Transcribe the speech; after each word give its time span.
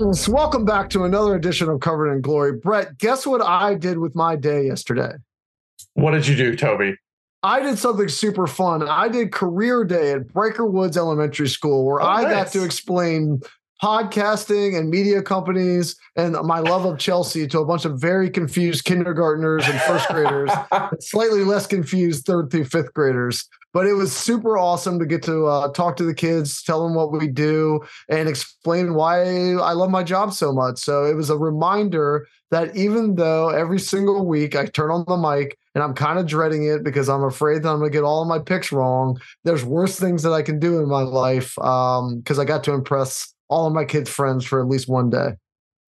Yes! 0.00 0.28
Welcome 0.28 0.64
back 0.64 0.90
to 0.90 1.04
another 1.04 1.34
edition 1.34 1.68
of 1.68 1.80
Covered 1.80 2.12
in 2.12 2.20
Glory. 2.20 2.52
Brett, 2.52 2.98
guess 2.98 3.26
what 3.26 3.42
I 3.42 3.74
did 3.74 3.98
with 3.98 4.14
my 4.14 4.36
day 4.36 4.66
yesterday? 4.66 5.12
What 5.94 6.12
did 6.12 6.26
you 6.26 6.36
do, 6.36 6.54
Toby? 6.54 6.96
I 7.42 7.60
did 7.60 7.78
something 7.78 8.08
super 8.08 8.46
fun. 8.46 8.88
I 8.88 9.08
did 9.08 9.32
career 9.32 9.84
day 9.84 10.12
at 10.12 10.32
Breaker 10.32 10.66
Woods 10.66 10.96
Elementary 10.96 11.48
School 11.48 11.84
where 11.84 12.00
Oh, 12.00 12.06
I 12.06 12.22
got 12.22 12.48
to 12.48 12.64
explain 12.64 13.40
podcasting 13.82 14.76
and 14.76 14.90
media 14.90 15.22
companies 15.22 15.96
and 16.16 16.34
my 16.44 16.58
love 16.58 16.84
of 16.84 16.98
Chelsea 16.98 17.46
to 17.46 17.60
a 17.60 17.64
bunch 17.64 17.84
of 17.84 18.00
very 18.00 18.28
confused 18.28 18.84
kindergartners 18.84 19.66
and 19.66 19.80
first 19.82 20.08
graders, 20.08 20.50
and 20.72 21.02
slightly 21.02 21.44
less 21.44 21.66
confused 21.66 22.26
third 22.26 22.50
through 22.50 22.64
fifth 22.64 22.92
graders. 22.94 23.48
But 23.74 23.86
it 23.86 23.92
was 23.92 24.16
super 24.16 24.56
awesome 24.56 24.98
to 24.98 25.06
get 25.06 25.22
to 25.24 25.46
uh, 25.46 25.72
talk 25.72 25.96
to 25.98 26.04
the 26.04 26.14
kids, 26.14 26.62
tell 26.62 26.82
them 26.82 26.94
what 26.94 27.12
we 27.12 27.28
do, 27.28 27.80
and 28.08 28.28
explain 28.28 28.94
why 28.94 29.20
I 29.20 29.72
love 29.72 29.90
my 29.90 30.02
job 30.02 30.32
so 30.32 30.52
much. 30.52 30.78
So 30.78 31.04
it 31.04 31.14
was 31.14 31.28
a 31.30 31.36
reminder 31.36 32.26
that 32.50 32.74
even 32.74 33.16
though 33.16 33.50
every 33.50 33.78
single 33.78 34.26
week 34.26 34.56
I 34.56 34.64
turn 34.66 34.90
on 34.90 35.04
the 35.06 35.18
mic 35.18 35.58
and 35.74 35.84
I'm 35.84 35.92
kind 35.92 36.18
of 36.18 36.26
dreading 36.26 36.66
it 36.66 36.82
because 36.82 37.10
I'm 37.10 37.22
afraid 37.22 37.62
that 37.62 37.68
I'm 37.68 37.78
going 37.78 37.90
to 37.90 37.96
get 37.96 38.04
all 38.04 38.22
of 38.22 38.28
my 38.28 38.38
picks 38.38 38.72
wrong, 38.72 39.20
there's 39.44 39.64
worse 39.64 40.00
things 40.00 40.22
that 40.22 40.32
I 40.32 40.42
can 40.42 40.58
do 40.58 40.78
in 40.78 40.88
my 40.88 41.02
life 41.02 41.54
because 41.54 42.38
I 42.38 42.46
got 42.46 42.64
to 42.64 42.72
impress 42.72 43.34
all 43.48 43.66
of 43.66 43.72
my 43.72 43.84
kids' 43.84 44.10
friends 44.10 44.44
for 44.44 44.60
at 44.60 44.68
least 44.68 44.88
one 44.88 45.10
day. 45.10 45.32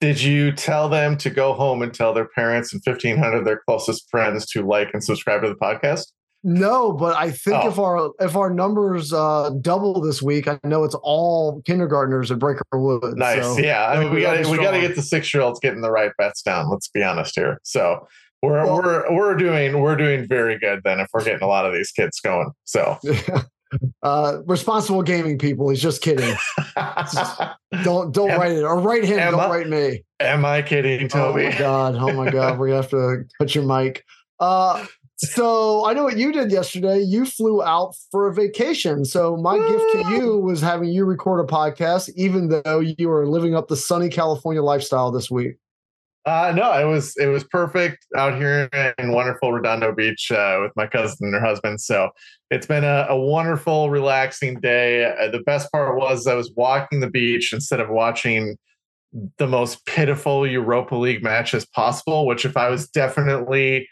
Did 0.00 0.20
you 0.22 0.50
tell 0.53 0.89
them 0.89 1.16
to 1.19 1.28
go 1.30 1.53
home 1.53 1.83
and 1.83 1.92
tell 1.92 2.14
their 2.14 2.28
parents 2.28 2.72
and 2.72 2.80
1,500 2.84 3.36
of 3.39 3.44
their 3.44 3.61
closest 3.69 4.08
friends 4.11 4.47
to 4.53 4.66
like 4.66 4.89
and 4.94 5.05
subscribe 5.05 5.42
to 5.42 5.48
the 5.48 5.55
podcast? 5.56 6.06
No, 6.42 6.92
but 6.92 7.14
I 7.16 7.31
think 7.31 7.62
Oh. 7.64 7.69
if 7.69 7.78
our 7.78 8.11
if 8.19 8.34
our 8.34 8.48
numbers 8.48 9.12
uh, 9.12 9.50
double 9.61 10.00
this 10.00 10.22
week, 10.22 10.48
I 10.48 10.58
know 10.64 10.84
it's 10.84 10.94
all 11.03 11.61
kindergartners 11.66 12.31
at 12.31 12.38
Breaker 12.38 12.62
Woods. 12.72 13.14
Nice. 13.16 13.42
so 13.44 13.58
yeah. 13.58 13.88
I 13.88 14.03
mean, 14.03 14.11
we 14.14 14.22
got 14.22 14.47
we 14.47 14.56
got 14.56 14.70
to 14.70 14.81
get 14.81 14.97
the 14.97 15.03
six 15.03 15.34
year 15.34 15.42
olds 15.42 15.61
getting 15.61 15.83
the 15.83 15.91
right 15.91 16.12
bets 16.16 16.41
down. 16.41 16.70
Let's 16.70 16.88
be 16.88 17.03
honest 17.03 17.34
here. 17.38 17.61
So 17.62 18.08
we're 18.42 18.64
Well- 18.64 18.77
we're 18.83 19.14
we're 19.14 19.34
doing 19.34 19.83
we're 19.83 19.97
doing 19.97 20.27
very 20.27 20.58
good 20.58 20.81
then 20.83 20.98
if 20.98 21.08
we're 21.12 21.25
getting 21.25 21.42
a 21.42 21.47
lot 21.47 21.66
of 21.66 21.75
these 21.75 21.91
kids 21.92 22.19
going. 22.20 22.53
So 22.64 22.97
uh, 24.03 24.39
responsible 24.47 25.03
gaming 25.03 25.39
people. 25.39 25.69
He's 25.71 25.83
just 25.83 26.03
kidding. 26.03 26.35
Don't 27.85 28.12
don't 28.12 28.31
Am- 28.31 28.41
write 28.41 28.53
it 28.53 28.62
or 28.65 28.79
write 28.81 29.05
him. 29.05 29.31
Don't 29.31 29.41
I- 29.41 29.49
write 29.51 29.69
me. 29.69 30.05
am 30.19 30.45
I 30.45 30.62
kidding, 30.62 31.09
Toby? 31.09 31.47
Oh 31.47 31.51
my 31.51 31.59
god! 31.59 31.95
Oh 31.97 32.12
my 32.12 32.31
god! 32.31 32.59
We're 32.59 32.69
gonna 32.69 32.83
have 32.83 32.91
to 32.91 33.25
cut 33.39 33.55
your 33.55 33.65
mic. 33.65 34.05
Uh, 34.41 34.85
so 35.19 35.85
I 35.87 35.93
know 35.93 36.03
what 36.05 36.17
you 36.17 36.33
did 36.33 36.51
yesterday. 36.51 36.99
You 37.01 37.25
flew 37.27 37.62
out 37.62 37.95
for 38.11 38.27
a 38.27 38.35
vacation. 38.35 39.05
So 39.05 39.37
my 39.37 39.57
gift 39.59 39.84
to 39.93 40.11
you 40.15 40.39
was 40.39 40.61
having 40.61 40.89
you 40.89 41.05
record 41.05 41.45
a 41.45 41.53
podcast, 41.53 42.11
even 42.17 42.49
though 42.49 42.81
you 42.81 43.11
are 43.11 43.27
living 43.29 43.55
up 43.55 43.69
the 43.69 43.77
sunny 43.77 44.09
California 44.09 44.62
lifestyle 44.62 45.11
this 45.12 45.31
week. 45.31 45.57
Uh, 46.27 46.53
no, 46.55 46.73
it 46.79 46.85
was 46.85 47.15
it 47.17 47.27
was 47.29 47.45
perfect 47.45 48.05
out 48.15 48.37
here 48.37 48.69
in 48.99 49.12
wonderful 49.12 49.53
Redondo 49.53 49.93
Beach 49.93 50.31
uh, 50.31 50.59
with 50.61 50.72
my 50.77 50.87
cousin 50.87 51.17
and 51.22 51.34
her 51.34 51.41
husband. 51.41 51.81
So 51.81 52.11
it's 52.50 52.67
been 52.67 52.84
a, 52.84 53.06
a 53.09 53.19
wonderful, 53.19 53.89
relaxing 53.89 54.61
day. 54.61 55.05
Uh, 55.05 55.31
the 55.31 55.43
best 55.47 55.72
part 55.72 55.97
was 55.97 56.27
I 56.27 56.34
was 56.34 56.53
walking 56.56 57.00
the 57.00 57.11
beach 57.11 57.53
instead 57.53 57.81
of 57.81 57.89
watching 57.89 58.56
the 59.39 59.47
most 59.47 59.84
pitiful 59.87 60.47
Europa 60.47 60.94
League 60.94 61.22
matches 61.22 61.65
possible. 61.65 62.27
Which, 62.27 62.44
if 62.44 62.56
I 62.56 62.69
was 62.69 62.89
definitely 62.89 63.89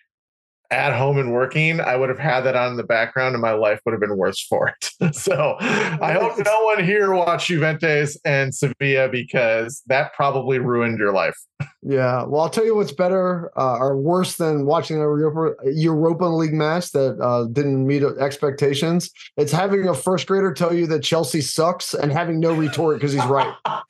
at 0.71 0.95
home 0.95 1.19
and 1.19 1.33
working, 1.33 1.81
I 1.81 1.97
would 1.97 2.09
have 2.09 2.19
had 2.19 2.43
that 2.43 2.55
on 2.55 2.73
in 2.73 2.77
the 2.77 2.83
background, 2.83 3.35
and 3.35 3.41
my 3.41 3.53
life 3.53 3.81
would 3.85 3.93
have 3.93 4.01
been 4.01 4.17
worse 4.17 4.41
for 4.41 4.69
it. 4.69 5.15
so 5.15 5.57
I 5.61 6.13
hope 6.13 6.45
no 6.45 6.63
one 6.65 6.85
here 6.85 7.13
watched 7.13 7.49
Juventus 7.49 8.19
and 8.25 8.55
Sevilla 8.55 9.09
because 9.09 9.83
that 9.87 10.13
probably 10.15 10.59
ruined 10.59 10.99
your 10.99 11.13
life. 11.13 11.37
Yeah. 11.83 12.25
Well, 12.25 12.43
I'll 12.43 12.51
tell 12.51 12.65
you 12.65 12.75
what's 12.75 12.93
better 12.93 13.51
uh, 13.57 13.79
or 13.79 13.97
worse 13.97 14.37
than 14.37 14.67
watching 14.67 14.97
a 14.99 15.01
Europa, 15.01 15.55
Europa 15.65 16.25
League 16.25 16.53
match 16.53 16.93
that 16.93 17.19
uh, 17.21 17.45
didn't 17.45 17.87
meet 17.87 18.03
expectations. 18.03 19.11
It's 19.37 19.53
having 19.53 19.89
a 19.89 19.95
first 19.95 20.27
grader 20.27 20.53
tell 20.53 20.75
you 20.75 20.87
that 20.89 21.03
Chelsea 21.03 21.41
sucks 21.41 21.95
and 21.95 22.13
having 22.13 22.41
no 22.41 22.53
retort 22.53 22.97
because 22.97 23.13
he's 23.13 23.25
right. 23.25 23.53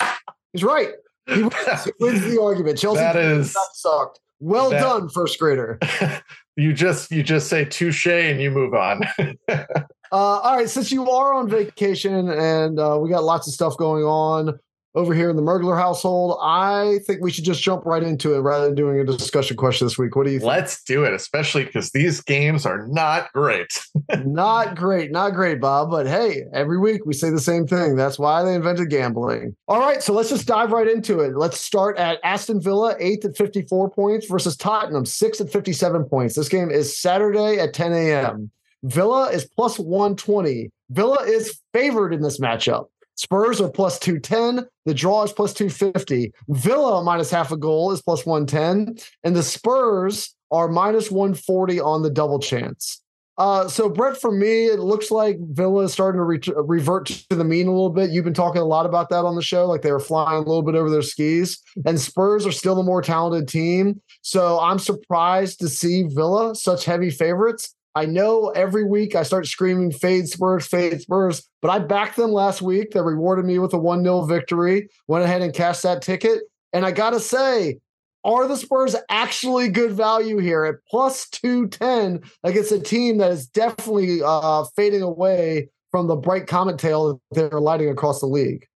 He's 0.54 0.64
right. 0.64 0.88
He 1.26 1.42
wins, 1.42 1.84
he 1.84 1.90
wins 2.00 2.22
the 2.24 2.40
argument. 2.40 2.78
Chelsea 2.78 3.00
That 3.00 3.16
is- 3.16 3.54
sucked. 3.74 4.18
Well 4.40 4.70
that- 4.70 4.80
done, 4.80 5.08
first 5.10 5.38
grader. 5.38 5.78
you 6.58 6.72
just 6.72 7.10
you 7.12 7.22
just 7.22 7.48
say 7.48 7.64
touche 7.64 8.08
and 8.08 8.40
you 8.40 8.50
move 8.50 8.74
on. 8.74 9.02
Uh, 10.10 10.40
all 10.40 10.56
right, 10.56 10.70
since 10.70 10.90
you 10.90 11.10
are 11.10 11.34
on 11.34 11.50
vacation 11.50 12.30
and 12.30 12.80
uh, 12.80 12.98
we 12.98 13.10
got 13.10 13.22
lots 13.22 13.46
of 13.46 13.52
stuff 13.52 13.76
going 13.76 14.04
on 14.04 14.58
over 14.98 15.14
here 15.14 15.30
in 15.30 15.36
the 15.36 15.42
Mergler 15.42 15.78
household, 15.78 16.36
I 16.42 16.98
think 17.06 17.22
we 17.22 17.30
should 17.30 17.44
just 17.44 17.62
jump 17.62 17.86
right 17.86 18.02
into 18.02 18.34
it 18.34 18.40
rather 18.40 18.66
than 18.66 18.74
doing 18.74 18.98
a 18.98 19.04
discussion 19.04 19.56
question 19.56 19.86
this 19.86 19.96
week. 19.96 20.16
What 20.16 20.26
do 20.26 20.32
you 20.32 20.40
think? 20.40 20.48
Let's 20.48 20.82
do 20.82 21.04
it, 21.04 21.14
especially 21.14 21.64
because 21.64 21.92
these 21.92 22.20
games 22.20 22.66
are 22.66 22.84
not 22.88 23.32
great. 23.32 23.68
not 24.24 24.74
great, 24.74 25.12
not 25.12 25.34
great, 25.34 25.60
Bob. 25.60 25.92
But 25.92 26.08
hey, 26.08 26.42
every 26.52 26.78
week 26.78 27.06
we 27.06 27.14
say 27.14 27.30
the 27.30 27.38
same 27.38 27.64
thing. 27.64 27.94
That's 27.94 28.18
why 28.18 28.42
they 28.42 28.56
invented 28.56 28.90
gambling. 28.90 29.56
All 29.68 29.78
right, 29.78 30.02
so 30.02 30.12
let's 30.12 30.30
just 30.30 30.48
dive 30.48 30.72
right 30.72 30.88
into 30.88 31.20
it. 31.20 31.36
Let's 31.36 31.60
start 31.60 31.96
at 31.96 32.18
Aston 32.24 32.60
Villa, 32.60 32.96
eighth 32.98 33.24
at 33.24 33.36
54 33.36 33.90
points, 33.90 34.26
versus 34.26 34.56
Tottenham, 34.56 35.06
sixth 35.06 35.40
at 35.40 35.52
57 35.52 36.06
points. 36.06 36.34
This 36.34 36.48
game 36.48 36.72
is 36.72 36.98
Saturday 36.98 37.60
at 37.60 37.72
10 37.72 37.92
a.m. 37.92 38.50
Villa 38.82 39.30
is 39.30 39.44
plus 39.44 39.78
120. 39.78 40.70
Villa 40.90 41.22
is 41.24 41.60
favored 41.72 42.12
in 42.12 42.20
this 42.20 42.40
matchup. 42.40 42.86
Spurs 43.18 43.60
are 43.60 43.68
plus 43.68 43.98
210. 43.98 44.64
The 44.86 44.94
draw 44.94 45.24
is 45.24 45.32
plus 45.32 45.52
250. 45.52 46.32
Villa 46.48 47.02
minus 47.02 47.32
half 47.32 47.50
a 47.50 47.56
goal 47.56 47.90
is 47.90 48.00
plus 48.00 48.24
110. 48.24 48.96
And 49.24 49.34
the 49.34 49.42
Spurs 49.42 50.36
are 50.52 50.68
minus 50.68 51.10
140 51.10 51.80
on 51.80 52.02
the 52.02 52.10
double 52.10 52.38
chance. 52.38 53.02
Uh, 53.36 53.68
so 53.68 53.88
Brett, 53.88 54.16
for 54.16 54.30
me, 54.30 54.66
it 54.66 54.78
looks 54.78 55.10
like 55.10 55.36
Villa 55.40 55.84
is 55.84 55.92
starting 55.92 56.18
to 56.18 56.24
ret- 56.24 56.66
revert 56.68 57.06
to 57.06 57.36
the 57.36 57.44
mean 57.44 57.66
a 57.66 57.72
little 57.72 57.90
bit. 57.90 58.10
You've 58.10 58.24
been 58.24 58.34
talking 58.34 58.62
a 58.62 58.64
lot 58.64 58.86
about 58.86 59.10
that 59.10 59.24
on 59.24 59.34
the 59.34 59.42
show, 59.42 59.66
like 59.66 59.82
they 59.82 59.92
were 59.92 60.00
flying 60.00 60.36
a 60.36 60.46
little 60.46 60.62
bit 60.62 60.74
over 60.74 60.90
their 60.90 61.02
skis. 61.02 61.58
And 61.86 62.00
Spurs 62.00 62.46
are 62.46 62.52
still 62.52 62.76
the 62.76 62.82
more 62.82 63.02
talented 63.02 63.48
team. 63.48 64.00
So 64.22 64.58
I'm 64.60 64.78
surprised 64.78 65.60
to 65.60 65.68
see 65.68 66.04
Villa 66.04 66.54
such 66.54 66.84
heavy 66.84 67.10
favorites. 67.10 67.74
I 67.94 68.06
know 68.06 68.50
every 68.50 68.84
week 68.84 69.14
I 69.14 69.22
start 69.22 69.46
screaming 69.46 69.90
fade 69.90 70.28
Spurs, 70.28 70.66
fade 70.66 71.00
Spurs, 71.00 71.48
but 71.60 71.70
I 71.70 71.78
backed 71.78 72.16
them 72.16 72.30
last 72.30 72.62
week. 72.62 72.92
They 72.92 73.00
rewarded 73.00 73.44
me 73.44 73.58
with 73.58 73.72
a 73.72 73.78
1 73.78 74.02
0 74.02 74.22
victory, 74.26 74.88
went 75.08 75.24
ahead 75.24 75.42
and 75.42 75.54
cashed 75.54 75.82
that 75.82 76.02
ticket. 76.02 76.42
And 76.72 76.84
I 76.84 76.92
got 76.92 77.10
to 77.10 77.20
say, 77.20 77.78
are 78.24 78.46
the 78.46 78.56
Spurs 78.56 78.94
actually 79.08 79.68
good 79.68 79.92
value 79.92 80.38
here 80.38 80.64
at 80.64 80.76
plus 80.90 81.28
210 81.30 82.20
against 82.44 82.72
a 82.72 82.80
team 82.80 83.18
that 83.18 83.32
is 83.32 83.46
definitely 83.46 84.20
uh, 84.24 84.64
fading 84.76 85.02
away 85.02 85.68
from 85.90 86.08
the 86.08 86.16
bright 86.16 86.46
comet 86.46 86.78
tail 86.78 87.20
that 87.30 87.50
they're 87.50 87.60
lighting 87.60 87.88
across 87.88 88.20
the 88.20 88.26
league? 88.26 88.66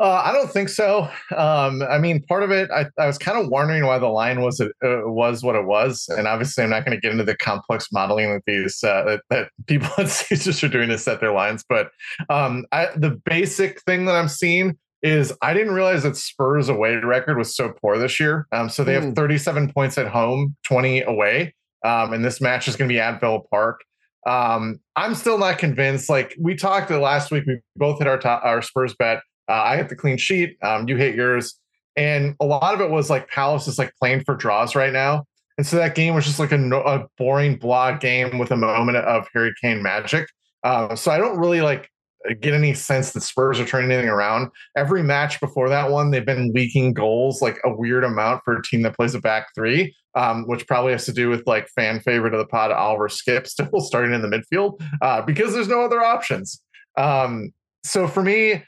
Uh, 0.00 0.22
I 0.24 0.32
don't 0.32 0.50
think 0.50 0.68
so. 0.68 1.08
Um, 1.36 1.82
I 1.82 1.98
mean, 1.98 2.22
part 2.24 2.42
of 2.42 2.50
it, 2.50 2.70
I, 2.72 2.86
I 2.98 3.06
was 3.06 3.18
kind 3.18 3.38
of 3.38 3.48
wondering 3.48 3.84
why 3.86 3.98
the 3.98 4.08
line 4.08 4.40
was 4.40 4.60
uh, 4.60 4.68
was 4.82 5.44
what 5.44 5.54
it 5.54 5.64
was, 5.64 6.08
and 6.08 6.26
obviously, 6.26 6.64
I'm 6.64 6.70
not 6.70 6.84
going 6.84 6.96
to 6.96 7.00
get 7.00 7.12
into 7.12 7.24
the 7.24 7.36
complex 7.36 7.86
modeling 7.92 8.32
that 8.32 8.42
these 8.46 8.82
uh, 8.82 9.04
that, 9.04 9.20
that 9.30 9.50
people 9.66 9.90
at 9.98 10.08
Caesars 10.08 10.64
are 10.64 10.68
doing 10.68 10.88
to 10.88 10.98
set 10.98 11.20
their 11.20 11.32
lines. 11.32 11.64
But 11.68 11.90
um, 12.30 12.64
I, 12.72 12.88
the 12.96 13.10
basic 13.24 13.80
thing 13.82 14.06
that 14.06 14.16
I'm 14.16 14.28
seeing 14.28 14.76
is 15.02 15.32
I 15.42 15.52
didn't 15.52 15.74
realize 15.74 16.02
that 16.04 16.16
Spurs 16.16 16.68
away 16.68 16.94
record 16.96 17.36
was 17.36 17.54
so 17.54 17.72
poor 17.80 17.98
this 17.98 18.18
year. 18.18 18.46
Um, 18.52 18.68
so 18.68 18.82
they 18.84 18.96
Hmm. 18.98 19.06
have 19.06 19.14
37 19.14 19.72
points 19.72 19.98
at 19.98 20.08
home, 20.08 20.56
20 20.64 21.02
away, 21.02 21.54
um, 21.84 22.12
and 22.12 22.24
this 22.24 22.40
match 22.40 22.66
is 22.66 22.76
going 22.76 22.88
to 22.88 22.92
be 22.92 23.00
at 23.00 23.20
Villa 23.20 23.40
Park. 23.50 23.82
Um, 24.26 24.78
I'm 24.96 25.14
still 25.16 25.38
not 25.38 25.58
convinced. 25.58 26.08
Like 26.08 26.34
we 26.40 26.54
talked 26.54 26.90
last 26.90 27.30
week, 27.30 27.44
we 27.46 27.60
both 27.76 27.98
hit 27.98 28.06
our 28.08 28.18
top, 28.18 28.44
our 28.44 28.62
Spurs 28.62 28.94
bet. 28.94 29.20
Uh, 29.52 29.62
I 29.64 29.76
hit 29.76 29.90
the 29.90 29.96
clean 29.96 30.16
sheet. 30.16 30.56
Um, 30.62 30.88
you 30.88 30.96
hit 30.96 31.14
yours, 31.14 31.60
and 31.94 32.34
a 32.40 32.46
lot 32.46 32.72
of 32.72 32.80
it 32.80 32.90
was 32.90 33.10
like 33.10 33.28
Palace 33.28 33.68
is 33.68 33.78
like 33.78 33.94
playing 33.96 34.24
for 34.24 34.34
draws 34.34 34.74
right 34.74 34.92
now, 34.92 35.26
and 35.58 35.66
so 35.66 35.76
that 35.76 35.94
game 35.94 36.14
was 36.14 36.24
just 36.24 36.38
like 36.38 36.52
a, 36.52 36.70
a 36.80 37.06
boring 37.18 37.56
blah 37.56 37.92
game 37.92 38.38
with 38.38 38.50
a 38.50 38.56
moment 38.56 38.96
of 38.96 39.28
Harry 39.34 39.52
Kane 39.60 39.82
magic. 39.82 40.26
Uh, 40.64 40.96
so 40.96 41.10
I 41.10 41.18
don't 41.18 41.38
really 41.38 41.60
like. 41.60 41.90
get 42.40 42.54
any 42.54 42.72
sense 42.72 43.12
that 43.12 43.20
Spurs 43.20 43.60
are 43.60 43.66
turning 43.66 43.90
anything 43.90 44.08
around. 44.08 44.48
Every 44.74 45.02
match 45.02 45.38
before 45.38 45.68
that 45.68 45.90
one, 45.90 46.10
they've 46.12 46.24
been 46.24 46.52
leaking 46.54 46.94
goals 46.94 47.42
like 47.42 47.58
a 47.64 47.74
weird 47.74 48.04
amount 48.04 48.42
for 48.44 48.56
a 48.56 48.62
team 48.62 48.80
that 48.82 48.96
plays 48.96 49.14
a 49.14 49.20
back 49.20 49.48
three, 49.54 49.94
um, 50.14 50.46
which 50.46 50.66
probably 50.66 50.92
has 50.92 51.04
to 51.06 51.12
do 51.12 51.28
with 51.28 51.42
like 51.46 51.68
fan 51.68 52.00
favorite 52.00 52.32
of 52.32 52.38
the 52.38 52.46
pod, 52.46 52.70
Oliver 52.70 53.08
Skipp, 53.08 53.46
still 53.54 53.80
starting 53.80 54.14
in 54.14 54.22
the 54.22 54.28
midfield 54.28 54.80
uh, 55.02 55.20
because 55.20 55.52
there's 55.52 55.68
no 55.68 55.82
other 55.82 56.00
options. 56.00 56.62
Um, 56.96 57.52
so 57.84 58.06
for 58.06 58.22
me, 58.22 58.62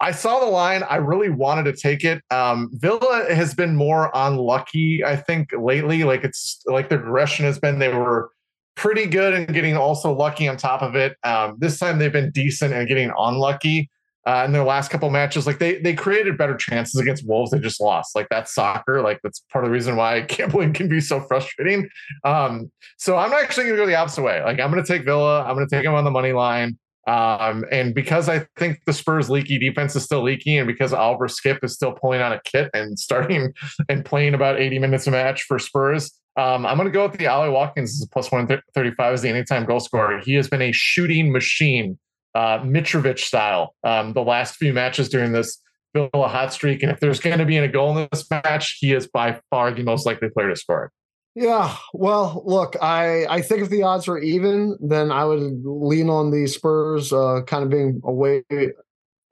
I 0.00 0.10
saw 0.10 0.40
the 0.40 0.46
line. 0.46 0.82
I 0.82 0.96
really 0.96 1.30
wanted 1.30 1.64
to 1.64 1.72
take 1.72 2.04
it. 2.04 2.22
Um, 2.30 2.70
Villa 2.72 3.26
has 3.32 3.54
been 3.54 3.76
more 3.76 4.10
unlucky, 4.12 5.04
I 5.04 5.16
think, 5.16 5.50
lately. 5.56 6.04
Like 6.04 6.24
it's 6.24 6.62
like 6.66 6.88
the 6.88 6.98
regression 6.98 7.44
has 7.44 7.58
been 7.58 7.78
they 7.78 7.92
were 7.92 8.30
pretty 8.76 9.06
good 9.06 9.34
and 9.34 9.46
getting 9.52 9.76
also 9.76 10.12
lucky 10.12 10.48
on 10.48 10.56
top 10.56 10.82
of 10.82 10.96
it. 10.96 11.16
Um, 11.22 11.56
this 11.58 11.78
time 11.78 11.98
they've 11.98 12.12
been 12.12 12.32
decent 12.32 12.74
and 12.74 12.88
getting 12.88 13.12
unlucky 13.16 13.88
uh, 14.26 14.42
in 14.44 14.52
their 14.52 14.64
last 14.64 14.90
couple 14.90 15.08
matches. 15.10 15.46
Like 15.46 15.58
they 15.58 15.78
they 15.80 15.94
created 15.94 16.36
better 16.36 16.56
chances 16.56 17.00
against 17.00 17.26
Wolves. 17.26 17.50
They 17.50 17.58
just 17.58 17.80
lost. 17.80 18.14
Like 18.14 18.26
that's 18.30 18.54
soccer. 18.54 19.02
Like 19.02 19.20
that's 19.22 19.40
part 19.52 19.64
of 19.64 19.70
the 19.70 19.72
reason 19.72 19.96
why 19.96 20.20
gambling 20.28 20.72
can 20.72 20.88
be 20.88 21.00
so 21.00 21.20
frustrating. 21.20 21.88
Um, 22.24 22.70
so 22.96 23.16
I'm 23.16 23.32
actually 23.32 23.64
going 23.64 23.76
to 23.76 23.82
go 23.82 23.86
the 23.86 23.96
opposite 23.96 24.22
way. 24.22 24.42
Like 24.42 24.60
I'm 24.60 24.70
going 24.70 24.82
to 24.82 24.92
take 24.92 25.04
Villa. 25.04 25.44
I'm 25.44 25.54
going 25.54 25.68
to 25.68 25.74
take 25.74 25.84
them 25.84 25.94
on 25.94 26.04
the 26.04 26.10
money 26.10 26.32
line. 26.32 26.78
Um, 27.06 27.64
and 27.70 27.94
because 27.94 28.28
I 28.28 28.46
think 28.56 28.80
the 28.86 28.92
Spurs 28.92 29.28
leaky 29.28 29.58
defense 29.58 29.94
is 29.94 30.04
still 30.04 30.22
leaky, 30.22 30.56
and 30.56 30.66
because 30.66 30.92
Oliver 30.92 31.28
Skipp 31.28 31.62
is 31.62 31.74
still 31.74 31.92
pulling 31.92 32.20
on 32.20 32.32
a 32.32 32.40
kit 32.44 32.70
and 32.74 32.98
starting 32.98 33.52
and 33.88 34.04
playing 34.04 34.34
about 34.34 34.60
80 34.60 34.78
minutes 34.78 35.06
a 35.06 35.10
match 35.10 35.42
for 35.42 35.58
Spurs, 35.58 36.18
um, 36.36 36.66
I'm 36.66 36.76
going 36.76 36.88
to 36.88 36.92
go 36.92 37.06
with 37.06 37.18
the 37.18 37.26
Ollie 37.26 37.50
Watkins 37.50 38.00
as 38.00 38.08
plus 38.08 38.32
135 38.32 39.12
as 39.12 39.22
the 39.22 39.28
anytime 39.28 39.64
goal 39.64 39.80
scorer. 39.80 40.20
He 40.20 40.34
has 40.34 40.48
been 40.48 40.62
a 40.62 40.72
shooting 40.72 41.30
machine, 41.30 41.98
uh, 42.34 42.58
Mitrovic 42.58 43.18
style, 43.18 43.74
um, 43.84 44.14
the 44.14 44.22
last 44.22 44.56
few 44.56 44.72
matches 44.72 45.08
during 45.08 45.32
this 45.32 45.60
Villa 45.94 46.26
hot 46.26 46.52
streak. 46.52 46.82
And 46.82 46.90
if 46.90 46.98
there's 46.98 47.20
going 47.20 47.38
to 47.38 47.44
be 47.44 47.56
a 47.58 47.68
goal 47.68 47.96
in 47.96 48.08
this 48.10 48.28
match, 48.30 48.78
he 48.80 48.92
is 48.92 49.06
by 49.06 49.40
far 49.50 49.72
the 49.72 49.84
most 49.84 50.06
likely 50.06 50.28
player 50.28 50.48
to 50.48 50.56
score 50.56 50.86
it. 50.86 50.90
Yeah, 51.34 51.76
well, 51.92 52.42
look, 52.46 52.76
I 52.80 53.26
I 53.26 53.42
think 53.42 53.62
if 53.62 53.68
the 53.68 53.82
odds 53.82 54.06
were 54.06 54.20
even, 54.20 54.76
then 54.80 55.10
I 55.10 55.24
would 55.24 55.64
lean 55.64 56.08
on 56.08 56.30
the 56.30 56.46
Spurs 56.46 57.12
uh, 57.12 57.42
kind 57.46 57.64
of 57.64 57.70
being 57.70 58.00
away. 58.04 58.44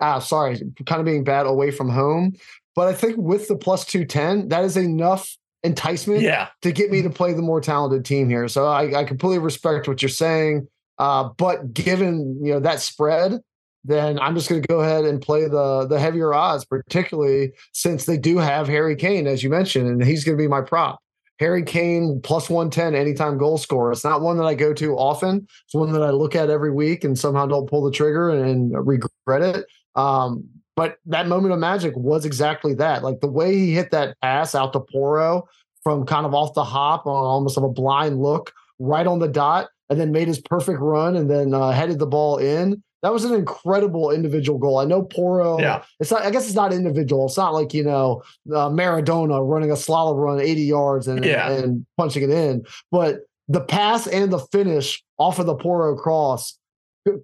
Ah, 0.01 0.19
sorry, 0.19 0.61
kind 0.85 0.99
of 1.01 1.07
being 1.07 1.23
bad 1.23 1.47
away 1.47 1.71
from 1.71 1.89
home. 1.89 2.35
But 2.75 2.89
I 2.89 2.95
think 2.95 3.19
with 3.19 3.47
the 3.47 3.57
plus 3.57 3.85
two 3.85 4.05
ten, 4.05 4.49
that 4.49 4.65
is 4.65 4.77
enough 4.77 5.37
enticement 5.63 6.23
yeah. 6.23 6.49
to 6.63 6.73
get 6.73 6.91
me 6.91 7.03
to 7.03 7.11
play 7.11 7.33
the 7.35 7.43
more 7.43 7.61
talented 7.61 8.05
team 8.05 8.29
here. 8.29 8.49
So 8.49 8.67
I, 8.67 9.01
I 9.01 9.05
completely 9.05 9.39
respect 9.39 9.87
what 9.87 10.03
you're 10.03 10.09
saying. 10.09 10.67
Uh, 10.99 11.29
but 11.39 11.73
given 11.73 12.39
you 12.45 12.53
know 12.53 12.61
that 12.61 12.81
spread, 12.81 13.41
then 13.85 14.19
I'm 14.19 14.35
just 14.35 14.49
going 14.49 14.61
to 14.61 14.69
go 14.69 14.81
ahead 14.81 15.05
and 15.05 15.23
play 15.23 15.47
the 15.47 15.87
the 15.87 16.01
heavier 16.01 16.35
odds, 16.35 16.65
particularly 16.65 17.53
since 17.73 18.07
they 18.07 18.19
do 18.19 18.39
have 18.39 18.67
Harry 18.67 18.97
Kane, 18.97 19.29
as 19.29 19.43
you 19.43 19.51
mentioned, 19.51 19.89
and 19.89 20.05
he's 20.05 20.25
going 20.25 20.37
to 20.37 20.43
be 20.43 20.49
my 20.49 20.61
prop. 20.61 20.99
Harry 21.39 21.63
Kane 21.63 22.21
plus 22.23 22.49
110 22.49 22.95
anytime 22.95 23.39
goal 23.39 23.59
scorer. 23.59 23.93
It's 23.93 24.05
not 24.05 24.21
one 24.21 24.37
that 24.37 24.45
I 24.45 24.55
go 24.55 24.73
to 24.75 24.97
often. 24.97 25.47
It's 25.65 25.75
one 25.75 25.93
that 25.93 26.03
I 26.03 26.11
look 26.11 26.37
at 26.37 26.51
every 26.51 26.71
week 26.71 27.05
and 27.05 27.19
somehow 27.19 27.47
don't 27.47 27.69
pull 27.69 27.83
the 27.83 27.91
trigger 27.91 28.31
and, 28.31 28.73
regret 28.87 29.43
it. 29.43 29.67
Um, 29.97 30.49
but 30.77 30.97
that 31.07 31.27
moment 31.27 31.53
of 31.53 31.59
magic 31.59 31.95
was 31.97 32.25
exactly 32.25 32.75
that. 32.75 33.03
Like 33.03 33.21
the 33.21 33.29
way 33.29 33.55
he 33.55 33.73
hit 33.73 33.91
that 33.91 34.17
pass 34.23 34.55
out 34.55 34.73
to 34.73 34.81
Porro 34.81 35.49
from 35.83 36.07
kind 36.07 36.25
of 36.25 36.35
off 36.35 36.55
the 36.55 36.65
hop 36.65 37.07
on 37.07 37.25
almost 37.25 37.59
of 37.59 37.65
a 37.65 37.69
blind 37.69 38.21
look 38.21 38.53
right 38.79 39.07
on 39.07 39.19
the 39.19 39.29
dot 39.29 39.69
and 39.91 40.01
then 40.01 40.13
made 40.13 40.29
his 40.29 40.41
perfect 40.41 40.81
run 40.81 41.17
and 41.17 41.31
then 41.31 41.53
uh, 41.55 41.71
headed 41.71 41.99
the 41.99 42.07
ball 42.07 42.39
in 42.39 42.83
that 43.03 43.13
was 43.13 43.25
an 43.25 43.35
incredible 43.35 44.11
individual 44.11 44.59
goal. 44.59 44.79
I 44.79 44.85
know 44.85 45.03
Porro. 45.03 45.59
Yeah. 45.59 45.85
It's 46.01 46.11
not. 46.11 46.23
I 46.23 46.31
guess 46.31 46.47
it's 46.47 46.55
not 46.55 46.73
individual. 46.73 47.27
It's 47.27 47.37
not 47.37 47.53
like 47.53 47.75
you 47.75 47.85
know 47.85 48.23
uh, 48.49 48.71
Maradona 48.71 49.47
running 49.47 49.71
a 49.71 49.75
slalom 49.75 50.17
run 50.17 50.41
80 50.41 50.63
yards 50.63 51.09
and 51.09 51.25
yeah. 51.25 51.51
and 51.51 51.85
punching 51.97 52.23
it 52.23 52.31
in. 52.31 52.65
But 52.91 53.21
the 53.49 53.61
pass 53.61 54.07
and 54.07 54.33
the 54.33 54.39
finish 54.39 55.03
off 55.19 55.39
of 55.39 55.47
the 55.47 55.57
Porro 55.57 55.97
cross 55.97 56.59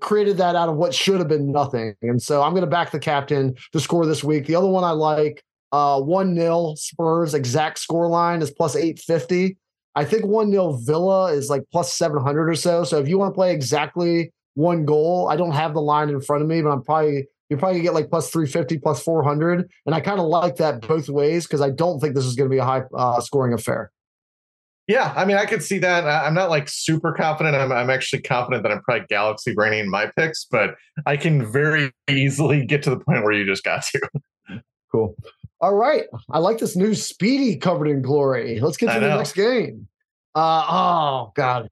created 0.01 0.37
that 0.39 0.57
out 0.57 0.69
of 0.69 0.77
what 0.77 0.93
should 0.93 1.19
have 1.19 1.29
been 1.29 1.53
nothing. 1.53 1.95
And 2.03 2.21
so 2.21 2.43
I'm 2.43 2.53
going 2.53 2.63
to 2.65 2.71
back 2.71 2.91
the 2.91 2.99
captain 2.99 3.55
to 3.73 3.81
score 3.81 4.05
this 4.05 4.25
week. 4.25 4.47
The 4.47 4.57
other 4.57 4.67
one 4.67 4.83
I 4.83 4.91
like, 4.91 5.45
uh, 5.71 6.01
one 6.01 6.35
nil 6.35 6.75
Spurs 6.77 7.35
exact 7.35 7.79
score 7.79 8.09
line 8.09 8.43
is 8.43 8.51
plus 8.51 8.75
850. 8.75 9.57
I 9.95 10.05
think 10.05 10.27
one 10.27 10.51
nil 10.51 10.79
Villa 10.79 11.33
is 11.33 11.49
like 11.49 11.63
plus 11.71 11.95
700 11.95 12.49
or 12.49 12.55
so. 12.55 12.85
So 12.85 12.99
if 12.99 13.09
you 13.09 13.19
want 13.19 13.33
to 13.33 13.35
play 13.35 13.53
exactly 13.53 14.33
one 14.55 14.85
goal. 14.85 15.29
I 15.31 15.37
don't 15.37 15.53
have 15.53 15.75
the 15.75 15.83
line 15.83 16.09
in 16.09 16.21
front 16.21 16.43
of 16.43 16.49
me, 16.49 16.63
but 16.63 16.71
I'm 16.71 16.83
probably 16.83 17.29
you're 17.49 17.59
probably 17.59 17.81
get 17.81 17.95
like 17.95 18.11
plus 18.11 18.31
350, 18.31 18.79
plus 18.79 19.03
400. 19.03 19.71
And 19.87 19.95
I 19.95 20.01
kind 20.01 20.21
of 20.21 20.27
like 20.27 20.57
that 20.57 20.83
both 20.83 21.09
ways 21.09 21.47
because 21.47 21.61
I 21.61 21.71
don't 21.71 21.99
think 21.99 22.15
this 22.15 22.25
is 22.25 22.35
going 22.35 22.49
to 22.49 22.55
be 22.55 22.59
a 22.59 22.65
high 22.65 22.83
uh, 22.95 23.21
scoring 23.21 23.55
affair. 23.55 23.91
Yeah, 24.87 25.13
I 25.15 25.27
mean, 25.27 25.37
I 25.37 25.45
could 25.45 25.63
see 25.63 25.79
that. 25.81 26.07
I'm 26.07 26.33
not 26.33 26.49
like 26.49 26.69
super 26.69 27.13
confident. 27.13 27.55
I'm, 27.55 27.71
I'm 27.73 27.91
actually 27.91 28.23
confident 28.23 28.63
that 28.63 28.73
I'm 28.73 28.81
probably 28.83 29.07
galaxy 29.09 29.55
braining 29.55 29.91
my 29.91 30.11
picks, 30.17 30.47
but 30.51 30.77
I 31.05 31.19
can 31.19 31.45
very 31.51 31.93
easily 32.09 32.65
get 32.65 32.83
to 32.85 32.91
the 32.91 32.99
point 32.99 33.23
where 33.23 33.33
you 33.33 33.45
just 33.45 33.65
got 33.65 33.83
to. 33.85 34.01
Cool. 34.91 35.15
All 35.61 35.75
right. 35.75 36.05
I 36.31 36.39
like 36.39 36.59
this 36.59 36.75
new 36.75 36.95
Speedy 36.95 37.57
covered 37.57 37.89
in 37.89 38.01
glory. 38.01 38.61
Let's 38.61 38.79
get 38.79 38.95
to 38.95 39.01
the 39.01 39.15
next 39.15 39.33
game. 39.33 39.89
Uh, 40.35 40.65
oh, 40.71 41.33
God. 41.35 41.69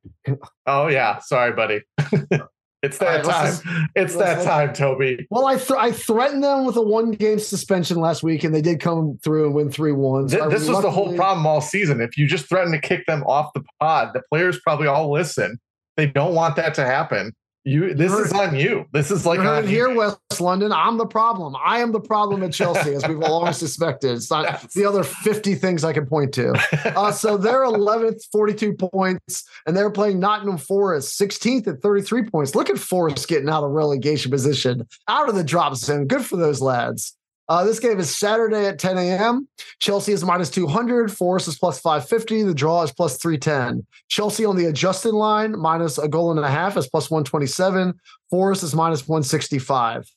Oh, 0.67 0.88
yeah. 0.88 1.19
Sorry, 1.20 1.52
buddy. 1.52 1.81
It's 2.86 2.98
that 2.98 3.26
right, 3.26 3.52
time. 3.52 3.88
It's 3.94 4.16
that 4.16 4.44
time, 4.44 4.72
Toby. 4.72 5.26
Well, 5.30 5.46
I 5.46 5.56
th- 5.56 5.70
I 5.72 5.92
threatened 5.92 6.42
them 6.42 6.64
with 6.64 6.76
a 6.76 6.82
one 6.82 7.10
game 7.10 7.38
suspension 7.38 7.98
last 7.98 8.22
week, 8.22 8.44
and 8.44 8.54
they 8.54 8.62
did 8.62 8.80
come 8.80 9.18
through 9.22 9.46
and 9.46 9.54
win 9.54 9.70
three 9.70 9.92
ones. 9.92 10.32
this, 10.32 10.40
this 10.50 10.68
was 10.68 10.82
the 10.82 10.90
whole 10.90 11.14
problem 11.16 11.46
all 11.46 11.60
season. 11.60 12.00
If 12.00 12.16
you 12.16 12.26
just 12.26 12.48
threaten 12.48 12.72
to 12.72 12.80
kick 12.80 13.06
them 13.06 13.24
off 13.24 13.52
the 13.54 13.64
pod, 13.80 14.12
the 14.14 14.22
players 14.30 14.60
probably 14.60 14.86
all 14.86 15.12
listen. 15.12 15.58
They 15.96 16.06
don't 16.06 16.34
want 16.34 16.56
that 16.56 16.74
to 16.74 16.84
happen. 16.84 17.34
You 17.66 17.94
this 17.94 18.12
is 18.12 18.32
on 18.32 18.54
you. 18.54 18.86
This 18.92 19.10
is 19.10 19.26
like 19.26 19.40
on 19.40 19.66
here. 19.66 19.92
West 19.92 20.40
London. 20.40 20.70
I'm 20.70 20.98
the 20.98 21.06
problem. 21.06 21.56
I 21.60 21.80
am 21.80 21.90
the 21.90 22.00
problem 22.00 22.44
at 22.44 22.52
Chelsea, 22.52 22.94
as 22.94 23.06
we've 23.08 23.20
always 23.20 23.56
suspected. 23.66 24.12
It's 24.12 24.30
not 24.30 24.46
That's... 24.46 24.72
the 24.72 24.84
other 24.84 25.02
50 25.02 25.56
things 25.56 25.82
I 25.82 25.92
can 25.92 26.06
point 26.06 26.32
to. 26.34 26.54
Uh, 26.96 27.10
so 27.10 27.36
they're 27.36 27.64
11th, 27.64 28.20
42 28.30 28.74
points, 28.74 29.44
and 29.66 29.76
they're 29.76 29.90
playing 29.90 30.20
Nottingham 30.20 30.56
Forest, 30.56 31.18
16th 31.20 31.66
at 31.66 31.82
33 31.82 32.30
points. 32.30 32.54
Look 32.54 32.70
at 32.70 32.78
Forest 32.78 33.26
getting 33.28 33.48
out 33.48 33.64
of 33.64 33.70
relegation 33.70 34.30
position, 34.30 34.86
out 35.08 35.28
of 35.28 35.34
the 35.34 35.42
drop 35.42 35.74
zone. 35.74 36.06
Good 36.06 36.24
for 36.24 36.36
those 36.36 36.60
lads. 36.60 37.16
Uh, 37.48 37.64
this 37.64 37.78
game 37.78 38.00
is 38.00 38.16
Saturday 38.16 38.66
at 38.66 38.78
10 38.78 38.98
a.m. 38.98 39.48
Chelsea 39.78 40.12
is 40.12 40.24
minus 40.24 40.50
200. 40.50 41.12
Forest 41.12 41.46
is 41.46 41.58
plus 41.58 41.78
550. 41.78 42.42
The 42.42 42.54
draw 42.54 42.82
is 42.82 42.92
plus 42.92 43.18
310. 43.18 43.86
Chelsea 44.08 44.44
on 44.44 44.56
the 44.56 44.66
adjusted 44.66 45.12
line, 45.12 45.56
minus 45.56 45.98
a 45.98 46.08
goal 46.08 46.30
and 46.30 46.40
a 46.40 46.50
half, 46.50 46.76
is 46.76 46.88
plus 46.88 47.10
127. 47.10 47.94
Forest 48.30 48.64
is 48.64 48.74
minus 48.74 49.06
165. 49.06 50.10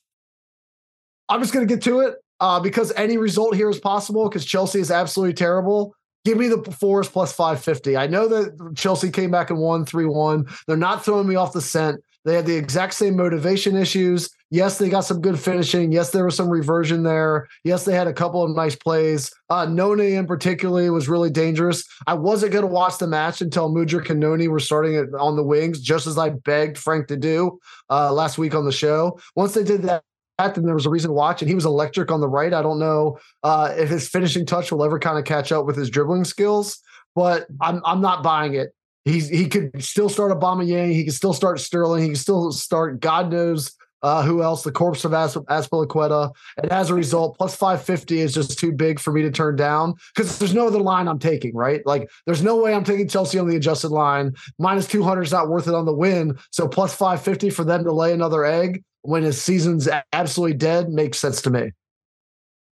I'm 1.28 1.40
just 1.40 1.54
going 1.54 1.66
to 1.66 1.72
get 1.72 1.84
to 1.84 2.00
it 2.00 2.16
uh, 2.40 2.58
because 2.58 2.92
any 2.96 3.16
result 3.16 3.54
here 3.54 3.70
is 3.70 3.78
possible 3.78 4.28
because 4.28 4.44
Chelsea 4.44 4.80
is 4.80 4.90
absolutely 4.90 5.34
terrible. 5.34 5.94
Give 6.24 6.36
me 6.36 6.48
the 6.48 6.62
Forest 6.72 7.12
plus 7.12 7.32
550. 7.32 7.96
I 7.96 8.08
know 8.08 8.26
that 8.28 8.74
Chelsea 8.76 9.10
came 9.10 9.30
back 9.30 9.50
and 9.50 9.58
won 9.58 9.86
3 9.86 10.04
1. 10.04 10.46
They're 10.66 10.76
not 10.76 11.04
throwing 11.04 11.28
me 11.28 11.36
off 11.36 11.52
the 11.52 11.62
scent. 11.62 12.02
They 12.24 12.34
had 12.34 12.46
the 12.46 12.56
exact 12.56 12.94
same 12.94 13.16
motivation 13.16 13.76
issues. 13.76 14.30
Yes, 14.50 14.78
they 14.78 14.88
got 14.88 15.02
some 15.02 15.20
good 15.20 15.38
finishing. 15.38 15.92
Yes, 15.92 16.10
there 16.10 16.24
was 16.24 16.34
some 16.34 16.48
reversion 16.48 17.02
there. 17.02 17.48
Yes, 17.64 17.84
they 17.84 17.94
had 17.94 18.08
a 18.08 18.12
couple 18.12 18.42
of 18.42 18.54
nice 18.54 18.74
plays. 18.74 19.32
Uh, 19.48 19.64
Noni 19.64 20.14
in 20.14 20.26
particular 20.26 20.92
was 20.92 21.08
really 21.08 21.30
dangerous. 21.30 21.84
I 22.06 22.14
wasn't 22.14 22.52
going 22.52 22.64
to 22.64 22.70
watch 22.70 22.98
the 22.98 23.06
match 23.06 23.40
until 23.40 23.70
Mudryk 23.70 24.10
and 24.10 24.20
Noni 24.20 24.48
were 24.48 24.60
starting 24.60 24.94
it 24.94 25.08
on 25.18 25.36
the 25.36 25.44
wings, 25.44 25.80
just 25.80 26.06
as 26.06 26.18
I 26.18 26.30
begged 26.30 26.78
Frank 26.78 27.06
to 27.08 27.16
do 27.16 27.60
uh, 27.90 28.12
last 28.12 28.38
week 28.38 28.54
on 28.54 28.64
the 28.64 28.72
show. 28.72 29.20
Once 29.36 29.54
they 29.54 29.64
did 29.64 29.82
that, 29.82 30.02
then 30.38 30.64
there 30.64 30.74
was 30.74 30.86
a 30.86 30.90
reason 30.90 31.10
to 31.10 31.14
watch, 31.14 31.42
and 31.42 31.48
he 31.48 31.54
was 31.54 31.66
electric 31.66 32.10
on 32.10 32.20
the 32.20 32.28
right. 32.28 32.52
I 32.52 32.62
don't 32.62 32.78
know 32.78 33.18
uh, 33.42 33.74
if 33.76 33.88
his 33.88 34.08
finishing 34.08 34.46
touch 34.46 34.72
will 34.72 34.82
ever 34.82 34.98
kind 34.98 35.18
of 35.18 35.24
catch 35.24 35.52
up 35.52 35.64
with 35.64 35.76
his 35.76 35.90
dribbling 35.90 36.24
skills, 36.24 36.80
but 37.14 37.46
I'm 37.60 37.80
I'm 37.84 38.00
not 38.00 38.22
buying 38.22 38.54
it. 38.54 38.74
He's 39.04 39.28
he 39.28 39.48
could 39.48 39.82
still 39.82 40.08
start 40.08 40.32
Aubameyang. 40.32 40.92
He 40.92 41.04
could 41.04 41.14
still 41.14 41.32
start 41.32 41.60
Sterling. 41.60 42.02
He 42.02 42.08
can 42.08 42.16
still 42.16 42.52
start 42.52 43.00
God 43.00 43.32
knows 43.32 43.74
uh, 44.02 44.22
who 44.22 44.42
else? 44.42 44.62
The 44.62 44.72
corpse 44.72 45.04
of 45.04 45.12
As- 45.12 45.36
Azpilicueta. 45.36 46.32
And 46.62 46.72
as 46.72 46.90
a 46.90 46.94
result, 46.94 47.36
plus 47.36 47.54
550 47.54 48.20
is 48.20 48.32
just 48.32 48.58
too 48.58 48.72
big 48.72 48.98
for 48.98 49.12
me 49.12 49.22
to 49.22 49.30
turn 49.30 49.56
down 49.56 49.94
because 50.14 50.38
there's 50.38 50.54
no 50.54 50.66
other 50.66 50.78
line 50.78 51.08
I'm 51.08 51.18
taking, 51.18 51.54
right? 51.54 51.84
Like 51.84 52.10
there's 52.26 52.42
no 52.42 52.56
way 52.56 52.74
I'm 52.74 52.84
taking 52.84 53.08
Chelsea 53.08 53.38
on 53.38 53.48
the 53.48 53.56
adjusted 53.56 53.90
line. 53.90 54.32
Minus 54.58 54.86
200 54.86 55.22
is 55.22 55.32
not 55.32 55.48
worth 55.48 55.68
it 55.68 55.74
on 55.74 55.84
the 55.84 55.94
win. 55.94 56.38
So 56.50 56.66
plus 56.66 56.94
550 56.94 57.50
for 57.50 57.64
them 57.64 57.84
to 57.84 57.92
lay 57.92 58.12
another 58.12 58.44
egg 58.44 58.82
when 59.02 59.22
his 59.22 59.40
season's 59.40 59.88
absolutely 60.12 60.56
dead 60.56 60.88
makes 60.90 61.18
sense 61.18 61.42
to 61.42 61.50
me. 61.50 61.72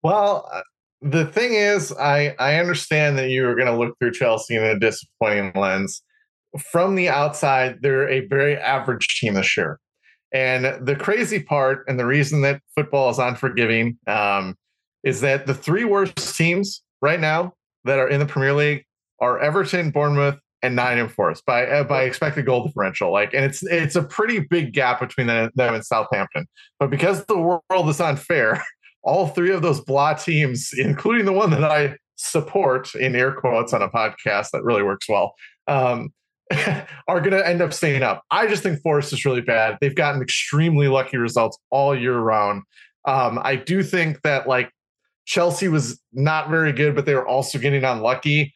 Well, 0.02 0.48
uh, 0.52 0.62
the 1.02 1.26
thing 1.26 1.54
is, 1.54 1.92
I, 1.92 2.34
I 2.38 2.56
understand 2.56 3.18
that 3.18 3.28
you 3.28 3.46
are 3.48 3.54
going 3.54 3.66
to 3.66 3.76
look 3.76 3.98
through 3.98 4.12
Chelsea 4.12 4.56
in 4.56 4.64
a 4.64 4.78
disappointing 4.78 5.52
lens 5.54 6.02
from 6.58 6.94
the 6.94 7.08
outside, 7.08 7.78
they're 7.80 8.08
a 8.08 8.26
very 8.26 8.56
average 8.56 9.06
team 9.20 9.34
this 9.34 9.56
year. 9.56 9.78
And 10.32 10.86
the 10.86 10.96
crazy 10.96 11.42
part, 11.42 11.84
and 11.88 11.98
the 11.98 12.06
reason 12.06 12.42
that 12.42 12.60
football 12.74 13.10
is 13.10 13.18
unforgiving, 13.18 13.98
um, 14.06 14.56
is 15.02 15.20
that 15.22 15.46
the 15.46 15.54
three 15.54 15.84
worst 15.84 16.36
teams 16.36 16.82
right 17.02 17.20
now 17.20 17.54
that 17.84 17.98
are 17.98 18.08
in 18.08 18.20
the 18.20 18.26
Premier 18.26 18.52
League 18.52 18.84
are 19.20 19.38
Everton, 19.38 19.90
Bournemouth, 19.90 20.38
and 20.62 20.76
Nottingham 20.76 21.08
Forest 21.08 21.44
by 21.46 21.66
uh, 21.66 21.84
by 21.84 22.02
expected 22.02 22.46
goal 22.46 22.66
differential. 22.66 23.12
Like, 23.12 23.32
and 23.34 23.44
it's 23.44 23.62
it's 23.62 23.96
a 23.96 24.02
pretty 24.02 24.40
big 24.40 24.72
gap 24.72 25.00
between 25.00 25.26
them 25.26 25.50
and 25.56 25.84
Southampton. 25.84 26.46
But 26.78 26.90
because 26.90 27.24
the 27.24 27.38
world 27.38 27.88
is 27.88 28.00
unfair, 28.00 28.62
all 29.02 29.28
three 29.28 29.50
of 29.50 29.62
those 29.62 29.80
blah 29.80 30.14
teams, 30.14 30.72
including 30.76 31.24
the 31.24 31.32
one 31.32 31.50
that 31.50 31.64
I 31.64 31.96
support 32.16 32.94
in 32.94 33.16
air 33.16 33.32
quotes 33.32 33.72
on 33.72 33.82
a 33.82 33.88
podcast 33.88 34.50
that 34.52 34.62
really 34.62 34.82
works 34.82 35.08
well, 35.08 35.34
um, 35.66 36.12
are 37.08 37.20
going 37.20 37.32
to 37.32 37.46
end 37.46 37.62
up 37.62 37.72
staying 37.72 38.02
up. 38.02 38.22
I 38.30 38.46
just 38.46 38.62
think 38.62 38.80
Forest 38.82 39.12
is 39.12 39.24
really 39.24 39.40
bad. 39.40 39.78
They've 39.80 39.94
gotten 39.94 40.22
extremely 40.22 40.88
lucky 40.88 41.16
results 41.16 41.58
all 41.70 41.96
year 41.96 42.18
round. 42.18 42.62
Um, 43.04 43.38
I 43.42 43.56
do 43.56 43.82
think 43.82 44.22
that 44.22 44.48
like 44.48 44.70
Chelsea 45.26 45.68
was 45.68 46.00
not 46.12 46.50
very 46.50 46.72
good, 46.72 46.94
but 46.94 47.06
they 47.06 47.14
were 47.14 47.26
also 47.26 47.58
getting 47.58 47.84
unlucky. 47.84 48.54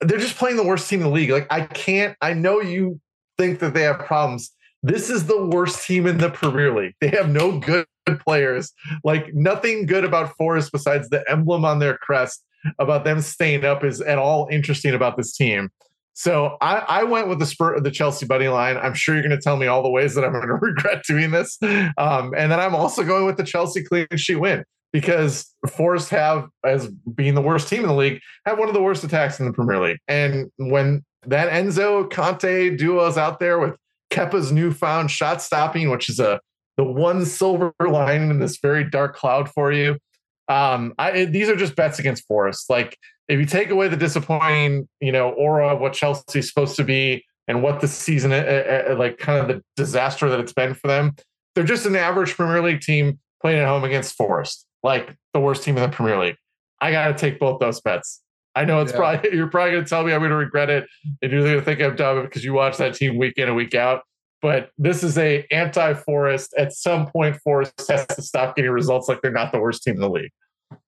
They're 0.00 0.18
just 0.18 0.36
playing 0.36 0.56
the 0.56 0.66
worst 0.66 0.88
team 0.88 1.00
in 1.00 1.06
the 1.06 1.12
league. 1.12 1.30
Like 1.30 1.46
I 1.50 1.62
can't. 1.62 2.16
I 2.20 2.32
know 2.32 2.60
you 2.60 3.00
think 3.38 3.60
that 3.60 3.74
they 3.74 3.82
have 3.82 4.00
problems. 4.00 4.50
This 4.82 5.10
is 5.10 5.26
the 5.26 5.46
worst 5.46 5.86
team 5.86 6.06
in 6.06 6.18
the 6.18 6.30
Premier 6.30 6.74
League. 6.74 6.94
They 7.00 7.08
have 7.08 7.28
no 7.28 7.58
good 7.58 7.86
players. 8.20 8.72
Like 9.04 9.34
nothing 9.34 9.86
good 9.86 10.04
about 10.04 10.36
Forest 10.36 10.72
besides 10.72 11.08
the 11.08 11.28
emblem 11.30 11.64
on 11.64 11.78
their 11.78 11.96
crest 11.98 12.44
about 12.78 13.04
them 13.04 13.20
staying 13.20 13.64
up 13.64 13.84
is 13.84 14.00
at 14.00 14.18
all 14.18 14.48
interesting 14.50 14.94
about 14.94 15.16
this 15.16 15.36
team. 15.36 15.70
So 16.18 16.56
I, 16.60 16.78
I 16.78 17.04
went 17.04 17.28
with 17.28 17.38
the 17.38 17.46
spur 17.46 17.74
of 17.74 17.84
the 17.84 17.92
Chelsea 17.92 18.26
buddy 18.26 18.48
line. 18.48 18.76
I'm 18.76 18.92
sure 18.92 19.14
you're 19.14 19.22
going 19.22 19.36
to 19.36 19.40
tell 19.40 19.56
me 19.56 19.68
all 19.68 19.84
the 19.84 19.88
ways 19.88 20.16
that 20.16 20.24
I'm 20.24 20.32
going 20.32 20.48
to 20.48 20.54
regret 20.54 21.04
doing 21.06 21.30
this. 21.30 21.56
Um, 21.96 22.34
and 22.36 22.50
then 22.50 22.58
I'm 22.58 22.74
also 22.74 23.04
going 23.04 23.24
with 23.24 23.36
the 23.36 23.44
Chelsea 23.44 23.84
clean 23.84 24.08
sheet 24.16 24.34
win 24.34 24.64
because 24.92 25.54
Forest 25.68 26.10
have, 26.10 26.48
as 26.64 26.88
being 26.88 27.36
the 27.36 27.40
worst 27.40 27.68
team 27.68 27.82
in 27.82 27.86
the 27.86 27.94
league, 27.94 28.20
have 28.46 28.58
one 28.58 28.66
of 28.66 28.74
the 28.74 28.82
worst 28.82 29.04
attacks 29.04 29.38
in 29.38 29.46
the 29.46 29.52
Premier 29.52 29.78
League. 29.78 29.98
And 30.08 30.50
when 30.56 31.04
that 31.24 31.52
Enzo 31.52 32.10
Kanté 32.10 32.76
duo 32.76 33.06
is 33.06 33.16
out 33.16 33.38
there 33.38 33.60
with 33.60 33.76
Kepa's 34.10 34.50
newfound 34.50 35.12
shot 35.12 35.40
stopping, 35.40 35.88
which 35.88 36.08
is 36.08 36.18
a 36.18 36.40
the 36.76 36.84
one 36.84 37.26
silver 37.26 37.72
lining 37.78 38.30
in 38.30 38.40
this 38.40 38.58
very 38.60 38.82
dark 38.90 39.14
cloud 39.14 39.48
for 39.50 39.70
you. 39.70 39.98
Um, 40.48 40.94
I, 40.98 41.26
these 41.26 41.48
are 41.48 41.56
just 41.56 41.76
bets 41.76 42.00
against 42.00 42.26
Forest. 42.26 42.68
Like 42.68 42.96
if 43.28 43.38
you 43.38 43.46
take 43.46 43.70
away 43.70 43.88
the 43.88 43.96
disappointing, 43.96 44.88
you 45.00 45.12
know, 45.12 45.30
aura 45.30 45.68
of 45.68 45.80
what 45.80 45.92
Chelsea's 45.92 46.48
supposed 46.48 46.76
to 46.76 46.84
be 46.84 47.24
and 47.46 47.62
what 47.62 47.80
the 47.80 47.88
season, 47.88 48.32
uh, 48.32 48.86
uh, 48.90 48.96
like 48.98 49.18
kind 49.18 49.38
of 49.38 49.48
the 49.48 49.62
disaster 49.76 50.28
that 50.30 50.40
it's 50.40 50.52
been 50.52 50.74
for 50.74 50.88
them, 50.88 51.14
they're 51.54 51.64
just 51.64 51.86
an 51.86 51.96
average 51.96 52.34
Premier 52.34 52.62
League 52.62 52.80
team 52.80 53.18
playing 53.40 53.58
at 53.58 53.68
home 53.68 53.84
against 53.84 54.16
Forest, 54.16 54.66
like 54.82 55.14
the 55.34 55.40
worst 55.40 55.62
team 55.62 55.76
in 55.76 55.82
the 55.82 55.94
Premier 55.94 56.18
League. 56.18 56.36
I 56.80 56.90
got 56.90 57.08
to 57.08 57.14
take 57.14 57.38
both 57.38 57.60
those 57.60 57.80
bets. 57.80 58.22
I 58.54 58.64
know 58.64 58.80
it's 58.80 58.92
yeah. 58.92 58.98
probably 58.98 59.30
you're 59.34 59.48
probably 59.48 59.72
going 59.72 59.84
to 59.84 59.88
tell 59.88 60.04
me 60.04 60.12
I'm 60.12 60.20
going 60.20 60.30
to 60.30 60.36
regret 60.36 60.70
it, 60.70 60.86
and 61.22 61.30
you're 61.30 61.42
going 61.42 61.58
to 61.58 61.64
think 61.64 61.80
I'm 61.80 61.96
dumb 61.96 62.22
because 62.22 62.44
you 62.44 62.54
watch 62.54 62.76
that 62.78 62.94
team 62.94 63.18
week 63.18 63.34
in 63.36 63.48
and 63.48 63.56
week 63.56 63.74
out. 63.74 64.02
But 64.40 64.70
this 64.78 65.02
is 65.02 65.18
a 65.18 65.44
anti-Forest. 65.50 66.54
At 66.56 66.72
some 66.72 67.08
point, 67.08 67.36
Forest 67.42 67.72
has 67.88 68.06
to 68.06 68.22
stop 68.22 68.54
getting 68.54 68.70
results 68.70 69.08
like 69.08 69.20
they're 69.20 69.32
not 69.32 69.52
the 69.52 69.58
worst 69.58 69.82
team 69.82 69.96
in 69.96 70.00
the 70.00 70.08
league. 70.08 70.30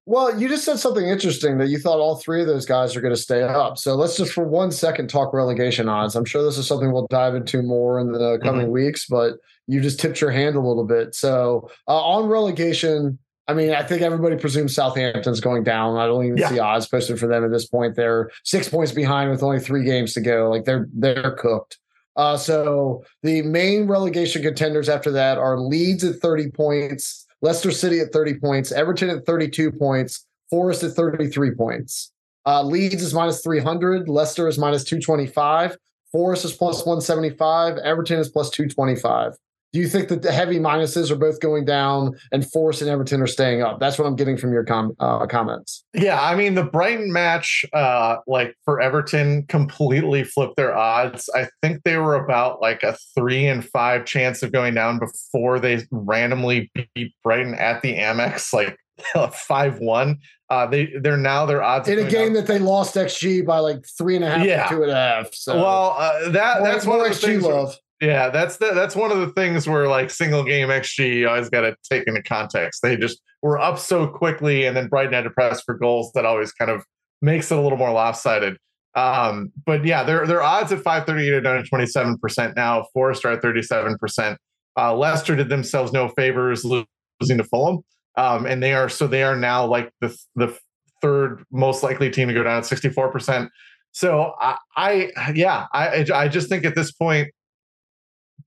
Well, 0.06 0.40
you 0.40 0.48
just 0.48 0.64
said 0.64 0.78
something 0.78 1.06
interesting 1.06 1.58
that 1.58 1.68
you 1.68 1.78
thought 1.78 2.00
all 2.00 2.16
three 2.16 2.40
of 2.40 2.46
those 2.46 2.66
guys 2.66 2.96
are 2.96 3.00
going 3.00 3.14
to 3.14 3.20
stay 3.20 3.42
up. 3.42 3.78
So 3.78 3.94
let's 3.94 4.16
just 4.16 4.32
for 4.32 4.44
one 4.44 4.72
second 4.72 5.08
talk 5.08 5.32
relegation 5.32 5.88
odds. 5.88 6.16
I'm 6.16 6.24
sure 6.24 6.42
this 6.42 6.58
is 6.58 6.66
something 6.66 6.92
we'll 6.92 7.06
dive 7.08 7.34
into 7.34 7.62
more 7.62 8.00
in 8.00 8.12
the 8.12 8.38
coming 8.42 8.62
mm-hmm. 8.62 8.72
weeks, 8.72 9.06
but 9.06 9.34
you 9.66 9.80
just 9.80 10.00
tipped 10.00 10.20
your 10.20 10.32
hand 10.32 10.56
a 10.56 10.60
little 10.60 10.84
bit. 10.84 11.14
So 11.14 11.70
uh, 11.86 12.02
on 12.02 12.28
relegation, 12.28 13.18
I 13.46 13.54
mean, 13.54 13.70
I 13.70 13.82
think 13.82 14.02
everybody 14.02 14.36
presumes 14.36 14.74
Southampton's 14.74 15.40
going 15.40 15.64
down. 15.64 15.96
I 15.96 16.06
don't 16.06 16.24
even 16.24 16.38
yeah. 16.38 16.48
see 16.48 16.58
odds 16.58 16.86
posted 16.86 17.18
for 17.18 17.26
them 17.26 17.44
at 17.44 17.50
this 17.50 17.66
point. 17.66 17.96
They're 17.96 18.30
six 18.44 18.68
points 18.68 18.92
behind 18.92 19.30
with 19.30 19.42
only 19.42 19.60
three 19.60 19.84
games 19.84 20.12
to 20.14 20.20
go. 20.20 20.50
Like 20.50 20.64
they're 20.64 20.88
they're 20.92 21.32
cooked. 21.32 21.78
Uh, 22.16 22.36
so 22.36 23.04
the 23.22 23.42
main 23.42 23.86
relegation 23.86 24.42
contenders 24.42 24.88
after 24.88 25.10
that 25.12 25.38
are 25.38 25.58
Leeds 25.58 26.04
at 26.04 26.16
30 26.16 26.50
points, 26.50 27.26
Leicester 27.42 27.70
City 27.70 28.00
at 28.00 28.12
30 28.12 28.34
points, 28.34 28.72
Everton 28.72 29.10
at 29.10 29.24
32 29.24 29.72
points, 29.72 30.26
Forest 30.50 30.82
at 30.82 30.92
33 30.92 31.52
points. 31.52 32.12
Uh, 32.46 32.62
Leeds 32.62 33.02
is 33.02 33.14
minus 33.14 33.42
300, 33.42 34.08
Leicester 34.08 34.48
is 34.48 34.58
minus 34.58 34.84
225, 34.84 35.76
Forest 36.12 36.44
is 36.44 36.52
plus 36.52 36.78
175, 36.84 37.78
Everton 37.78 38.18
is 38.18 38.28
plus 38.28 38.50
225. 38.50 39.34
Do 39.72 39.78
you 39.78 39.88
think 39.88 40.08
that 40.08 40.22
the 40.22 40.32
heavy 40.32 40.58
minuses 40.58 41.10
are 41.10 41.16
both 41.16 41.38
going 41.40 41.64
down 41.64 42.18
and 42.32 42.48
Forest 42.50 42.82
and 42.82 42.90
Everton 42.90 43.22
are 43.22 43.26
staying 43.26 43.62
up? 43.62 43.78
That's 43.78 43.98
what 43.98 44.06
I'm 44.06 44.16
getting 44.16 44.36
from 44.36 44.52
your 44.52 44.64
com- 44.64 44.96
uh, 44.98 45.26
comments. 45.26 45.84
Yeah, 45.94 46.20
I 46.20 46.34
mean 46.34 46.54
the 46.54 46.64
Brighton 46.64 47.12
match, 47.12 47.64
uh, 47.72 48.16
like 48.26 48.56
for 48.64 48.80
Everton, 48.80 49.44
completely 49.46 50.24
flipped 50.24 50.56
their 50.56 50.76
odds. 50.76 51.30
I 51.34 51.48
think 51.62 51.82
they 51.84 51.98
were 51.98 52.16
about 52.16 52.60
like 52.60 52.82
a 52.82 52.96
three 53.14 53.46
and 53.46 53.64
five 53.64 54.04
chance 54.06 54.42
of 54.42 54.50
going 54.50 54.74
down 54.74 54.98
before 54.98 55.60
they 55.60 55.86
randomly 55.90 56.70
beat 56.74 57.14
Brighton 57.22 57.54
at 57.54 57.82
the 57.82 57.94
Amex, 57.94 58.52
like 58.52 58.76
five 59.32 59.78
one. 59.78 60.18
Uh, 60.48 60.66
they 60.66 60.92
they're 61.00 61.16
now 61.16 61.46
their 61.46 61.62
odds 61.62 61.88
in 61.88 61.98
a 61.98 62.10
game 62.10 62.32
down. 62.32 62.32
that 62.32 62.46
they 62.46 62.58
lost 62.58 62.96
XG 62.96 63.46
by 63.46 63.58
like 63.60 63.84
three 63.96 64.16
and 64.16 64.24
a 64.24 64.30
half, 64.30 64.44
yeah. 64.44 64.66
two 64.68 64.82
and 64.82 64.90
a 64.90 64.94
half. 64.94 65.32
So 65.32 65.56
well, 65.56 65.94
uh, 65.96 66.30
that 66.30 66.62
that's 66.62 66.84
more 66.84 66.98
one 66.98 67.06
of 67.06 67.12
the 67.12 67.26
XG 67.26 67.30
things 67.30 67.44
love. 67.44 67.76
Yeah, 68.00 68.30
that's 68.30 68.56
the, 68.56 68.72
that's 68.72 68.96
one 68.96 69.12
of 69.12 69.18
the 69.18 69.28
things 69.28 69.68
where 69.68 69.86
like 69.86 70.10
single 70.10 70.42
game 70.42 70.68
XG 70.68 71.16
you 71.16 71.28
always 71.28 71.50
got 71.50 71.62
to 71.62 71.76
take 71.90 72.04
into 72.06 72.22
context. 72.22 72.80
They 72.82 72.96
just 72.96 73.20
were 73.42 73.58
up 73.58 73.78
so 73.78 74.06
quickly, 74.06 74.64
and 74.64 74.74
then 74.76 74.88
Brighton 74.88 75.12
had 75.12 75.24
to 75.24 75.30
press 75.30 75.60
for 75.60 75.74
goals. 75.74 76.10
That 76.14 76.24
always 76.24 76.50
kind 76.52 76.70
of 76.70 76.82
makes 77.20 77.50
it 77.50 77.58
a 77.58 77.60
little 77.60 77.76
more 77.76 77.92
lopsided. 77.92 78.56
Um, 78.94 79.52
but 79.66 79.84
yeah, 79.84 80.02
their 80.02 80.26
their 80.26 80.42
odds 80.42 80.72
at 80.72 80.82
538 80.82 81.32
are 81.32 81.40
down 81.42 81.62
to 81.62 81.68
27 81.68 82.18
percent 82.18 82.56
now. 82.56 82.86
Forest 82.94 83.24
are 83.26 83.32
at 83.32 83.42
37 83.42 83.98
percent. 83.98 84.38
Uh, 84.78 84.96
Leicester 84.96 85.36
did 85.36 85.50
themselves 85.50 85.92
no 85.92 86.08
favors 86.08 86.64
losing 86.64 87.36
to 87.36 87.44
Fulham, 87.44 87.80
um, 88.16 88.46
and 88.46 88.62
they 88.62 88.72
are 88.72 88.88
so 88.88 89.06
they 89.06 89.22
are 89.22 89.36
now 89.36 89.66
like 89.66 89.92
the 90.00 90.16
the 90.36 90.56
third 91.02 91.44
most 91.52 91.82
likely 91.82 92.10
team 92.10 92.28
to 92.28 92.34
go 92.34 92.42
down 92.42 92.58
at 92.58 92.66
64 92.66 93.12
percent. 93.12 93.50
So 93.92 94.34
I, 94.40 94.56
I 94.76 95.10
yeah, 95.34 95.66
I 95.74 96.06
I 96.14 96.28
just 96.28 96.48
think 96.48 96.64
at 96.64 96.74
this 96.74 96.92
point 96.92 97.28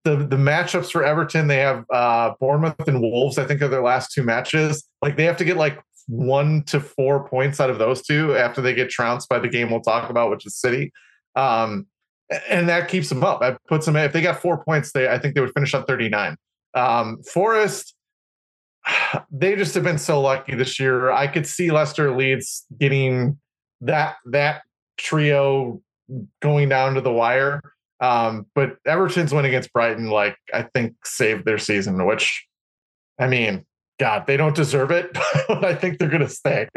the 0.04 0.18
the 0.18 0.36
matchups 0.36 0.92
for 0.92 1.04
Everton, 1.04 1.48
they 1.48 1.58
have 1.58 1.86
uh, 1.92 2.34
Bournemouth 2.40 2.88
and 2.88 3.02
Wolves. 3.02 3.38
I 3.38 3.46
think 3.46 3.62
are 3.62 3.68
their 3.68 3.84
last 3.84 4.12
two 4.12 4.24
matches. 4.24 4.88
Like 5.02 5.18
they 5.18 5.26
have 5.26 5.38
to 5.38 5.46
get 5.46 5.58
like 5.58 5.82
one 6.08 6.64
to 6.64 6.80
four 6.80 7.28
points 7.28 7.60
out 7.60 7.70
of 7.70 7.80
those 7.80 8.02
two 8.02 8.36
after 8.36 8.62
they 8.62 8.74
get 8.74 8.90
trounced 8.90 9.30
by 9.30 9.40
the 9.40 9.48
game 9.48 9.70
we'll 9.70 9.82
talk 9.82 10.10
about, 10.10 10.30
which 10.30 10.46
is 10.46 10.56
City. 10.56 10.92
Um, 11.36 11.88
and 12.50 12.68
that 12.70 12.88
keeps 12.90 13.10
them 13.10 13.24
up. 13.24 13.42
That 13.42 13.58
puts 13.68 13.86
them. 13.86 13.96
If 13.96 14.14
they 14.14 14.22
got 14.22 14.42
four 14.42 14.64
points, 14.64 14.92
they 14.92 15.08
I 15.08 15.20
think 15.20 15.36
they 15.36 15.42
would 15.42 15.54
finish 15.54 15.74
on 15.74 15.86
thirty 15.86 16.10
nine. 16.10 16.38
Um, 16.74 17.22
Forest, 17.24 17.96
they 19.32 19.56
just 19.56 19.76
have 19.76 19.84
been 19.84 19.98
so 19.98 20.22
lucky 20.22 20.56
this 20.56 20.80
year. 20.80 21.12
I 21.12 21.28
could 21.28 21.48
see 21.48 21.72
Leicester 21.72 22.16
Leeds 22.16 22.66
getting 22.80 23.40
that 23.82 24.16
that 24.26 24.62
trio 24.98 25.82
going 26.42 26.70
down 26.70 26.96
to 26.96 27.02
the 27.02 27.12
wire. 27.12 27.62
Um, 28.04 28.48
but 28.54 28.78
Everton's 28.86 29.34
win 29.34 29.46
against 29.46 29.72
Brighton, 29.72 30.10
like 30.10 30.36
I 30.54 30.64
think, 30.64 30.96
saved 31.06 31.46
their 31.46 31.58
season. 31.58 32.06
Which, 32.06 32.46
I 33.18 33.28
mean, 33.28 33.66
God, 33.98 34.28
they 34.28 34.36
don't 34.36 34.56
deserve 34.56 34.92
it, 34.92 35.14
but 35.48 35.64
I 35.64 35.74
think 35.74 35.98
they're 35.98 36.10
going 36.10 36.22
to 36.22 36.30
stay. 36.30 36.68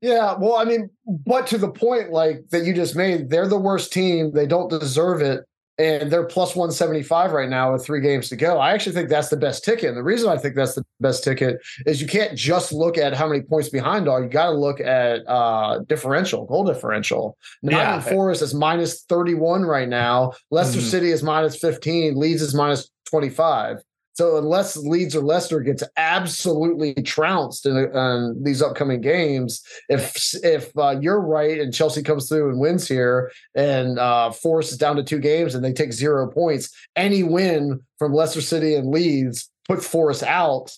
yeah, 0.00 0.34
well, 0.38 0.56
I 0.56 0.64
mean, 0.64 0.88
but 1.04 1.46
to 1.48 1.58
the 1.58 1.70
point 1.70 2.10
like 2.10 2.48
that 2.50 2.64
you 2.64 2.72
just 2.72 2.96
made, 2.96 3.28
they're 3.28 3.48
the 3.48 3.58
worst 3.58 3.92
team. 3.92 4.32
They 4.32 4.46
don't 4.46 4.70
deserve 4.70 5.20
it 5.20 5.44
and 5.78 6.10
they're 6.10 6.24
plus 6.24 6.56
175 6.56 7.32
right 7.32 7.48
now 7.48 7.72
with 7.72 7.84
three 7.84 8.00
games 8.00 8.28
to 8.30 8.36
go. 8.36 8.58
I 8.58 8.72
actually 8.72 8.94
think 8.94 9.08
that's 9.08 9.28
the 9.28 9.36
best 9.36 9.64
ticket. 9.64 9.88
And 9.88 9.96
the 9.96 10.02
reason 10.02 10.30
I 10.30 10.38
think 10.38 10.54
that's 10.54 10.74
the 10.74 10.84
best 11.00 11.22
ticket 11.22 11.60
is 11.84 12.00
you 12.00 12.06
can't 12.06 12.36
just 12.36 12.72
look 12.72 12.96
at 12.96 13.14
how 13.14 13.28
many 13.28 13.42
points 13.42 13.68
behind 13.68 14.08
are. 14.08 14.22
You 14.22 14.28
got 14.28 14.46
to 14.46 14.56
look 14.56 14.80
at 14.80 15.28
uh, 15.28 15.80
differential, 15.80 16.46
goal 16.46 16.64
differential. 16.64 17.36
Nottingham 17.62 18.00
yeah. 18.00 18.12
Forest 18.12 18.42
is 18.42 18.54
minus 18.54 19.02
31 19.02 19.62
right 19.62 19.88
now. 19.88 20.32
Leicester 20.50 20.78
mm-hmm. 20.78 20.88
City 20.88 21.10
is 21.10 21.22
minus 21.22 21.58
15. 21.58 22.16
Leeds 22.16 22.42
is 22.42 22.54
minus 22.54 22.90
25. 23.10 23.82
So 24.16 24.38
unless 24.38 24.78
Leeds 24.78 25.14
or 25.14 25.22
Leicester 25.22 25.60
gets 25.60 25.82
absolutely 25.98 26.94
trounced 26.94 27.66
in, 27.66 27.76
in 27.76 28.42
these 28.42 28.62
upcoming 28.62 29.02
games, 29.02 29.62
if 29.90 30.34
if 30.42 30.76
uh, 30.78 30.98
you're 30.98 31.20
right 31.20 31.60
and 31.60 31.72
Chelsea 31.72 32.02
comes 32.02 32.26
through 32.26 32.48
and 32.48 32.58
wins 32.58 32.88
here, 32.88 33.30
and 33.54 33.98
uh, 33.98 34.30
Forest 34.30 34.72
is 34.72 34.78
down 34.78 34.96
to 34.96 35.02
two 35.02 35.18
games 35.18 35.54
and 35.54 35.62
they 35.62 35.72
take 35.72 35.92
zero 35.92 36.30
points, 36.30 36.74
any 36.96 37.24
win 37.24 37.80
from 37.98 38.14
Leicester 38.14 38.40
City 38.40 38.74
and 38.74 38.88
Leeds 38.88 39.50
puts 39.68 39.86
Forest 39.86 40.22
out. 40.22 40.72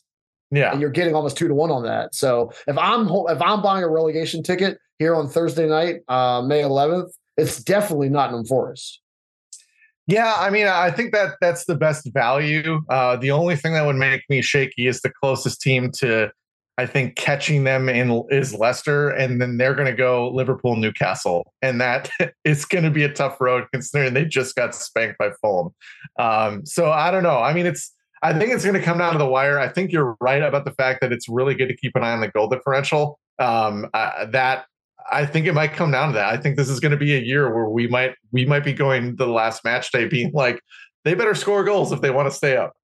Yeah, 0.50 0.73
and 0.73 0.80
you're 0.80 0.90
getting 0.90 1.14
almost 1.14 1.37
two 1.37 1.47
to 1.47 1.54
one 1.54 1.71
on 1.71 1.85
that. 1.85 2.16
So 2.16 2.50
if 2.66 2.76
I'm 2.76 3.09
if 3.09 3.40
I'm 3.40 3.62
buying 3.62 3.85
a 3.85 3.88
relegation 3.88 4.42
ticket 4.42 4.78
here 4.99 5.14
on 5.14 5.28
Thursday 5.28 5.68
night, 5.68 6.00
uh, 6.09 6.42
May 6.42 6.62
11th, 6.62 7.12
it's 7.37 7.62
definitely 7.62 8.09
Nottingham 8.09 8.47
Forest. 8.47 9.00
Yeah, 10.09 10.35
I 10.38 10.49
mean, 10.49 10.67
I 10.67 10.91
think 10.91 11.12
that 11.12 11.37
that's 11.43 11.67
the 11.67 11.75
best 11.75 12.11
value. 12.15 12.81
Uh, 12.88 13.17
the 13.17 13.31
only 13.31 13.57
thing 13.57 13.75
that 13.75 13.85
would 13.85 13.97
make 13.97 14.23
me 14.31 14.41
shaky 14.41 14.87
is 14.87 15.03
the 15.03 15.11
closest 15.11 15.61
team 15.61 15.91
to, 15.99 16.31
I 16.79 16.87
think, 16.87 17.17
catching 17.17 17.65
them 17.65 17.91
in 17.91 18.25
is 18.31 18.55
Leicester, 18.55 19.11
and 19.11 19.38
then 19.38 19.59
they're 19.59 19.75
going 19.75 19.87
to 19.87 19.93
go 19.93 20.31
Liverpool, 20.31 20.77
Newcastle, 20.77 21.53
and 21.61 21.79
that 21.83 22.09
it's 22.45 22.65
going 22.65 22.85
to 22.85 22.91
be 22.91 23.05
a 23.05 23.12
tough 23.12 23.38
road 23.38 23.67
considering 23.71 24.15
they 24.15 24.25
just 24.25 24.57
got 24.57 24.75
spanked 24.75 25.19
by 25.19 25.31
Fulham. 25.43 25.75
Um, 26.19 26.65
so 26.65 26.91
I 26.91 27.11
don't 27.11 27.23
know. 27.23 27.41
I 27.41 27.53
mean, 27.53 27.67
it's 27.67 27.93
I 28.23 28.33
think 28.33 28.50
it's 28.53 28.65
going 28.65 28.77
to 28.77 28.83
come 28.83 28.97
down 28.97 29.12
to 29.12 29.19
the 29.19 29.27
wire. 29.27 29.59
I 29.59 29.69
think 29.69 29.93
you're 29.93 30.17
right 30.23 30.43
about 30.43 30.65
the 30.65 30.73
fact 30.73 31.03
that 31.03 31.12
it's 31.12 31.29
really 31.29 31.55
good 31.55 31.69
to 31.69 31.77
keep 31.77 31.95
an 31.97 32.03
eye 32.03 32.12
on 32.12 32.21
the 32.21 32.29
goal 32.29 32.49
differential. 32.49 33.21
Um, 33.38 33.87
uh, 33.93 34.25
that 34.31 34.65
I 35.11 35.27
think 35.27 35.47
it 35.47 35.55
might 35.55 35.73
come 35.73 35.91
down 35.91 36.09
to 36.09 36.15
that. 36.15 36.33
I 36.33 36.37
think 36.37 36.57
this 36.57 36.69
is 36.69 36.81
going 36.81 36.93
to 36.93 36.99
be 36.99 37.17
a 37.17 37.21
year 37.21 37.53
where 37.55 37.69
we 37.69 37.87
might 37.87 38.15
we 38.33 38.45
might 38.45 38.65
be 38.65 38.73
going 38.73 39.17
the 39.17 39.27
last 39.27 39.65
match 39.65 39.91
day 39.93 40.07
being 40.07 40.33
like 40.33 40.61
they 41.05 41.15
better 41.15 41.35
score 41.35 41.65
goals 41.65 41.93
if 41.93 42.00
they 42.00 42.11
want 42.11 42.29
to 42.29 42.35
stay 42.35 42.57
up. 42.57 42.75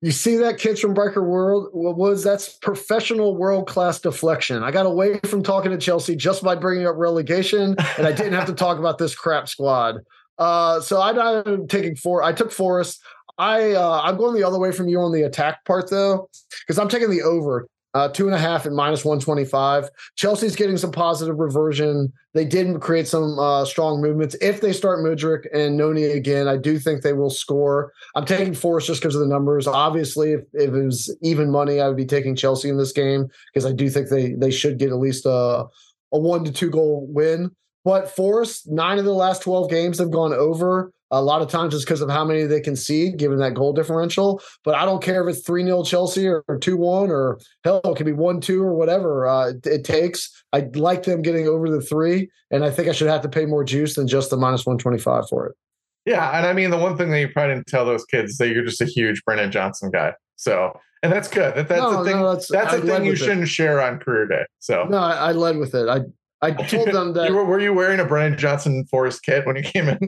You 0.00 0.12
see 0.12 0.36
that 0.36 0.58
kids 0.58 0.80
from 0.80 0.94
Breaker 0.94 1.22
Woods 1.22 1.70
what 1.72 1.96
was 1.96 2.22
that's 2.22 2.56
professional 2.58 3.36
world 3.36 3.66
class 3.66 3.98
deflection. 4.00 4.62
I 4.62 4.70
got 4.70 4.86
away 4.86 5.18
from 5.26 5.42
talking 5.42 5.70
to 5.72 5.78
Chelsea 5.78 6.14
just 6.14 6.42
by 6.42 6.54
bringing 6.54 6.86
up 6.86 6.94
relegation, 6.96 7.76
and 7.96 8.06
I 8.06 8.12
didn't 8.12 8.34
have 8.34 8.46
to 8.46 8.54
talk 8.54 8.78
about 8.78 8.98
this 8.98 9.14
crap 9.14 9.48
squad. 9.48 9.98
Uh, 10.38 10.80
so 10.80 11.00
I, 11.00 11.40
I'm 11.40 11.66
taking 11.66 11.96
four. 11.96 12.22
I 12.22 12.32
took 12.32 12.52
Forest. 12.52 13.00
I 13.38 13.72
uh, 13.72 14.00
I'm 14.02 14.16
going 14.16 14.34
the 14.34 14.44
other 14.44 14.58
way 14.58 14.72
from 14.72 14.88
you 14.88 15.00
on 15.00 15.12
the 15.12 15.22
attack 15.22 15.64
part 15.64 15.90
though, 15.90 16.28
because 16.60 16.78
I'm 16.78 16.88
taking 16.88 17.10
the 17.10 17.22
over. 17.22 17.68
Uh, 17.94 18.06
two 18.08 18.26
and 18.26 18.34
a 18.34 18.38
half 18.38 18.66
at 18.66 18.72
minus 18.72 19.04
125. 19.04 19.88
Chelsea's 20.16 20.54
getting 20.54 20.76
some 20.76 20.92
positive 20.92 21.38
reversion. 21.38 22.12
They 22.34 22.44
did 22.44 22.80
create 22.80 23.08
some 23.08 23.38
uh, 23.38 23.64
strong 23.64 24.02
movements. 24.02 24.36
If 24.42 24.60
they 24.60 24.72
start 24.74 25.00
Mudryk 25.00 25.46
and 25.54 25.76
Noni 25.76 26.04
again, 26.04 26.48
I 26.48 26.58
do 26.58 26.78
think 26.78 27.02
they 27.02 27.14
will 27.14 27.30
score. 27.30 27.92
I'm 28.14 28.26
taking 28.26 28.54
Forest 28.54 28.88
just 28.88 29.00
because 29.00 29.14
of 29.14 29.22
the 29.22 29.26
numbers. 29.26 29.66
Obviously, 29.66 30.32
if, 30.32 30.42
if, 30.52 30.74
it 30.74 30.84
was 30.84 31.16
even 31.22 31.50
money, 31.50 31.80
I 31.80 31.88
would 31.88 31.96
be 31.96 32.04
taking 32.04 32.36
Chelsea 32.36 32.68
in 32.68 32.76
this 32.76 32.92
game 32.92 33.28
because 33.52 33.64
I 33.64 33.72
do 33.72 33.88
think 33.88 34.10
they 34.10 34.34
they 34.34 34.50
should 34.50 34.78
get 34.78 34.90
at 34.90 34.98
least 34.98 35.24
a, 35.24 35.64
a 36.12 36.18
one 36.18 36.44
to 36.44 36.52
two 36.52 36.70
goal 36.70 37.06
win. 37.08 37.50
But 37.84 38.14
Forest, 38.14 38.68
nine 38.70 38.98
of 38.98 39.06
the 39.06 39.14
last 39.14 39.42
12 39.42 39.70
games 39.70 39.98
have 39.98 40.10
gone 40.10 40.34
over. 40.34 40.92
A 41.10 41.22
lot 41.22 41.40
of 41.40 41.48
times 41.48 41.74
it's 41.74 41.84
because 41.84 42.02
of 42.02 42.10
how 42.10 42.24
many 42.24 42.44
they 42.44 42.60
concede, 42.60 43.16
given 43.16 43.38
that 43.38 43.54
goal 43.54 43.72
differential. 43.72 44.42
But 44.62 44.74
I 44.74 44.84
don't 44.84 45.02
care 45.02 45.26
if 45.26 45.36
it's 45.36 45.46
3 45.46 45.64
0 45.64 45.84
Chelsea 45.84 46.26
or 46.26 46.44
2 46.60 46.76
1 46.76 47.10
or 47.10 47.38
hell, 47.64 47.80
it 47.84 47.96
could 47.96 48.06
be 48.06 48.12
1 48.12 48.40
2 48.40 48.62
or 48.62 48.74
whatever 48.74 49.26
uh, 49.26 49.48
it, 49.48 49.66
it, 49.66 49.84
takes. 49.84 50.30
I 50.52 50.68
like 50.74 51.04
them 51.04 51.22
getting 51.22 51.48
over 51.48 51.70
the 51.70 51.80
three. 51.80 52.30
And 52.50 52.64
I 52.64 52.70
think 52.70 52.88
I 52.88 52.92
should 52.92 53.08
have 53.08 53.22
to 53.22 53.28
pay 53.28 53.46
more 53.46 53.64
juice 53.64 53.94
than 53.94 54.06
just 54.06 54.30
the 54.30 54.36
minus 54.36 54.66
125 54.66 55.28
for 55.28 55.46
it. 55.46 55.56
Yeah. 56.04 56.36
And 56.36 56.46
I 56.46 56.52
mean, 56.52 56.70
the 56.70 56.78
one 56.78 56.96
thing 56.96 57.10
that 57.10 57.20
you 57.20 57.28
probably 57.28 57.54
didn't 57.54 57.66
tell 57.66 57.84
those 57.84 58.04
kids 58.04 58.32
is 58.32 58.38
that 58.38 58.48
you're 58.48 58.64
just 58.64 58.80
a 58.80 58.86
huge 58.86 59.24
Brennan 59.24 59.50
Johnson 59.50 59.90
guy. 59.90 60.14
So, 60.36 60.78
and 61.02 61.12
that's 61.12 61.28
good. 61.28 61.54
That, 61.54 61.68
that's 61.68 61.80
no, 61.80 62.02
the 62.02 62.10
thing. 62.10 62.20
No, 62.20 62.32
that's, 62.34 62.48
that's 62.48 62.74
a 62.74 62.80
thing 62.80 63.04
you 63.04 63.16
shouldn't 63.16 63.42
it. 63.42 63.48
share 63.48 63.80
on 63.80 63.98
career 63.98 64.26
day. 64.26 64.44
So, 64.58 64.84
no, 64.84 64.98
I, 64.98 65.28
I 65.28 65.32
led 65.32 65.58
with 65.58 65.74
it. 65.74 65.88
I, 65.88 66.00
I 66.40 66.52
told 66.52 66.88
them 66.92 67.12
that. 67.14 67.32
were, 67.32 67.44
were 67.44 67.60
you 67.60 67.72
wearing 67.72 68.00
a 68.00 68.04
Brennan 68.04 68.38
Johnson 68.38 68.84
Forest 68.86 69.22
kit 69.22 69.46
when 69.46 69.56
you 69.56 69.62
came 69.62 69.88
in? 69.88 69.98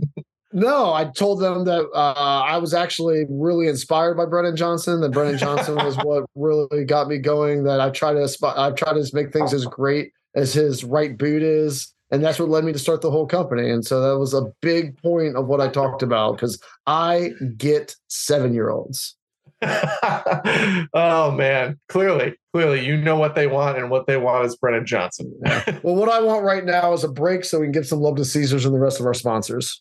No, 0.53 0.93
I 0.93 1.05
told 1.05 1.41
them 1.41 1.65
that 1.65 1.89
uh, 1.95 2.43
I 2.45 2.59
was 2.59 2.75
actually 2.75 3.25
really 3.29 3.69
inspired 3.69 4.17
by 4.17 4.27
Brennan 4.27 4.57
Johnson. 4.57 5.01
That 5.01 5.13
Brennan 5.13 5.39
Johnson 5.39 5.77
was 5.77 5.97
what 5.99 6.25
really 6.35 6.85
got 6.85 7.09
me 7.09 7.19
going. 7.19 7.65
That 7.65 7.81
I 7.81 7.91
try 7.91 8.13
to 8.13 8.29
I 8.57 8.71
try 8.73 8.93
to 8.93 9.11
make 9.13 9.33
things 9.33 9.55
as 9.55 9.65
great 9.67 10.13
as 10.35 10.53
his 10.53 10.83
right 10.83 11.17
boot 11.17 11.43
is, 11.43 11.95
and 12.11 12.23
that's 12.25 12.39
what 12.39 12.49
led 12.49 12.65
me 12.65 12.73
to 12.73 12.79
start 12.79 13.01
the 13.01 13.11
whole 13.11 13.27
company. 13.27 13.71
And 13.71 13.85
so 13.85 14.01
that 14.01 14.19
was 14.19 14.35
a 14.35 14.53
big 14.61 15.01
point 15.01 15.37
of 15.37 15.47
what 15.47 15.61
I 15.61 15.69
talked 15.69 16.03
about 16.03 16.37
because 16.37 16.61
I 16.87 17.33
get 17.57 17.95
seven 18.09 18.53
year 18.53 18.71
olds. 18.71 19.17
oh 19.63 21.31
man, 21.31 21.79
clearly, 21.89 22.35
clearly, 22.53 22.85
you 22.85 22.97
know 22.97 23.17
what 23.17 23.37
they 23.37 23.47
want, 23.47 23.79
and 23.79 23.89
what 23.89 24.07
they 24.09 24.17
want 24.17 24.47
is 24.47 24.57
Brennan 24.57 24.87
Johnson. 24.87 25.33
well, 25.85 25.95
what 25.95 26.09
I 26.09 26.21
want 26.21 26.45
right 26.45 26.65
now 26.65 26.93
is 26.93 27.05
a 27.05 27.09
break 27.09 27.45
so 27.45 27.61
we 27.61 27.67
can 27.67 27.73
give 27.73 27.87
some 27.87 28.01
love 28.01 28.17
to 28.17 28.25
Caesars 28.25 28.65
and 28.65 28.75
the 28.75 28.81
rest 28.81 28.99
of 28.99 29.07
our 29.07 29.15
sponsors. 29.15 29.81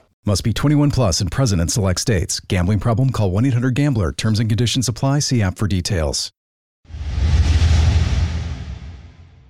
Must 0.23 0.43
be 0.43 0.53
21 0.53 0.91
plus 0.91 1.19
and 1.19 1.31
present 1.31 1.59
in 1.63 1.67
select 1.67 1.99
states. 1.99 2.39
Gambling 2.41 2.79
problem? 2.79 3.09
Call 3.09 3.31
1 3.31 3.43
800 3.45 3.73
GAMBLER. 3.73 4.11
Terms 4.11 4.39
and 4.39 4.47
conditions 4.47 4.87
apply. 4.87 5.17
See 5.17 5.41
app 5.41 5.57
for 5.57 5.67
details. 5.67 6.31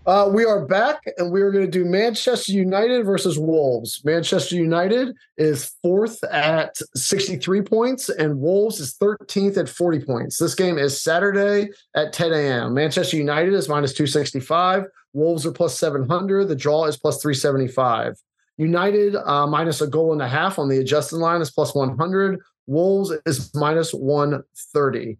Uh, 0.05 0.29
we 0.33 0.45
are 0.45 0.65
back, 0.65 1.01
and 1.17 1.31
we 1.31 1.41
are 1.41 1.51
going 1.51 1.65
to 1.65 1.69
do 1.69 1.83
Manchester 1.83 2.53
United 2.53 3.05
versus 3.05 3.37
Wolves. 3.37 4.01
Manchester 4.05 4.55
United 4.55 5.13
is 5.37 5.73
fourth 5.83 6.23
at 6.23 6.75
63 6.95 7.61
points, 7.61 8.07
and 8.07 8.39
Wolves 8.39 8.79
is 8.79 8.95
13th 8.95 9.57
at 9.57 9.69
40 9.69 9.99
points. 10.05 10.37
This 10.37 10.55
game 10.55 10.77
is 10.77 10.99
Saturday 10.99 11.69
at 11.95 12.13
10 12.13 12.31
a.m. 12.31 12.73
Manchester 12.73 13.17
United 13.17 13.53
is 13.53 13.67
minus 13.67 13.91
265. 13.91 14.85
Wolves 15.13 15.45
are 15.45 15.51
plus 15.51 15.77
700. 15.77 16.47
The 16.47 16.55
draw 16.55 16.85
is 16.85 16.97
plus 16.97 17.21
375. 17.21 18.15
United 18.57 19.15
uh, 19.15 19.47
minus 19.47 19.81
a 19.81 19.87
goal 19.87 20.13
and 20.13 20.21
a 20.21 20.27
half 20.27 20.59
on 20.59 20.69
the 20.69 20.77
adjusted 20.77 21.17
line 21.17 21.41
is 21.41 21.51
plus 21.51 21.73
100. 21.73 22.39
Wolves 22.67 23.11
is 23.25 23.53
minus 23.55 23.93
130. 23.93 25.17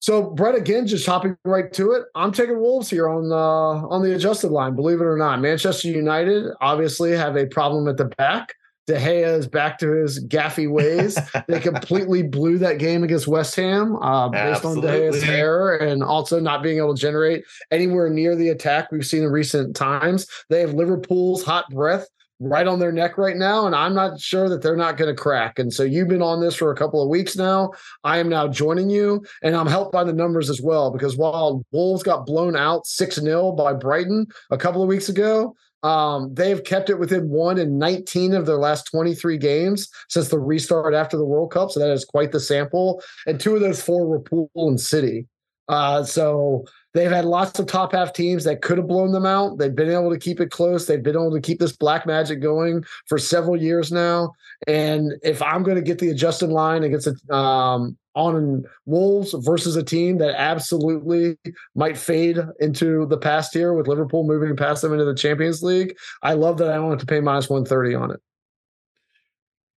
So 0.00 0.30
Brett 0.30 0.54
again, 0.54 0.86
just 0.86 1.04
hopping 1.04 1.36
right 1.44 1.70
to 1.74 1.92
it. 1.92 2.04
I'm 2.14 2.32
taking 2.32 2.58
Wolves 2.58 2.88
here 2.88 3.08
on 3.08 3.30
uh, 3.30 3.86
on 3.88 4.02
the 4.02 4.14
adjusted 4.14 4.50
line. 4.50 4.74
Believe 4.74 5.00
it 5.00 5.04
or 5.04 5.18
not, 5.18 5.40
Manchester 5.40 5.88
United 5.88 6.52
obviously 6.60 7.12
have 7.12 7.36
a 7.36 7.46
problem 7.46 7.86
at 7.86 7.98
the 7.98 8.06
back. 8.06 8.54
De 8.86 8.96
Gea 8.96 9.38
is 9.38 9.46
back 9.46 9.78
to 9.78 9.92
his 9.92 10.24
gaffy 10.26 10.68
ways. 10.68 11.18
they 11.48 11.60
completely 11.60 12.22
blew 12.22 12.56
that 12.58 12.78
game 12.78 13.04
against 13.04 13.28
West 13.28 13.54
Ham 13.56 13.94
uh, 13.96 14.28
based 14.30 14.64
Absolutely. 14.64 14.88
on 14.88 14.96
De 14.96 15.18
Gea's 15.18 15.28
error 15.28 15.76
and 15.76 16.02
also 16.02 16.40
not 16.40 16.62
being 16.62 16.78
able 16.78 16.94
to 16.94 17.00
generate 17.00 17.44
anywhere 17.70 18.08
near 18.08 18.34
the 18.34 18.48
attack 18.48 18.90
we've 18.90 19.06
seen 19.06 19.22
in 19.22 19.30
recent 19.30 19.76
times. 19.76 20.26
They 20.48 20.60
have 20.60 20.72
Liverpool's 20.72 21.44
hot 21.44 21.68
breath 21.70 22.08
right 22.40 22.66
on 22.66 22.78
their 22.78 22.90
neck 22.90 23.18
right 23.18 23.36
now, 23.36 23.66
and 23.66 23.76
I'm 23.76 23.94
not 23.94 24.18
sure 24.18 24.48
that 24.48 24.62
they're 24.62 24.76
not 24.76 24.96
going 24.96 25.14
to 25.14 25.20
crack. 25.20 25.58
And 25.58 25.72
so 25.72 25.82
you've 25.82 26.08
been 26.08 26.22
on 26.22 26.40
this 26.40 26.56
for 26.56 26.72
a 26.72 26.76
couple 26.76 27.02
of 27.02 27.08
weeks 27.08 27.36
now. 27.36 27.72
I 28.02 28.18
am 28.18 28.28
now 28.28 28.48
joining 28.48 28.90
you, 28.90 29.24
and 29.42 29.54
I'm 29.54 29.66
helped 29.66 29.92
by 29.92 30.04
the 30.04 30.12
numbers 30.12 30.50
as 30.50 30.60
well 30.60 30.90
because 30.90 31.16
while 31.16 31.64
Wolves 31.70 32.02
got 32.02 32.26
blown 32.26 32.56
out 32.56 32.86
6 32.86 33.16
0 33.16 33.52
by 33.52 33.74
Brighton 33.74 34.26
a 34.50 34.58
couple 34.58 34.82
of 34.82 34.88
weeks 34.88 35.08
ago, 35.08 35.54
um, 35.82 36.34
they've 36.34 36.62
kept 36.62 36.90
it 36.90 36.98
within 36.98 37.28
one 37.28 37.58
in 37.58 37.78
19 37.78 38.34
of 38.34 38.46
their 38.46 38.58
last 38.58 38.84
23 38.90 39.38
games 39.38 39.88
since 40.08 40.28
the 40.28 40.38
restart 40.38 40.94
after 40.94 41.16
the 41.16 41.24
World 41.24 41.52
Cup. 41.52 41.70
So 41.70 41.80
that 41.80 41.90
is 41.90 42.04
quite 42.04 42.32
the 42.32 42.40
sample. 42.40 43.02
And 43.26 43.40
two 43.40 43.54
of 43.54 43.60
those 43.60 43.82
four 43.82 44.06
were 44.06 44.20
Pool 44.20 44.50
and 44.54 44.80
City. 44.80 45.26
Uh, 45.68 46.02
so 46.02 46.64
they've 46.94 47.10
had 47.10 47.24
lots 47.24 47.58
of 47.58 47.66
top 47.66 47.92
half 47.92 48.12
teams 48.12 48.44
that 48.44 48.62
could 48.62 48.78
have 48.78 48.86
blown 48.86 49.12
them 49.12 49.26
out. 49.26 49.58
They've 49.58 49.74
been 49.74 49.90
able 49.90 50.10
to 50.10 50.18
keep 50.18 50.40
it 50.40 50.50
close. 50.50 50.86
They've 50.86 51.02
been 51.02 51.14
able 51.14 51.32
to 51.32 51.40
keep 51.40 51.58
this 51.58 51.76
black 51.76 52.06
magic 52.06 52.40
going 52.40 52.84
for 53.06 53.18
several 53.18 53.56
years 53.56 53.92
now. 53.92 54.32
And 54.66 55.12
if 55.22 55.42
I'm 55.42 55.62
going 55.62 55.76
to 55.76 55.82
get 55.82 55.98
the 55.98 56.10
adjusted 56.10 56.50
line 56.50 56.82
against 56.82 57.08
a, 57.08 57.34
um, 57.34 57.96
on 58.14 58.64
Wolves 58.86 59.34
versus 59.38 59.76
a 59.76 59.82
team 59.82 60.18
that 60.18 60.34
absolutely 60.34 61.38
might 61.74 61.96
fade 61.96 62.38
into 62.58 63.06
the 63.06 63.18
past 63.18 63.54
here 63.54 63.72
with 63.72 63.86
Liverpool 63.86 64.24
moving 64.24 64.56
past 64.56 64.82
them 64.82 64.92
into 64.92 65.04
the 65.04 65.14
Champions 65.14 65.62
League, 65.62 65.96
I 66.22 66.34
love 66.34 66.58
that 66.58 66.70
I 66.70 66.74
don't 66.74 66.90
have 66.90 66.98
to 67.00 67.06
pay 67.06 67.20
minus 67.20 67.48
130 67.48 67.94
on 67.94 68.10
it. 68.10 68.20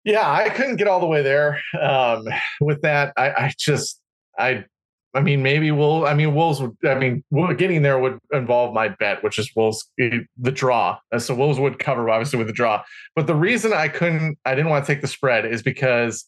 Yeah, 0.04 0.30
I 0.30 0.48
couldn't 0.48 0.76
get 0.76 0.88
all 0.88 1.00
the 1.00 1.06
way 1.06 1.22
there. 1.22 1.60
Um, 1.78 2.26
with 2.60 2.82
that, 2.82 3.12
I, 3.16 3.30
I 3.30 3.52
just 3.58 4.00
I 4.38 4.64
I 5.12 5.20
mean, 5.20 5.42
maybe 5.42 5.72
we'll. 5.72 6.06
I 6.06 6.14
mean, 6.14 6.34
Wolves 6.34 6.60
would. 6.60 6.76
I 6.84 6.94
mean, 6.94 7.24
getting 7.56 7.82
there 7.82 7.98
would 7.98 8.18
involve 8.32 8.72
my 8.72 8.88
bet, 8.88 9.24
which 9.24 9.38
is 9.38 9.50
Wolves 9.56 9.90
eh, 9.98 10.20
the 10.38 10.52
draw. 10.52 10.98
Uh, 11.10 11.18
so 11.18 11.34
Wolves 11.34 11.58
would 11.58 11.78
cover 11.80 12.08
obviously 12.08 12.38
with 12.38 12.46
the 12.46 12.52
draw. 12.52 12.82
But 13.16 13.26
the 13.26 13.34
reason 13.34 13.72
I 13.72 13.88
couldn't, 13.88 14.38
I 14.44 14.54
didn't 14.54 14.70
want 14.70 14.84
to 14.84 14.92
take 14.92 15.02
the 15.02 15.08
spread, 15.08 15.46
is 15.46 15.62
because 15.62 16.26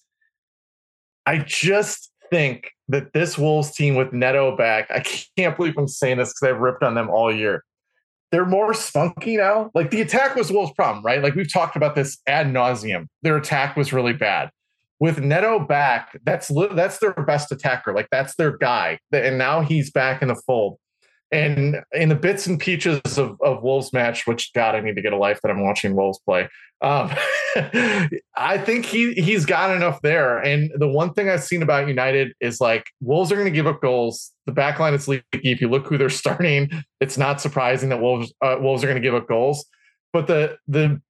I 1.26 1.38
just 1.38 2.10
think 2.30 2.72
that 2.88 3.12
this 3.12 3.38
Wolves 3.38 3.70
team 3.72 3.94
with 3.94 4.12
Neto 4.12 4.56
back, 4.56 4.90
I 4.90 5.04
can't 5.38 5.56
believe 5.56 5.74
I'm 5.78 5.86
saying 5.86 6.18
this 6.18 6.32
because 6.32 6.54
I've 6.54 6.60
ripped 6.60 6.82
on 6.82 6.94
them 6.94 7.08
all 7.08 7.32
year. 7.32 7.64
They're 8.32 8.46
more 8.46 8.74
spunky 8.74 9.36
now. 9.36 9.70
Like 9.74 9.90
the 9.90 10.00
attack 10.00 10.34
was 10.34 10.50
Wolves' 10.50 10.72
problem, 10.72 11.04
right? 11.04 11.22
Like 11.22 11.34
we've 11.34 11.52
talked 11.52 11.76
about 11.76 11.94
this 11.94 12.18
ad 12.26 12.46
nauseum. 12.48 13.06
Their 13.22 13.36
attack 13.36 13.76
was 13.76 13.92
really 13.92 14.14
bad 14.14 14.50
with 15.02 15.18
Neto 15.18 15.58
back, 15.58 16.16
that's 16.22 16.48
that's 16.74 16.98
their 16.98 17.12
best 17.12 17.50
attacker. 17.50 17.92
Like 17.92 18.06
that's 18.12 18.36
their 18.36 18.56
guy. 18.56 19.00
And 19.10 19.36
now 19.36 19.60
he's 19.60 19.90
back 19.90 20.22
in 20.22 20.28
the 20.28 20.40
fold. 20.46 20.78
And 21.32 21.78
in 21.90 22.08
the 22.08 22.14
bits 22.14 22.46
and 22.46 22.56
peaches 22.56 23.18
of, 23.18 23.36
of 23.42 23.64
Wolves 23.64 23.92
match, 23.92 24.28
which 24.28 24.52
God, 24.54 24.76
I 24.76 24.80
need 24.80 24.94
to 24.94 25.02
get 25.02 25.12
a 25.12 25.16
life 25.16 25.40
that 25.42 25.50
I'm 25.50 25.64
watching 25.64 25.96
Wolves 25.96 26.20
play. 26.24 26.48
Um, 26.82 27.10
I 28.36 28.62
think 28.64 28.86
he 28.86 29.14
he's 29.14 29.44
got 29.44 29.74
enough 29.74 30.00
there. 30.02 30.38
And 30.38 30.70
the 30.76 30.86
one 30.86 31.12
thing 31.14 31.28
I've 31.28 31.42
seen 31.42 31.62
about 31.62 31.88
United 31.88 32.32
is 32.38 32.60
like 32.60 32.86
Wolves 33.00 33.32
are 33.32 33.36
going 33.36 33.46
to 33.46 33.50
give 33.50 33.66
up 33.66 33.82
goals. 33.82 34.30
The 34.46 34.52
back 34.52 34.78
line 34.78 34.94
is 34.94 35.08
leaky. 35.08 35.24
If 35.32 35.60
you 35.60 35.68
look 35.68 35.84
who 35.88 35.98
they're 35.98 36.10
starting, 36.24 36.70
it's 37.00 37.18
not 37.18 37.40
surprising 37.40 37.88
that 37.88 38.00
Wolves 38.00 38.32
uh, 38.40 38.58
Wolves 38.60 38.84
are 38.84 38.86
going 38.86 39.02
to 39.02 39.04
give 39.04 39.16
up 39.16 39.26
goals. 39.26 39.66
But 40.12 40.28
the 40.28 40.58
the 40.68 41.02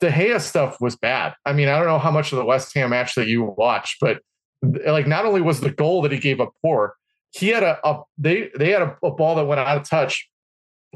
De 0.00 0.10
Gea 0.10 0.40
stuff 0.40 0.80
was 0.80 0.96
bad. 0.96 1.34
I 1.44 1.52
mean, 1.52 1.68
I 1.68 1.78
don't 1.78 1.86
know 1.86 1.98
how 1.98 2.10
much 2.10 2.32
of 2.32 2.38
the 2.38 2.44
West 2.44 2.74
Ham 2.74 2.90
match 2.90 3.14
that 3.14 3.26
you 3.26 3.54
watched, 3.56 3.98
but 4.00 4.20
like 4.62 5.06
not 5.06 5.26
only 5.26 5.40
was 5.40 5.60
the 5.60 5.70
goal 5.70 6.02
that 6.02 6.12
he 6.12 6.18
gave 6.18 6.40
up 6.40 6.52
poor, 6.62 6.94
he 7.32 7.48
had 7.48 7.62
a, 7.62 7.78
a 7.86 8.02
they 8.16 8.50
they 8.56 8.70
had 8.70 8.82
a, 8.82 8.96
a, 9.02 9.10
ball 9.10 9.34
that 9.36 9.44
went 9.44 9.60
out 9.60 9.76
of 9.76 9.88
touch. 9.88 10.28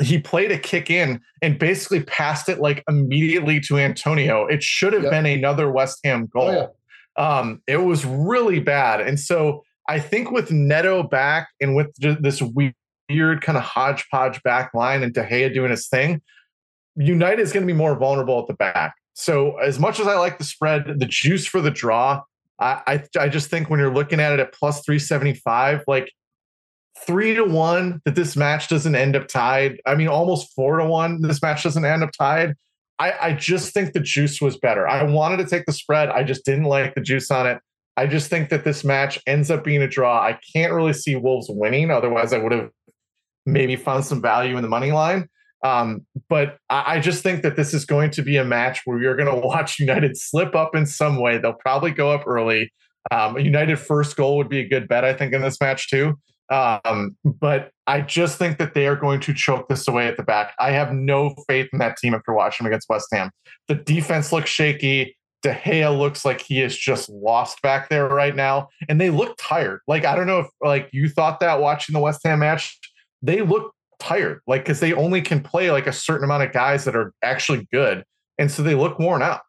He 0.01 0.19
played 0.19 0.51
a 0.51 0.59
kick 0.59 0.89
in 0.89 1.21
and 1.43 1.59
basically 1.59 2.03
passed 2.05 2.49
it 2.49 2.59
like 2.59 2.83
immediately 2.89 3.61
to 3.61 3.79
Antonio. 3.79 4.47
It 4.47 4.63
should 4.63 4.95
have 4.95 5.03
yep. 5.03 5.11
been 5.11 5.27
another 5.27 5.71
West 5.71 6.01
Ham 6.05 6.27
goal. 6.33 6.49
Oh, 6.49 6.75
yeah. 7.19 7.39
um, 7.39 7.63
it 7.67 7.79
was 7.79 8.07
really 8.07 8.61
bad, 8.61 9.01
and 9.01 9.21
so 9.21 9.63
I 9.89 9.99
think 9.99 10.31
with 10.31 10.51
Neto 10.51 11.03
back 11.03 11.49
and 11.61 11.75
with 11.75 11.89
this 11.97 12.41
weird 12.41 13.43
kind 13.43 13.59
of 13.59 13.65
hodgepodge 13.65 14.43
back 14.43 14.73
line 14.73 15.03
and 15.03 15.13
De 15.13 15.25
Gea 15.25 15.53
doing 15.53 15.71
his 15.71 15.89
thing, 15.89 16.23
United 17.01 17.41
is 17.41 17.53
going 17.53 17.67
to 17.67 17.73
be 17.73 17.77
more 17.77 17.97
vulnerable 17.97 18.39
at 18.41 18.47
the 18.47 18.55
back. 18.55 18.95
So 19.15 19.57
as 19.59 19.79
much 19.79 20.01
as 20.01 20.07
I 20.07 20.17
like 20.17 20.39
the 20.39 20.45
spread, 20.45 20.99
the 20.99 21.07
juice 21.07 21.47
for 21.47 21.61
the 21.61 21.71
draw, 21.71 22.23
I, 22.59 22.83
I, 22.87 23.05
I 23.19 23.29
just 23.29 23.49
think 23.49 23.71
when 23.71 23.81
you're 23.81 23.93
looking 23.93 24.21
at 24.21 24.33
it 24.33 24.41
at 24.41 24.53
plus 24.53 24.85
375, 24.85 25.85
like 25.87 26.13
three 27.07 27.35
to 27.35 27.45
one 27.45 28.01
that 28.05 28.15
this 28.15 28.37
match 28.37 28.69
doesn't 28.69 28.95
end 28.95 29.17
up 29.17 29.29
tied. 29.29 29.81
I 29.87 29.95
mean, 29.95 30.09
almost 30.09 30.55
four 30.55 30.77
to 30.77 30.85
one, 30.85 31.23
this 31.23 31.41
match 31.43 31.63
doesn't 31.63 31.85
end 31.85 32.03
up 32.03 32.11
tied. 32.13 32.55
I, 32.99 33.15
I 33.21 33.33
just 33.33 33.73
think 33.73 33.95
the 33.95 34.01
juice 34.01 34.41
was 34.43 34.59
better. 34.59 34.87
I 34.87 35.03
wanted 35.03 35.39
to 35.39 35.47
take 35.47 35.65
the 35.65 35.73
spread. 35.73 36.11
I 36.11 36.23
just 36.23 36.45
didn't 36.45 36.65
like 36.65 36.95
the 36.95 37.01
juice 37.01 37.31
on 37.31 37.47
it. 37.47 37.59
I 37.97 38.07
just 38.07 38.29
think 38.29 38.51
that 38.51 38.65
this 38.65 38.85
match 38.85 39.19
ends 39.27 39.51
up 39.51 39.65
being 39.65 39.83
a 39.83 39.89
draw. 39.89 40.21
I 40.21 40.39
can't 40.53 40.73
really 40.73 40.93
see 40.93 41.17
Wolves 41.17 41.49
winning. 41.49 41.91
Otherwise, 41.91 42.35
I 42.35 42.39
would 42.39 42.53
have 42.53 42.71
maybe 43.47 43.77
found 43.77 44.05
some 44.05 44.21
value 44.21 44.57
in 44.57 44.63
the 44.63 44.69
money 44.69 44.93
line. 44.93 45.29
Um, 45.63 46.07
but 46.29 46.57
I, 46.71 46.97
I, 46.97 47.01
just 47.01 47.23
think 47.23 47.43
that 47.43 47.55
this 47.55 47.75
is 47.75 47.85
going 47.85 48.11
to 48.13 48.23
be 48.23 48.39
a 48.39 48.45
match 48.45 48.81
where 48.87 48.99
you're 48.99 49.17
going 49.17 49.31
to 49.41 49.47
watch 49.47 49.79
United 49.79 50.17
slip 50.17 50.55
up 50.55 50.75
in 50.75 50.87
some 50.87 51.17
way. 51.17 51.39
They'll 51.39 51.53
probably 51.53 51.91
go 51.91 52.11
up 52.11 52.27
early. 52.27 52.73
Um, 53.11 53.39
United 53.39 53.77
first 53.77 54.17
goal 54.17 54.37
would 54.39 54.49
be 54.49 54.61
a 54.61 54.69
good 54.69 54.89
bet, 54.89 55.05
I 55.05 55.13
think, 55.13 55.33
in 55.35 55.43
this 55.43 55.61
match 55.61 55.89
too. 55.89 56.19
Um, 56.51 57.17
but 57.25 57.71
I 57.87 58.01
just 58.01 58.37
think 58.37 58.59
that 58.59 58.75
they 58.75 58.87
are 58.87 58.97
going 58.97 59.21
to 59.21 59.33
choke 59.33 59.69
this 59.69 59.87
away 59.87 60.09
at 60.09 60.17
the 60.17 60.23
back. 60.23 60.53
I 60.59 60.73
have 60.73 60.93
no 60.93 61.35
faith 61.49 61.69
in 61.73 61.79
that 61.79 61.97
team 61.97 62.15
after 62.15 62.33
watching 62.33 62.65
them 62.65 62.73
against 62.73 62.89
West 62.89 63.07
Ham. 63.13 63.31
The 63.69 63.77
defense 63.77 64.33
looks 64.33 64.51
shaky. 64.51 65.17
De 65.43 65.55
Gea 65.55 65.97
looks 65.97 66.25
like 66.25 66.41
he 66.43 66.61
is 66.61 66.77
just 66.77 67.09
lost 67.09 67.63
back 67.63 67.89
there 67.89 68.07
right 68.09 68.37
now, 68.37 68.69
and 68.89 69.01
they 69.01 69.09
look 69.09 69.37
tired. 69.39 69.81
Like 69.89 70.05
I 70.05 70.15
don't 70.15 70.27
know 70.27 70.41
if 70.41 70.49
like 70.63 70.91
you 70.93 71.09
thought 71.09 71.41
that 71.41 71.61
watching 71.61 71.95
the 71.95 72.01
West 72.01 72.21
Ham 72.25 72.41
match. 72.41 72.79
They 73.23 73.41
look 73.41 73.73
tired, 74.01 74.41
like 74.47 74.65
because 74.65 74.81
they 74.81 74.93
only 74.93 75.23
can 75.23 75.41
play 75.43 75.71
like 75.71 75.87
a 75.87 75.93
certain 75.93 76.25
amount 76.25 76.43
of 76.43 76.53
guys 76.53 76.85
that 76.85 76.97
are 76.97 77.13
actually 77.23 77.69
good, 77.73 78.05
and 78.39 78.51
so 78.51 78.63
they 78.63 78.75
look 78.75 78.99
worn 78.99 79.23
out. 79.23 79.43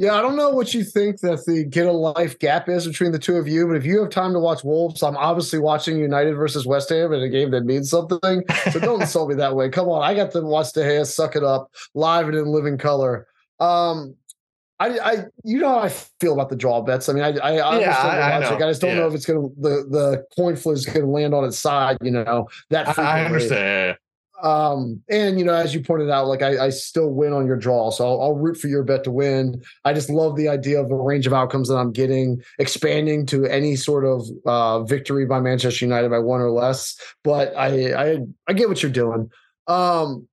Yeah, 0.00 0.14
I 0.14 0.22
don't 0.22 0.36
know 0.36 0.48
what 0.48 0.72
you 0.72 0.82
think 0.82 1.20
that 1.20 1.44
the 1.44 1.62
get 1.62 1.84
a 1.84 1.92
life 1.92 2.38
gap 2.38 2.70
is 2.70 2.86
between 2.86 3.12
the 3.12 3.18
two 3.18 3.36
of 3.36 3.46
you, 3.46 3.66
but 3.66 3.76
if 3.76 3.84
you 3.84 4.00
have 4.00 4.08
time 4.08 4.32
to 4.32 4.38
watch 4.38 4.64
Wolves, 4.64 5.02
I'm 5.02 5.14
obviously 5.14 5.58
watching 5.58 5.98
United 5.98 6.36
versus 6.36 6.66
West 6.66 6.88
Ham 6.88 7.12
in 7.12 7.20
a 7.20 7.28
game 7.28 7.50
that 7.50 7.66
means 7.66 7.90
something. 7.90 8.42
So 8.72 8.80
don't 8.80 9.02
insult 9.02 9.28
me 9.28 9.34
that 9.34 9.54
way. 9.54 9.68
Come 9.68 9.90
on, 9.90 10.02
I 10.02 10.14
got 10.14 10.30
to 10.30 10.40
watch 10.40 10.72
De 10.72 10.80
Gea 10.80 11.06
suck 11.06 11.36
it 11.36 11.44
up 11.44 11.70
live 11.92 12.28
and 12.28 12.34
in 12.34 12.46
living 12.46 12.78
color. 12.78 13.26
Um, 13.58 14.16
I, 14.80 14.98
I, 14.98 15.24
you 15.44 15.60
know 15.60 15.68
how 15.68 15.80
I 15.80 15.90
feel 15.90 16.32
about 16.32 16.48
the 16.48 16.56
draw 16.56 16.80
bets. 16.80 17.10
I 17.10 17.12
mean, 17.12 17.22
I, 17.22 17.36
I, 17.36 17.56
I 17.58 17.80
yeah, 17.80 17.96
I, 17.96 18.18
I, 18.18 18.36
I, 18.38 18.58
just 18.70 18.80
don't 18.80 18.90
yeah. 18.90 18.96
know 18.96 19.08
if 19.08 19.14
it's 19.14 19.26
gonna 19.26 19.46
the 19.58 19.86
the 19.90 20.24
coin 20.34 20.56
flip 20.56 20.74
is 20.74 20.86
gonna 20.86 21.04
land 21.04 21.34
on 21.34 21.44
its 21.44 21.58
side. 21.58 21.98
You 22.00 22.10
know 22.10 22.48
that. 22.70 22.98
I, 22.98 23.24
understand. 23.26 23.98
Um, 24.42 25.02
and 25.10 25.38
you 25.38 25.44
know, 25.44 25.52
as 25.52 25.74
you 25.74 25.82
pointed 25.82 26.08
out, 26.08 26.26
like 26.26 26.40
I, 26.40 26.66
I 26.66 26.70
still 26.70 27.10
win 27.10 27.34
on 27.34 27.46
your 27.46 27.56
draw, 27.56 27.90
so 27.90 28.08
I'll, 28.08 28.22
I'll, 28.22 28.34
root 28.36 28.56
for 28.56 28.68
your 28.68 28.82
bet 28.82 29.04
to 29.04 29.10
win. 29.10 29.62
I 29.84 29.92
just 29.92 30.08
love 30.08 30.34
the 30.36 30.48
idea 30.48 30.80
of 30.82 30.90
a 30.90 30.96
range 30.96 31.26
of 31.26 31.34
outcomes 31.34 31.68
that 31.68 31.76
I'm 31.76 31.92
getting, 31.92 32.42
expanding 32.58 33.26
to 33.26 33.44
any 33.44 33.76
sort 33.76 34.06
of 34.06 34.26
uh, 34.46 34.82
victory 34.84 35.26
by 35.26 35.40
Manchester 35.40 35.84
United 35.84 36.10
by 36.10 36.20
one 36.20 36.40
or 36.40 36.50
less. 36.50 36.96
But 37.22 37.54
I, 37.54 37.92
I, 37.92 38.18
I 38.48 38.52
get 38.54 38.70
what 38.70 38.82
you're 38.82 38.90
doing. 38.90 39.30
Um, 39.66 40.26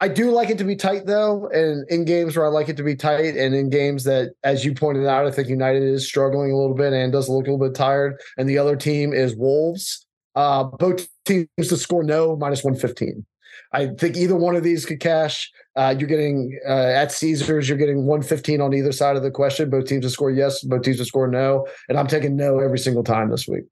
I 0.00 0.08
do 0.08 0.30
like 0.30 0.48
it 0.48 0.58
to 0.58 0.64
be 0.64 0.76
tight 0.76 1.06
though, 1.06 1.48
and 1.48 1.88
in 1.90 2.04
games 2.04 2.36
where 2.36 2.46
I 2.46 2.50
like 2.50 2.68
it 2.68 2.76
to 2.76 2.84
be 2.84 2.94
tight, 2.94 3.36
and 3.36 3.54
in 3.54 3.68
games 3.68 4.04
that, 4.04 4.32
as 4.44 4.64
you 4.64 4.72
pointed 4.74 5.06
out, 5.06 5.26
I 5.26 5.32
think 5.32 5.48
United 5.48 5.82
is 5.82 6.06
struggling 6.06 6.52
a 6.52 6.56
little 6.56 6.76
bit 6.76 6.92
and 6.92 7.12
does 7.12 7.28
look 7.28 7.48
a 7.48 7.50
little 7.50 7.66
bit 7.66 7.74
tired, 7.74 8.20
and 8.36 8.48
the 8.48 8.58
other 8.58 8.76
team 8.76 9.12
is 9.12 9.34
Wolves. 9.34 10.06
Uh, 10.36 10.64
both 10.64 11.08
teams 11.24 11.48
to 11.56 11.76
score 11.76 12.04
no 12.04 12.36
minus 12.36 12.62
one 12.62 12.76
fifteen. 12.76 13.26
I 13.72 13.88
think 13.88 14.16
either 14.16 14.36
one 14.36 14.56
of 14.56 14.62
these 14.62 14.86
could 14.86 15.00
cash. 15.00 15.50
Uh, 15.74 15.94
you're 15.98 16.08
getting 16.08 16.58
uh, 16.66 16.72
at 16.72 17.12
Caesars, 17.12 17.68
you're 17.68 17.78
getting 17.78 18.06
115 18.06 18.60
on 18.60 18.74
either 18.74 18.92
side 18.92 19.16
of 19.16 19.22
the 19.22 19.30
question. 19.30 19.70
Both 19.70 19.86
teams 19.86 20.04
to 20.04 20.10
score 20.10 20.30
yes, 20.30 20.62
both 20.62 20.82
teams 20.82 20.96
to 20.98 21.04
score 21.04 21.28
no, 21.28 21.66
and 21.88 21.98
I'm 21.98 22.06
taking 22.06 22.36
no 22.36 22.58
every 22.60 22.78
single 22.78 23.04
time 23.04 23.30
this 23.30 23.46
week. 23.46 23.64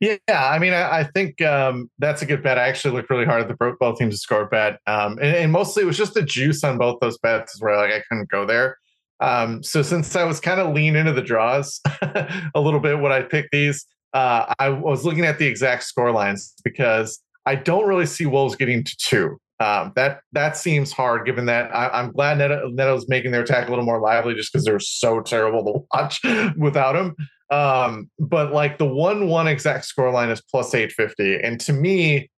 Yeah, 0.00 0.18
I 0.28 0.58
mean, 0.58 0.72
I, 0.72 1.00
I 1.00 1.04
think 1.04 1.40
um, 1.42 1.90
that's 1.98 2.22
a 2.22 2.26
good 2.26 2.42
bet. 2.42 2.58
I 2.58 2.68
actually 2.68 2.94
looked 2.94 3.08
really 3.08 3.24
hard 3.24 3.42
at 3.42 3.48
the 3.48 3.76
both 3.80 3.98
teams 3.98 4.14
to 4.14 4.18
score 4.18 4.46
bet, 4.46 4.80
um, 4.86 5.18
and, 5.18 5.36
and, 5.36 5.52
mostly 5.52 5.82
it 5.82 5.86
was 5.86 5.96
just 5.96 6.14
the 6.14 6.22
juice 6.22 6.62
on 6.64 6.76
both 6.76 7.00
those 7.00 7.18
bets 7.18 7.60
where 7.60 7.76
like 7.76 7.92
I 7.92 8.02
couldn't 8.08 8.28
go 8.28 8.44
there. 8.44 8.76
Um, 9.20 9.62
so 9.62 9.80
since 9.80 10.14
I 10.14 10.24
was 10.24 10.40
kind 10.40 10.60
of 10.60 10.74
lean 10.74 10.96
into 10.96 11.12
the 11.12 11.22
draws 11.22 11.80
a 12.02 12.60
little 12.60 12.80
bit 12.80 12.98
when 12.98 13.12
I 13.12 13.22
picked 13.22 13.52
these, 13.52 13.86
uh, 14.12 14.52
I 14.58 14.68
was 14.68 15.04
looking 15.04 15.24
at 15.24 15.38
the 15.38 15.46
exact 15.46 15.84
score 15.84 16.10
lines 16.10 16.54
because 16.64 17.20
I 17.46 17.54
don't 17.54 17.86
really 17.86 18.06
see 18.06 18.26
Wolves 18.26 18.56
getting 18.56 18.84
to 18.84 18.96
two. 18.98 19.38
Um, 19.58 19.92
that 19.96 20.20
that 20.32 20.56
seems 20.56 20.92
hard, 20.92 21.24
given 21.24 21.46
that 21.46 21.74
I, 21.74 22.00
am 22.00 22.12
glad 22.12 22.36
Neto, 22.36 22.68
Neto's 22.68 23.08
making 23.08 23.30
their 23.30 23.40
attack 23.40 23.68
a 23.68 23.70
little 23.70 23.86
more 23.86 24.00
lively, 24.00 24.34
just 24.34 24.52
because 24.52 24.66
they're 24.66 24.78
so 24.78 25.22
terrible 25.22 25.64
to 25.64 25.86
watch 25.94 26.20
without 26.58 26.94
him. 26.94 27.16
Um, 27.50 28.10
but 28.18 28.52
like 28.52 28.78
the 28.78 28.86
one 28.86 29.28
one 29.28 29.46
exact 29.46 29.84
score 29.84 30.10
line 30.10 30.30
is 30.30 30.42
plus 30.42 30.74
eight 30.74 30.92
fifty, 30.92 31.38
and 31.40 31.60
to 31.60 31.72
me, 31.72 32.30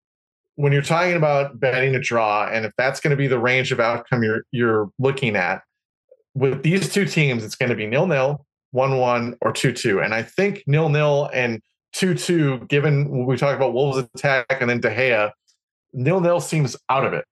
when 0.57 0.73
you're 0.73 0.83
talking 0.83 1.17
about 1.17 1.59
betting 1.59 1.95
a 1.95 2.01
draw, 2.01 2.47
and 2.47 2.67
if 2.67 2.73
that's 2.77 3.01
going 3.01 3.13
to 3.13 3.17
be 3.17 3.27
the 3.27 3.39
range 3.39 3.73
of 3.73 3.81
outcome 3.81 4.23
you're 4.23 4.43
you're 4.51 4.91
looking 4.99 5.37
at 5.37 5.63
with 6.35 6.63
these 6.63 6.93
two 6.93 7.07
teams, 7.07 7.45
it's 7.45 7.57
going 7.57 7.71
to 7.71 7.77
be 7.77 7.87
nil 7.87 8.07
nil, 8.07 8.45
one 8.73 8.99
one, 8.99 9.37
or 9.41 9.53
two 9.53 9.73
two, 9.73 10.01
and 10.01 10.15
I 10.15 10.23
think 10.23 10.65
nil 10.67 10.89
nil 10.89 11.31
and 11.33 11.63
two 11.93 12.15
two, 12.15 12.59
given 12.69 13.27
we 13.27 13.37
talk 13.37 13.57
about 13.57 13.73
Wolves 13.73 13.99
attack 14.15 14.47
and 14.61 14.69
then 14.69 14.81
De 14.81 14.91
Gea 14.91 15.31
nil 15.95 16.21
nil 16.21 16.41
seems 16.41 16.77
out 16.91 17.07
of 17.07 17.15
it. 17.15 17.25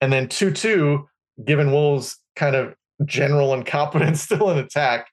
And 0.00 0.12
then 0.12 0.28
2 0.28 0.52
2, 0.52 1.08
given 1.44 1.72
Wolves' 1.72 2.18
kind 2.34 2.54
of 2.54 2.74
general 3.04 3.54
incompetence 3.54 4.22
still 4.24 4.50
in 4.50 4.58
attack, 4.58 5.08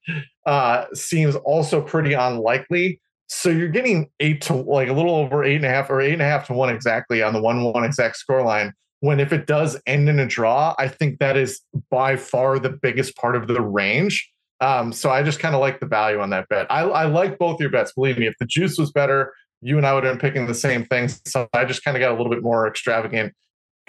uh, 0.45 0.85
seems 0.93 1.35
also 1.35 1.81
pretty 1.81 2.13
unlikely. 2.13 2.99
So 3.27 3.49
you're 3.49 3.69
getting 3.69 4.09
eight 4.19 4.41
to 4.43 4.53
like 4.53 4.89
a 4.89 4.93
little 4.93 5.15
over 5.15 5.43
eight 5.43 5.55
and 5.55 5.65
a 5.65 5.69
half 5.69 5.89
or 5.89 6.01
eight 6.01 6.13
and 6.13 6.21
a 6.21 6.25
half 6.25 6.47
to 6.47 6.53
one 6.53 6.69
exactly 6.69 7.23
on 7.23 7.33
the 7.33 7.41
one 7.41 7.63
one 7.63 7.83
exact 7.83 8.17
score 8.17 8.43
line. 8.43 8.73
When 8.99 9.19
if 9.19 9.33
it 9.33 9.47
does 9.47 9.79
end 9.85 10.07
in 10.07 10.19
a 10.19 10.25
draw, 10.25 10.75
I 10.77 10.87
think 10.87 11.19
that 11.19 11.35
is 11.35 11.61
by 11.89 12.15
far 12.15 12.59
the 12.59 12.69
biggest 12.69 13.15
part 13.17 13.35
of 13.35 13.47
the 13.47 13.61
range. 13.61 14.29
Um, 14.61 14.93
so 14.93 15.09
I 15.09 15.23
just 15.23 15.39
kind 15.39 15.55
of 15.55 15.61
like 15.61 15.81
the 15.81 15.85
value 15.85 16.21
on 16.21 16.29
that 16.29 16.47
bet. 16.47 16.67
I, 16.69 16.81
I 16.83 17.05
like 17.05 17.37
both 17.37 17.59
your 17.59 17.69
bets. 17.69 17.91
Believe 17.93 18.17
me, 18.17 18.27
if 18.27 18.35
the 18.39 18.45
juice 18.45 18.77
was 18.77 18.91
better, 18.91 19.33
you 19.61 19.77
and 19.77 19.85
I 19.85 19.93
would 19.93 20.03
have 20.03 20.13
been 20.13 20.19
picking 20.19 20.45
the 20.45 20.53
same 20.53 20.85
things. 20.85 21.21
So 21.25 21.49
I 21.53 21.65
just 21.65 21.83
kind 21.83 21.97
of 21.97 22.01
got 22.01 22.11
a 22.11 22.15
little 22.15 22.29
bit 22.29 22.43
more 22.43 22.67
extravagant. 22.67 23.33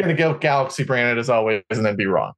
To 0.00 0.12
go 0.14 0.34
Galaxy 0.34 0.82
branded 0.82 1.18
as 1.18 1.30
always, 1.30 1.62
and 1.70 1.86
then 1.86 1.94
be 1.94 2.06
wrong. 2.06 2.32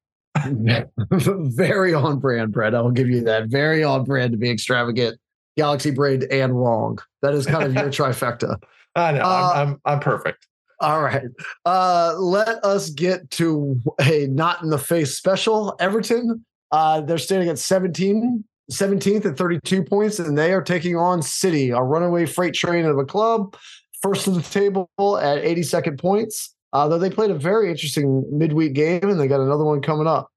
Very 1.10 1.94
on 1.94 2.18
brand, 2.18 2.52
Brett. 2.52 2.74
I 2.74 2.80
will 2.80 2.90
give 2.90 3.08
you 3.08 3.22
that. 3.24 3.48
Very 3.48 3.82
on 3.84 4.04
brand 4.04 4.32
to 4.32 4.38
be 4.38 4.50
extravagant, 4.50 5.18
Galaxy 5.56 5.90
braid, 5.90 6.24
and 6.24 6.58
wrong. 6.58 6.98
That 7.22 7.34
is 7.34 7.46
kind 7.46 7.64
of 7.64 7.74
your 7.74 7.84
trifecta. 7.90 8.56
I 8.94 9.12
know. 9.12 9.20
Uh, 9.20 9.52
I'm, 9.54 9.68
I'm, 9.68 9.80
I'm 9.84 10.00
perfect. 10.00 10.46
All 10.80 11.02
right. 11.02 11.28
Uh, 11.64 12.14
let 12.18 12.62
us 12.64 12.90
get 12.90 13.30
to 13.32 13.80
a 14.00 14.26
not 14.26 14.62
in 14.62 14.70
the 14.70 14.78
face 14.78 15.16
special. 15.16 15.76
Everton. 15.80 16.44
Uh, 16.72 17.00
they're 17.00 17.18
standing 17.18 17.48
at 17.48 17.58
17 17.58 18.44
17th 18.70 19.24
at 19.24 19.36
32 19.36 19.84
points, 19.84 20.18
and 20.18 20.36
they 20.36 20.52
are 20.52 20.62
taking 20.62 20.96
on 20.96 21.22
City, 21.22 21.70
a 21.70 21.80
runaway 21.80 22.26
freight 22.26 22.54
train 22.54 22.84
of 22.84 22.98
a 22.98 23.04
club, 23.04 23.56
first 24.02 24.24
to 24.24 24.30
the 24.30 24.42
table 24.42 24.88
at 25.20 25.42
82nd 25.42 26.00
points. 26.00 26.54
Uh, 26.72 26.88
though 26.88 26.98
they 26.98 27.10
played 27.10 27.30
a 27.30 27.34
very 27.34 27.70
interesting 27.70 28.24
midweek 28.30 28.74
game, 28.74 29.00
and 29.02 29.20
they 29.20 29.28
got 29.28 29.40
another 29.40 29.64
one 29.64 29.80
coming 29.80 30.06
up. 30.06 30.30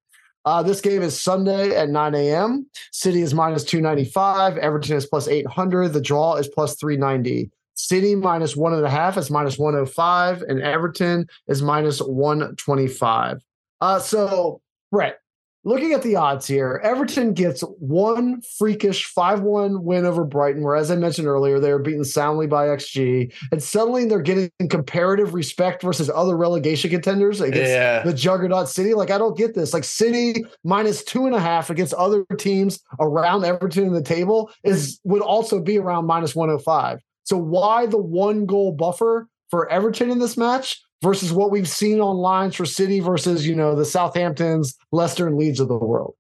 Uh, 0.50 0.64
this 0.64 0.82
game 0.82 1.04
is 1.04 1.22
Sunday 1.22 1.76
at 1.76 1.90
9 1.90 2.16
a.m. 2.16 2.66
City 2.92 3.22
is 3.22 3.36
minus 3.36 3.64
295. 3.64 4.58
Everton 4.58 4.98
is 4.98 5.06
plus 5.06 5.28
800. 5.28 5.90
The 5.90 6.02
draw 6.02 6.38
is 6.38 6.48
plus 6.48 6.76
390. 6.78 7.52
City 7.76 8.16
minus 8.16 8.56
one 8.56 8.74
and 8.74 8.84
a 8.84 8.90
half 8.90 9.16
is 9.16 9.30
minus 9.30 9.60
105, 9.60 10.42
and 10.42 10.60
Everton 10.60 11.28
is 11.48 11.62
minus 11.62 12.02
125. 12.02 13.46
Uh, 13.80 14.00
so, 14.00 14.60
Brett, 14.92 15.20
looking 15.70 15.94
at 15.94 16.02
the 16.02 16.16
odds 16.16 16.48
here, 16.48 16.82
Everton 16.84 17.34
gets 17.34 17.62
one 17.78 18.42
freakish 18.58 19.06
5 19.06 19.42
1 19.42 19.84
win 19.84 20.04
over 20.04 20.24
Brighton, 20.24 20.64
where, 20.64 20.76
as 20.76 20.90
I 20.90 20.96
mentioned 20.96 21.28
earlier, 21.28 21.60
they 21.60 21.72
were 21.72 21.80
beaten 21.80 22.04
soundly 22.04 22.48
by 22.48 22.66
XG. 22.66 23.32
And 23.52 23.62
suddenly 23.62 24.06
they're 24.06 24.22
getting 24.22 24.50
comparative 24.68 25.36
respect 25.36 25.84
versus 25.84 26.10
other 26.10 26.36
relegation 26.36 26.90
contenders 26.90 27.40
against 27.40 27.70
yeah. 27.70 28.02
the 28.02 28.14
juggernaut 28.14 28.68
City. 28.68 28.96
Like, 28.96 29.12
I 29.12 29.20
don't 29.20 29.38
get 29.38 29.54
this. 29.54 29.72
Like, 29.72 29.84
City 29.84 30.44
minus 30.64 31.04
two 31.04 31.28
and 31.28 31.36
a 31.36 31.40
half 31.40 31.70
against 31.70 31.94
other 31.94 32.26
teams 32.38 32.80
around 33.00 33.46
Everton 33.46 33.86
in 33.86 33.94
the 33.94 34.02
table 34.02 34.52
is 34.64 35.00
would 35.04 35.22
also 35.22 35.60
be 35.60 35.78
around 35.78 36.08
minus 36.08 36.36
105. 36.36 37.00
So, 37.26 37.38
why 37.38 37.86
the 37.86 38.02
one 38.02 38.48
goal 38.48 38.72
buffer 38.72 39.28
for 39.52 39.70
Everton 39.70 40.10
in 40.10 40.18
this 40.18 40.36
match? 40.36 40.82
Versus 41.02 41.32
what 41.32 41.52
we've 41.52 41.70
seen 41.70 42.00
on 42.00 42.18
lines 42.18 42.56
for 42.56 42.66
City 42.66 43.00
versus, 43.00 43.48
you 43.48 43.56
know, 43.56 43.76
the 43.76 43.84
Southamptons, 43.84 44.76
Leicester, 44.92 45.28
and 45.28 45.38
Leeds 45.38 45.60
of 45.60 45.68
the 45.68 45.78
world? 45.78 46.16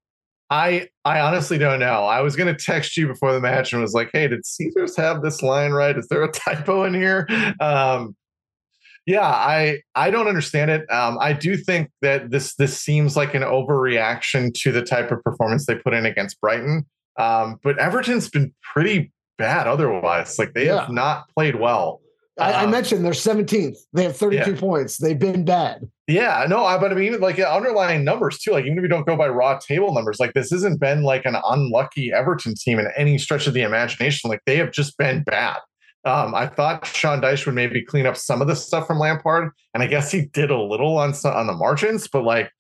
I 0.49 0.89
I 1.05 1.19
honestly 1.19 1.57
don't 1.57 1.79
know. 1.79 2.05
I 2.05 2.21
was 2.21 2.35
going 2.35 2.53
to 2.53 2.65
text 2.65 2.97
you 2.97 3.07
before 3.07 3.33
the 3.33 3.39
match 3.39 3.71
and 3.71 3.81
was 3.81 3.93
like, 3.93 4.09
"Hey, 4.11 4.27
did 4.27 4.45
Caesars 4.45 4.97
have 4.97 5.21
this 5.21 5.43
line 5.43 5.71
right? 5.71 5.95
Is 5.95 6.07
there 6.07 6.23
a 6.23 6.31
typo 6.31 6.83
in 6.85 6.93
here?" 6.93 7.27
Um, 7.59 8.15
yeah, 9.05 9.27
I 9.27 9.81
I 9.95 10.09
don't 10.09 10.27
understand 10.27 10.71
it. 10.71 10.91
Um, 10.91 11.17
I 11.19 11.33
do 11.33 11.55
think 11.55 11.91
that 12.01 12.31
this 12.31 12.55
this 12.55 12.79
seems 12.79 13.15
like 13.15 13.35
an 13.35 13.43
overreaction 13.43 14.53
to 14.61 14.71
the 14.71 14.81
type 14.81 15.11
of 15.11 15.23
performance 15.23 15.65
they 15.65 15.75
put 15.75 15.93
in 15.93 16.05
against 16.05 16.39
Brighton. 16.41 16.85
Um, 17.17 17.59
but 17.63 17.77
Everton's 17.77 18.29
been 18.29 18.53
pretty 18.73 19.11
bad 19.37 19.67
otherwise. 19.67 20.39
Like 20.39 20.53
they 20.53 20.67
yeah. 20.67 20.81
have 20.81 20.91
not 20.91 21.29
played 21.29 21.55
well. 21.55 22.01
I, 22.39 22.51
I, 22.51 22.63
um, 22.63 22.71
mentioned 22.71 23.05
they're 23.05 23.11
17th. 23.13 23.77
They 23.93 24.03
have 24.03 24.15
32 24.15 24.51
yeah. 24.51 24.59
points. 24.59 24.97
They've 24.97 25.17
been 25.17 25.45
bad. 25.45 25.89
Yeah, 26.07 26.45
no, 26.49 26.65
I, 26.65 26.77
but 26.77 26.91
I 26.91 26.95
mean, 26.95 27.19
like 27.19 27.39
underlying 27.39 28.03
numbers 28.03 28.39
too. 28.39 28.51
Like 28.51 28.65
even 28.65 28.77
if 28.77 28.81
you 28.81 28.87
don't 28.87 29.05
go 29.05 29.15
by 29.15 29.27
raw 29.27 29.59
table 29.59 29.93
numbers, 29.93 30.19
like 30.19 30.33
this 30.33 30.49
hasn't 30.49 30.79
been 30.79 31.03
like 31.03 31.25
an 31.25 31.37
unlucky 31.45 32.11
Everton 32.11 32.55
team 32.55 32.79
in 32.79 32.87
any 32.97 33.17
stretch 33.17 33.45
of 33.47 33.53
the 33.53 33.61
imagination. 33.61 34.29
Like 34.29 34.41
they 34.45 34.57
have 34.57 34.71
just 34.71 34.97
been 34.97 35.23
bad. 35.23 35.57
Um, 36.05 36.33
I 36.33 36.47
thought 36.47 36.85
Sean 36.85 37.21
Dyche 37.21 37.45
would 37.45 37.55
maybe 37.55 37.83
clean 37.83 38.05
up 38.05 38.15
some 38.15 38.41
of 38.41 38.47
the 38.47 38.55
stuff 38.55 38.87
from 38.87 38.99
Lampard, 38.99 39.51
and 39.73 39.83
I 39.83 39.87
guess 39.87 40.11
he 40.11 40.25
did 40.27 40.49
a 40.49 40.59
little 40.59 40.97
on 40.97 41.13
on 41.25 41.47
the 41.47 41.53
margins, 41.53 42.07
but 42.07 42.23
like 42.23 42.51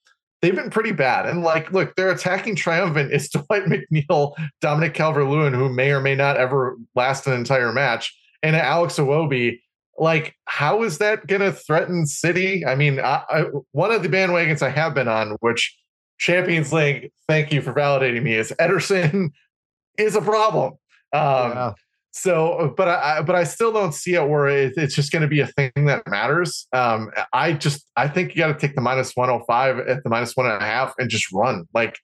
they've 0.41 0.55
been 0.55 0.69
pretty 0.69 0.91
bad. 0.91 1.25
And 1.25 1.41
like, 1.41 1.71
look, 1.71 1.95
their 1.95 2.11
attacking 2.11 2.55
triumphant 2.55 3.11
is 3.11 3.29
Dwight 3.29 3.65
McNeil, 3.65 4.33
Dominic 4.61 4.93
Calvert-Lewin, 4.93 5.53
who 5.53 5.69
may 5.69 5.91
or 5.91 6.01
may 6.01 6.15
not 6.15 6.37
ever 6.37 6.77
last 6.95 7.27
an 7.27 7.33
entire 7.33 7.71
match, 7.71 8.15
and 8.43 8.55
Alex 8.55 8.97
Iwobi 8.97 9.59
like 9.99 10.35
how 10.45 10.83
is 10.83 10.97
that 10.97 11.27
going 11.27 11.41
to 11.41 11.51
threaten 11.51 12.05
city 12.05 12.65
i 12.65 12.75
mean 12.75 12.99
I, 12.99 13.23
I, 13.29 13.45
one 13.71 13.91
of 13.91 14.03
the 14.03 14.09
bandwagons 14.09 14.61
i 14.61 14.69
have 14.69 14.93
been 14.93 15.07
on 15.07 15.37
which 15.41 15.77
champions 16.17 16.73
league 16.73 17.11
thank 17.27 17.51
you 17.51 17.61
for 17.61 17.73
validating 17.73 18.23
me 18.23 18.35
is 18.35 18.53
ederson 18.59 19.31
is 19.97 20.15
a 20.15 20.21
problem 20.21 20.73
um, 21.11 21.51
yeah. 21.51 21.73
so 22.11 22.73
but 22.77 22.87
i 22.87 23.21
but 23.21 23.35
i 23.35 23.43
still 23.43 23.71
don't 23.71 23.93
see 23.93 24.15
it 24.15 24.27
where 24.27 24.47
it, 24.47 24.73
it's 24.77 24.95
just 24.95 25.11
going 25.11 25.21
to 25.21 25.27
be 25.27 25.41
a 25.41 25.47
thing 25.47 25.71
that 25.75 26.07
matters 26.07 26.67
um, 26.73 27.11
i 27.33 27.51
just 27.51 27.85
i 27.95 28.07
think 28.07 28.35
you 28.35 28.39
got 28.39 28.47
to 28.47 28.67
take 28.67 28.75
the 28.75 28.81
minus 28.81 29.15
105 29.15 29.79
at 29.79 30.03
the 30.03 30.09
minus 30.09 30.35
one 30.35 30.45
and 30.45 30.61
a 30.61 30.65
half 30.65 30.93
and 30.97 31.09
just 31.09 31.31
run 31.31 31.65
like 31.73 31.97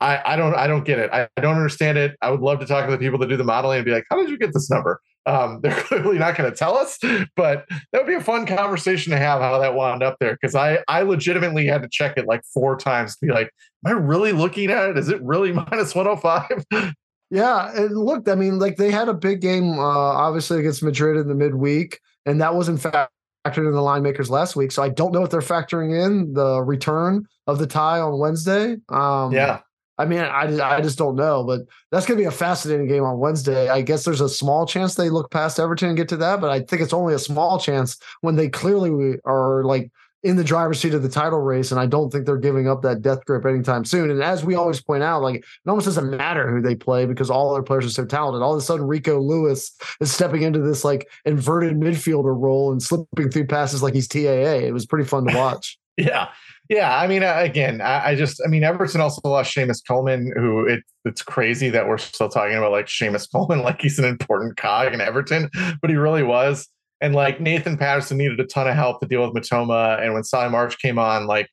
I, 0.00 0.32
I 0.32 0.36
don't 0.36 0.56
I 0.56 0.66
don't 0.66 0.84
get 0.84 0.98
it. 0.98 1.08
I, 1.12 1.28
I 1.36 1.40
don't 1.40 1.54
understand 1.54 1.98
it. 1.98 2.16
I 2.20 2.28
would 2.28 2.40
love 2.40 2.58
to 2.58 2.66
talk 2.66 2.84
to 2.86 2.90
the 2.90 2.98
people 2.98 3.16
that 3.20 3.28
do 3.28 3.36
the 3.36 3.44
modeling 3.44 3.78
and 3.78 3.84
be 3.84 3.92
like, 3.92 4.04
how 4.10 4.16
did 4.16 4.28
you 4.28 4.36
get 4.36 4.52
this 4.52 4.68
number? 4.68 5.00
Um, 5.26 5.60
they're 5.62 5.74
clearly 5.82 6.18
not 6.18 6.36
going 6.36 6.50
to 6.50 6.56
tell 6.56 6.76
us, 6.76 6.98
but 7.36 7.64
that 7.68 7.98
would 7.98 8.06
be 8.06 8.14
a 8.14 8.20
fun 8.20 8.46
conversation 8.46 9.10
to 9.12 9.18
have 9.18 9.40
how 9.40 9.58
that 9.58 9.74
wound 9.74 10.02
up 10.02 10.16
there. 10.20 10.36
Cause 10.36 10.54
I, 10.54 10.78
I 10.88 11.02
legitimately 11.02 11.66
had 11.66 11.82
to 11.82 11.88
check 11.88 12.16
it 12.16 12.26
like 12.26 12.42
four 12.52 12.76
times 12.76 13.16
to 13.16 13.26
be 13.26 13.32
like, 13.32 13.50
am 13.86 13.96
I 13.96 13.98
really 13.98 14.32
looking 14.32 14.70
at 14.70 14.90
it? 14.90 14.98
Is 14.98 15.08
it 15.08 15.22
really 15.22 15.52
minus 15.70 15.94
105? 15.94 16.94
Yeah. 17.30 17.72
And 17.74 17.96
look, 17.96 18.28
I 18.28 18.34
mean, 18.34 18.58
like 18.58 18.76
they 18.76 18.90
had 18.90 19.08
a 19.08 19.14
big 19.14 19.40
game, 19.40 19.78
uh, 19.78 19.82
obviously 19.82 20.60
against 20.60 20.82
Madrid 20.82 21.16
in 21.16 21.28
the 21.28 21.34
midweek, 21.34 21.98
and 22.26 22.40
that 22.40 22.54
was 22.54 22.68
in 22.68 22.76
fact 22.76 23.10
factored 23.44 23.66
in 23.66 23.72
the 23.72 23.82
line 23.82 24.02
makers 24.02 24.30
last 24.30 24.56
week. 24.56 24.72
So 24.72 24.82
I 24.82 24.88
don't 24.88 25.12
know 25.12 25.24
if 25.24 25.30
they're 25.30 25.40
factoring 25.40 26.04
in 26.04 26.32
the 26.32 26.62
return 26.62 27.24
of 27.46 27.58
the 27.58 27.66
tie 27.66 28.00
on 28.00 28.18
Wednesday. 28.18 28.76
Um, 28.88 29.32
yeah. 29.32 29.60
I 29.96 30.06
mean, 30.06 30.20
I, 30.20 30.76
I 30.76 30.80
just 30.80 30.98
don't 30.98 31.14
know, 31.14 31.44
but 31.44 31.60
that's 31.92 32.04
going 32.04 32.18
to 32.18 32.22
be 32.22 32.26
a 32.26 32.32
fascinating 32.32 32.88
game 32.88 33.04
on 33.04 33.18
Wednesday. 33.18 33.68
I 33.68 33.80
guess 33.80 34.04
there's 34.04 34.20
a 34.20 34.28
small 34.28 34.66
chance 34.66 34.94
they 34.94 35.08
look 35.10 35.30
past 35.30 35.60
Everton 35.60 35.88
and 35.88 35.96
get 35.96 36.08
to 36.08 36.16
that, 36.16 36.40
but 36.40 36.50
I 36.50 36.60
think 36.60 36.82
it's 36.82 36.92
only 36.92 37.14
a 37.14 37.18
small 37.18 37.60
chance 37.60 37.98
when 38.20 38.34
they 38.34 38.48
clearly 38.48 39.18
are 39.24 39.62
like 39.62 39.90
in 40.24 40.36
the 40.36 40.42
driver's 40.42 40.80
seat 40.80 40.94
of 40.94 41.02
the 41.02 41.08
title 41.08 41.38
race. 41.38 41.70
And 41.70 41.78
I 41.78 41.86
don't 41.86 42.10
think 42.10 42.24
they're 42.24 42.38
giving 42.38 42.66
up 42.66 42.82
that 42.82 43.02
death 43.02 43.24
grip 43.26 43.44
anytime 43.44 43.84
soon. 43.84 44.10
And 44.10 44.22
as 44.22 44.42
we 44.42 44.54
always 44.54 44.80
point 44.80 45.02
out, 45.02 45.22
like 45.22 45.36
it 45.36 45.44
almost 45.68 45.84
doesn't 45.84 46.10
matter 46.16 46.50
who 46.50 46.62
they 46.62 46.74
play 46.74 47.04
because 47.04 47.30
all 47.30 47.52
their 47.52 47.62
players 47.62 47.84
are 47.84 47.90
so 47.90 48.06
talented. 48.06 48.42
All 48.42 48.54
of 48.54 48.58
a 48.58 48.62
sudden, 48.62 48.86
Rico 48.86 49.20
Lewis 49.20 49.76
is 50.00 50.10
stepping 50.10 50.42
into 50.42 50.60
this 50.60 50.82
like 50.82 51.08
inverted 51.26 51.76
midfielder 51.76 52.34
role 52.36 52.72
and 52.72 52.82
slipping 52.82 53.30
through 53.30 53.46
passes 53.46 53.82
like 53.82 53.94
he's 53.94 54.08
TAA. 54.08 54.64
It 54.64 54.72
was 54.72 54.86
pretty 54.86 55.06
fun 55.06 55.26
to 55.26 55.36
watch. 55.36 55.78
yeah. 55.96 56.28
Yeah, 56.70 56.96
I 56.96 57.06
mean, 57.06 57.22
uh, 57.22 57.34
again, 57.36 57.82
I, 57.82 58.10
I, 58.10 58.14
just, 58.14 58.40
I 58.44 58.48
mean, 58.48 58.64
Everton 58.64 59.00
also 59.02 59.20
lost 59.24 59.54
Seamus 59.54 59.82
Coleman, 59.86 60.32
who 60.34 60.66
it, 60.66 60.82
it's 61.04 61.20
crazy 61.20 61.68
that 61.70 61.86
we're 61.86 61.98
still 61.98 62.30
talking 62.30 62.56
about 62.56 62.72
like 62.72 62.86
Seamus 62.86 63.30
Coleman 63.32 63.60
like 63.62 63.82
he's 63.82 63.98
an 63.98 64.06
important 64.06 64.56
cog 64.56 64.94
in 64.94 65.00
Everton, 65.00 65.50
but 65.80 65.90
he 65.90 65.96
really 65.96 66.22
was. 66.22 66.68
And 67.00 67.14
like 67.14 67.38
Nathan 67.38 67.76
Patterson 67.76 68.16
needed 68.16 68.40
a 68.40 68.46
ton 68.46 68.66
of 68.66 68.74
help 68.74 69.00
to 69.00 69.06
deal 69.06 69.20
with 69.22 69.34
Mitoma, 69.34 70.02
and 70.02 70.14
when 70.14 70.24
Solly 70.24 70.48
March 70.48 70.78
came 70.78 70.98
on, 70.98 71.26
like 71.26 71.50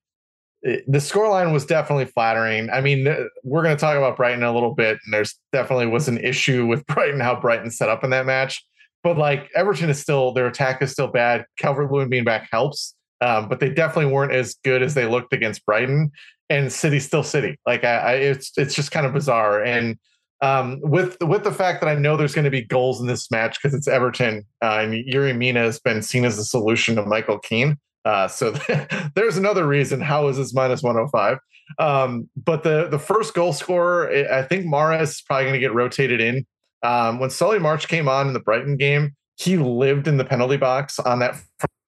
it, 0.61 0.83
the 0.87 0.99
scoreline 0.99 1.51
was 1.51 1.65
definitely 1.65 2.05
flattering. 2.05 2.69
I 2.69 2.79
mean, 2.79 3.05
we're 3.43 3.63
going 3.63 3.75
to 3.75 3.81
talk 3.81 3.97
about 3.97 4.15
Brighton 4.15 4.43
a 4.43 4.53
little 4.53 4.73
bit, 4.75 4.99
and 5.03 5.13
there's 5.13 5.37
definitely 5.51 5.87
was 5.87 6.07
an 6.07 6.19
issue 6.19 6.67
with 6.67 6.85
Brighton 6.87 7.19
how 7.19 7.37
Brighton 7.39 7.71
set 7.71 7.89
up 7.89 8.03
in 8.05 8.11
that 8.11 8.25
match. 8.25 8.63
but 9.03 9.17
like 9.17 9.49
Everton 9.55 9.89
is 9.89 9.99
still 9.99 10.31
their 10.31 10.47
attack 10.47 10.81
is 10.81 10.91
still 10.91 11.07
bad. 11.07 11.45
Calvert 11.57 11.91
Lewin 11.91 12.07
being 12.07 12.23
back 12.23 12.47
helps, 12.51 12.95
um, 13.21 13.47
but 13.47 13.59
they 13.59 13.69
definitely 13.69 14.11
weren't 14.11 14.33
as 14.33 14.55
good 14.63 14.81
as 14.81 14.93
they 14.93 15.05
looked 15.05 15.33
against 15.33 15.65
Brighton. 15.65 16.11
And 16.49 16.71
City 16.71 16.99
still 16.99 17.23
City. 17.23 17.57
Like 17.65 17.85
I, 17.85 17.95
I 17.95 18.13
it's 18.15 18.51
it's 18.57 18.75
just 18.75 18.91
kind 18.91 19.05
of 19.05 19.13
bizarre. 19.13 19.63
And 19.63 19.97
um, 20.41 20.79
with 20.81 21.15
with 21.21 21.43
the 21.43 21.51
fact 21.51 21.81
that 21.81 21.87
I 21.87 21.95
know 21.95 22.17
there's 22.17 22.35
going 22.35 22.45
to 22.45 22.51
be 22.51 22.63
goals 22.63 22.99
in 22.99 23.07
this 23.07 23.31
match 23.31 23.57
because 23.61 23.73
it's 23.73 23.87
Everton 23.87 24.45
uh, 24.61 24.79
and 24.81 24.93
Yerry 24.93 25.37
Mina 25.37 25.61
has 25.61 25.79
been 25.79 26.01
seen 26.01 26.25
as 26.25 26.35
the 26.35 26.43
solution 26.43 26.95
to 26.95 27.05
Michael 27.05 27.39
Keane. 27.39 27.77
Uh, 28.03 28.27
so 28.27 28.51
there's 29.15 29.37
another 29.37 29.65
reason. 29.65 30.01
How 30.01 30.27
is 30.27 30.37
this 30.37 30.53
minus 30.53 30.81
105? 30.83 31.37
Um, 31.79 32.29
but 32.35 32.63
the 32.63 32.89
the 32.89 32.99
first 32.99 33.33
goal 33.33 33.53
scorer, 33.53 34.09
I 34.31 34.41
think 34.43 34.65
Mahrez 34.65 35.03
is 35.03 35.21
probably 35.21 35.45
going 35.45 35.53
to 35.53 35.59
get 35.59 35.73
rotated 35.73 36.19
in. 36.19 36.45
Um, 36.83 37.19
when 37.19 37.29
Solly 37.29 37.59
March 37.59 37.87
came 37.87 38.09
on 38.09 38.27
in 38.27 38.33
the 38.33 38.39
Brighton 38.39 38.75
game, 38.75 39.15
he 39.37 39.57
lived 39.57 40.07
in 40.07 40.17
the 40.17 40.25
penalty 40.25 40.57
box 40.57 40.99
on 40.99 41.19
that 41.19 41.35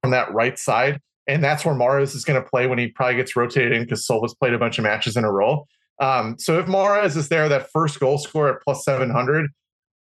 from 0.01 0.11
that 0.11 0.31
right 0.33 0.57
side, 0.57 0.99
and 1.27 1.43
that's 1.43 1.65
where 1.65 1.75
Mahrez 1.75 2.15
is 2.15 2.25
going 2.25 2.41
to 2.41 2.47
play 2.47 2.67
when 2.67 2.79
he 2.79 2.88
probably 2.88 3.15
gets 3.15 3.36
rotated 3.36 3.71
in 3.71 3.83
because 3.83 4.05
Silva's 4.05 4.33
played 4.33 4.53
a 4.53 4.57
bunch 4.57 4.77
of 4.77 4.83
matches 4.83 5.15
in 5.15 5.23
a 5.23 5.31
row. 5.31 5.65
Um, 6.01 6.38
so 6.38 6.59
if 6.59 6.65
Mahrez 6.65 7.15
is 7.15 7.29
there, 7.29 7.47
that 7.49 7.69
first 7.71 7.99
goal 7.99 8.17
score 8.17 8.49
at 8.49 8.62
plus 8.62 8.83
700, 8.83 9.49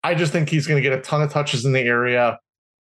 I 0.02 0.14
just 0.14 0.32
think 0.32 0.48
he's 0.48 0.66
going 0.66 0.82
to 0.82 0.88
get 0.88 0.98
a 0.98 1.02
ton 1.02 1.22
of 1.22 1.30
touches 1.30 1.64
in 1.64 1.72
the 1.72 1.80
area. 1.80 2.38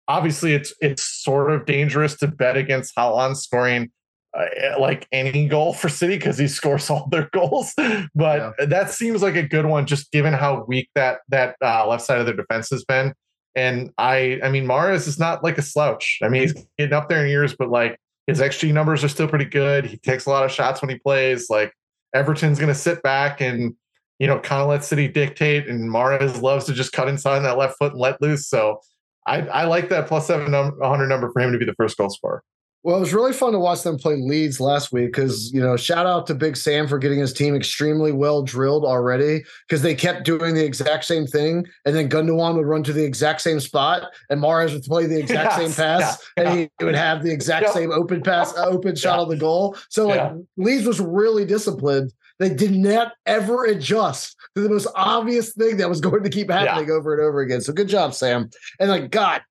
Obviously, 0.09 0.53
it's 0.53 0.73
it's 0.81 1.03
sort 1.03 1.51
of 1.51 1.65
dangerous 1.65 2.15
to 2.17 2.27
bet 2.27 2.57
against 2.57 2.95
Haaland 2.95 3.37
scoring 3.37 3.91
uh, 4.37 4.79
like 4.79 5.07
any 5.11 5.47
goal 5.47 5.73
for 5.73 5.89
City 5.89 6.17
because 6.17 6.37
he 6.37 6.47
scores 6.47 6.89
all 6.89 7.07
their 7.09 7.29
goals. 7.33 7.73
But 8.13 8.55
yeah. 8.59 8.65
that 8.65 8.91
seems 8.91 9.21
like 9.21 9.35
a 9.35 9.43
good 9.43 9.65
one, 9.65 9.85
just 9.85 10.11
given 10.11 10.33
how 10.33 10.65
weak 10.67 10.89
that 10.95 11.19
that 11.29 11.55
uh, 11.63 11.87
left 11.87 12.05
side 12.05 12.19
of 12.19 12.25
their 12.25 12.35
defense 12.35 12.69
has 12.69 12.83
been. 12.83 13.13
And 13.55 13.91
I, 13.97 14.39
I 14.43 14.51
mean, 14.51 14.65
Mahrez 14.65 15.07
is 15.07 15.17
not 15.17 15.43
like 15.43 15.57
a 15.57 15.63
slouch. 15.63 16.19
I 16.21 16.29
mean, 16.29 16.43
he's 16.43 16.53
getting 16.77 16.93
up 16.93 17.09
there 17.09 17.23
in 17.23 17.29
years, 17.29 17.55
but 17.57 17.69
like 17.69 17.99
his 18.27 18.41
XG 18.41 18.73
numbers 18.73 19.03
are 19.03 19.09
still 19.09 19.27
pretty 19.27 19.45
good. 19.45 19.85
He 19.85 19.97
takes 19.97 20.25
a 20.25 20.29
lot 20.29 20.43
of 20.43 20.51
shots 20.51 20.81
when 20.81 20.89
he 20.89 20.99
plays. 20.99 21.49
Like 21.49 21.73
Everton's 22.13 22.59
going 22.59 22.73
to 22.73 22.79
sit 22.79 23.01
back 23.01 23.41
and 23.41 23.73
you 24.19 24.27
know 24.27 24.39
kind 24.39 24.61
of 24.61 24.67
let 24.67 24.83
City 24.83 25.07
dictate, 25.07 25.67
and 25.67 25.89
Mahrez 25.89 26.41
loves 26.41 26.65
to 26.65 26.73
just 26.73 26.91
cut 26.91 27.07
inside 27.07 27.39
that 27.39 27.57
left 27.57 27.77
foot 27.77 27.93
and 27.93 28.01
let 28.01 28.21
loose. 28.21 28.47
So 28.47 28.81
I, 29.25 29.41
I 29.47 29.63
like 29.65 29.89
that 29.89 30.07
plus 30.07 30.27
seven 30.27 30.53
hundred 30.53 31.07
number 31.07 31.31
for 31.31 31.41
him 31.41 31.51
to 31.51 31.57
be 31.57 31.65
the 31.65 31.75
first 31.75 31.97
goal 31.97 32.09
scorer. 32.09 32.43
Well, 32.83 32.95
it 32.95 32.99
was 33.01 33.13
really 33.13 33.33
fun 33.33 33.51
to 33.51 33.59
watch 33.59 33.81
them 33.81 33.97
play 33.97 34.15
Leeds 34.15 34.61
last 34.61 34.93
week 34.93 35.07
because, 35.07 35.51
you 35.51 35.59
know, 35.59 35.75
shout 35.75 36.05
out 36.05 36.25
to 36.27 36.35
Big 36.35 36.55
Sam 36.55 36.87
for 36.87 36.97
getting 36.99 37.19
his 37.19 37.33
team 37.33 37.55
extremely 37.55 38.11
well 38.11 38.43
drilled 38.43 38.85
already 38.85 39.43
because 39.67 39.81
they 39.81 39.95
kept 39.95 40.23
doing 40.23 40.53
the 40.53 40.63
exact 40.63 41.03
same 41.03 41.25
thing. 41.25 41.65
And 41.85 41.95
then 41.95 42.07
Gundogan 42.07 42.55
would 42.55 42.65
run 42.65 42.83
to 42.83 42.93
the 42.93 43.03
exact 43.03 43.41
same 43.41 43.59
spot 43.59 44.03
and 44.29 44.41
Mahrez 44.41 44.73
would 44.73 44.83
play 44.83 45.05
the 45.05 45.19
exact 45.19 45.57
yes, 45.57 45.57
same 45.57 45.73
pass 45.73 46.29
yeah, 46.37 46.43
and 46.43 46.59
yeah. 46.59 46.67
he 46.79 46.85
would 46.85 46.95
have 46.95 47.23
the 47.23 47.31
exact 47.31 47.65
yeah. 47.65 47.73
same 47.73 47.91
open 47.91 48.21
pass, 48.21 48.53
open 48.57 48.95
shot 48.95 49.19
of 49.19 49.29
the 49.29 49.35
goal. 49.35 49.75
So, 49.89 50.07
like, 50.07 50.31
Leeds 50.55 50.85
was 50.85 51.01
really 51.01 51.45
disciplined. 51.45 52.13
They 52.39 52.53
did 52.53 52.71
not 52.71 53.13
ever 53.25 53.65
adjust 53.65 54.37
to 54.55 54.61
the 54.61 54.69
most 54.69 54.87
obvious 54.95 55.53
thing 55.53 55.77
that 55.77 55.89
was 55.89 55.99
going 55.99 56.23
to 56.23 56.29
keep 56.29 56.51
happening 56.51 56.91
over 56.91 57.13
and 57.13 57.21
over 57.21 57.41
again. 57.41 57.59
So, 57.59 57.73
good 57.73 57.89
job, 57.89 58.13
Sam. 58.13 58.49
And, 58.79 58.89
like, 58.89 59.09
God 59.09 59.41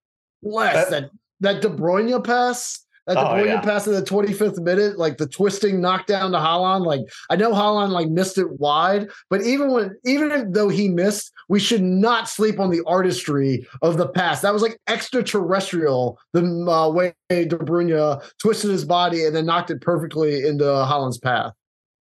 bless 0.43 0.89
that, 0.89 1.11
that, 1.41 1.61
that 1.61 1.61
De 1.61 1.69
Bruyne 1.69 2.25
pass 2.25 2.86
at 3.09 3.15
the 3.15 3.29
oh, 3.29 3.45
yeah. 3.45 3.61
pass 3.61 3.87
in 3.87 3.93
the 3.93 4.03
25th 4.03 4.59
minute, 4.59 4.99
like 4.99 5.17
the 5.17 5.29
twisting 5.29 5.81
knockdown 5.81 6.33
to 6.33 6.39
Haaland, 6.39 6.85
Like 6.85 7.03
I 7.31 7.37
know 7.37 7.53
Haaland 7.53 7.91
like 7.91 8.09
missed 8.09 8.37
it 8.37 8.59
wide, 8.59 9.09
but 9.31 9.43
even 9.43 9.71
when 9.71 9.97
even 10.05 10.51
though 10.53 10.69
he 10.69 10.89
missed, 10.89 11.33
we 11.49 11.61
should 11.61 11.83
not 11.83 12.29
sleep 12.29 12.59
on 12.59 12.71
the 12.71 12.83
artistry 12.85 13.67
of 13.83 13.97
the 13.97 14.09
pass. 14.09 14.41
That 14.41 14.53
was 14.53 14.63
like 14.63 14.79
extraterrestrial. 14.89 16.19
The 16.33 16.43
uh, 16.43 16.91
way 16.91 17.15
De 17.31 17.47
Bruyne 17.47 18.23
twisted 18.39 18.71
his 18.71 18.85
body 18.85 19.25
and 19.25 19.37
then 19.37 19.47
knocked 19.47 19.71
it 19.71 19.81
perfectly 19.81 20.45
into 20.45 20.65
Haaland's 20.65 21.19
path. 21.19 21.53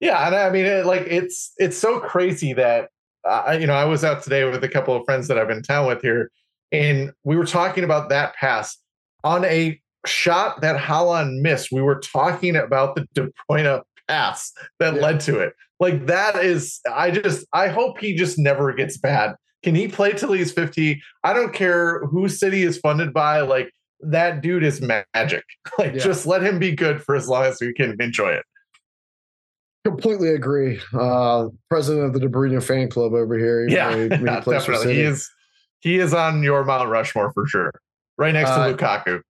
Yeah, 0.00 0.26
and 0.26 0.34
I 0.34 0.50
mean, 0.50 0.66
it, 0.66 0.86
like 0.86 1.02
it's 1.02 1.52
it's 1.58 1.76
so 1.76 2.00
crazy 2.00 2.52
that 2.54 2.88
uh, 3.24 3.56
you 3.60 3.66
know 3.66 3.74
I 3.74 3.84
was 3.84 4.02
out 4.02 4.22
today 4.22 4.44
with 4.44 4.64
a 4.64 4.68
couple 4.68 4.96
of 4.96 5.04
friends 5.04 5.28
that 5.28 5.38
I've 5.38 5.46
been 5.46 5.58
in 5.58 5.62
town 5.62 5.86
with 5.86 6.02
here, 6.02 6.32
and 6.72 7.12
we 7.22 7.36
were 7.36 7.46
talking 7.46 7.84
about 7.84 8.08
that 8.08 8.34
pass 8.34 8.76
on 9.22 9.44
a 9.44 9.80
shot 10.06 10.60
that 10.60 10.80
Haaland 10.80 11.40
missed, 11.40 11.70
we 11.72 11.82
were 11.82 12.00
talking 12.00 12.56
about 12.56 12.94
the 12.94 13.06
De 13.14 13.28
Bruyne 13.48 13.82
pass 14.08 14.52
that 14.78 14.94
yeah. 14.94 15.00
led 15.00 15.20
to 15.20 15.38
it. 15.38 15.54
Like 15.78 16.06
that 16.06 16.36
is, 16.36 16.80
I 16.92 17.10
just, 17.10 17.46
I 17.52 17.68
hope 17.68 17.98
he 17.98 18.14
just 18.14 18.38
never 18.38 18.72
gets 18.72 18.98
bad. 18.98 19.34
Can 19.62 19.74
he 19.74 19.88
play 19.88 20.12
till 20.12 20.32
he's 20.32 20.52
50? 20.52 21.02
I 21.24 21.32
don't 21.32 21.52
care 21.52 22.04
who 22.06 22.28
city 22.28 22.62
is 22.62 22.78
funded 22.78 23.12
by. 23.12 23.40
Like 23.40 23.72
that 24.00 24.40
dude 24.40 24.64
is 24.64 24.80
magic. 24.80 25.44
Like 25.78 25.94
yeah. 25.94 26.00
just 26.00 26.26
let 26.26 26.42
him 26.42 26.58
be 26.58 26.72
good 26.72 27.02
for 27.02 27.14
as 27.14 27.28
long 27.28 27.44
as 27.44 27.58
we 27.60 27.72
can 27.72 27.96
enjoy 28.00 28.32
it. 28.32 28.44
Completely 29.84 30.28
agree. 30.28 30.78
Uh, 30.92 31.46
president 31.70 32.04
of 32.04 32.12
the 32.12 32.20
De 32.20 32.28
Bruyne 32.28 32.62
fan 32.62 32.90
club 32.90 33.14
over 33.14 33.38
here. 33.38 33.66
Yeah, 33.66 33.94
yeah 33.94 34.40
definitely. 34.40 34.94
He 34.94 35.00
is, 35.00 35.30
he 35.80 35.98
is 35.98 36.12
on 36.12 36.42
your 36.42 36.64
Mount 36.64 36.90
Rushmore 36.90 37.32
for 37.32 37.46
sure. 37.46 37.72
Right 38.18 38.34
next 38.34 38.50
uh, 38.50 38.66
to 38.66 38.74
Lukaku. 38.74 39.22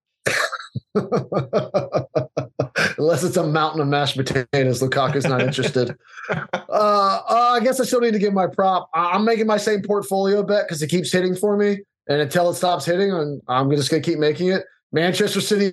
Unless 2.98 3.24
it's 3.24 3.36
a 3.36 3.46
mountain 3.46 3.80
of 3.80 3.88
mashed 3.88 4.16
potatoes, 4.16 4.82
Lukaku's 4.82 5.24
not 5.24 5.42
interested. 5.42 5.96
uh, 6.30 6.36
uh, 6.68 7.22
I 7.28 7.60
guess 7.60 7.80
I 7.80 7.84
still 7.84 8.00
need 8.00 8.12
to 8.12 8.18
give 8.18 8.32
my 8.32 8.46
prop. 8.46 8.90
I'm 8.94 9.24
making 9.24 9.46
my 9.46 9.56
same 9.56 9.82
portfolio 9.82 10.42
bet 10.42 10.66
because 10.66 10.82
it 10.82 10.88
keeps 10.88 11.12
hitting 11.12 11.34
for 11.34 11.56
me, 11.56 11.80
and 12.08 12.20
until 12.20 12.50
it 12.50 12.54
stops 12.54 12.84
hitting, 12.84 13.12
I'm, 13.12 13.40
I'm 13.48 13.70
just 13.70 13.90
going 13.90 14.02
to 14.02 14.10
keep 14.10 14.18
making 14.18 14.48
it. 14.48 14.64
Manchester 14.92 15.40
City 15.40 15.72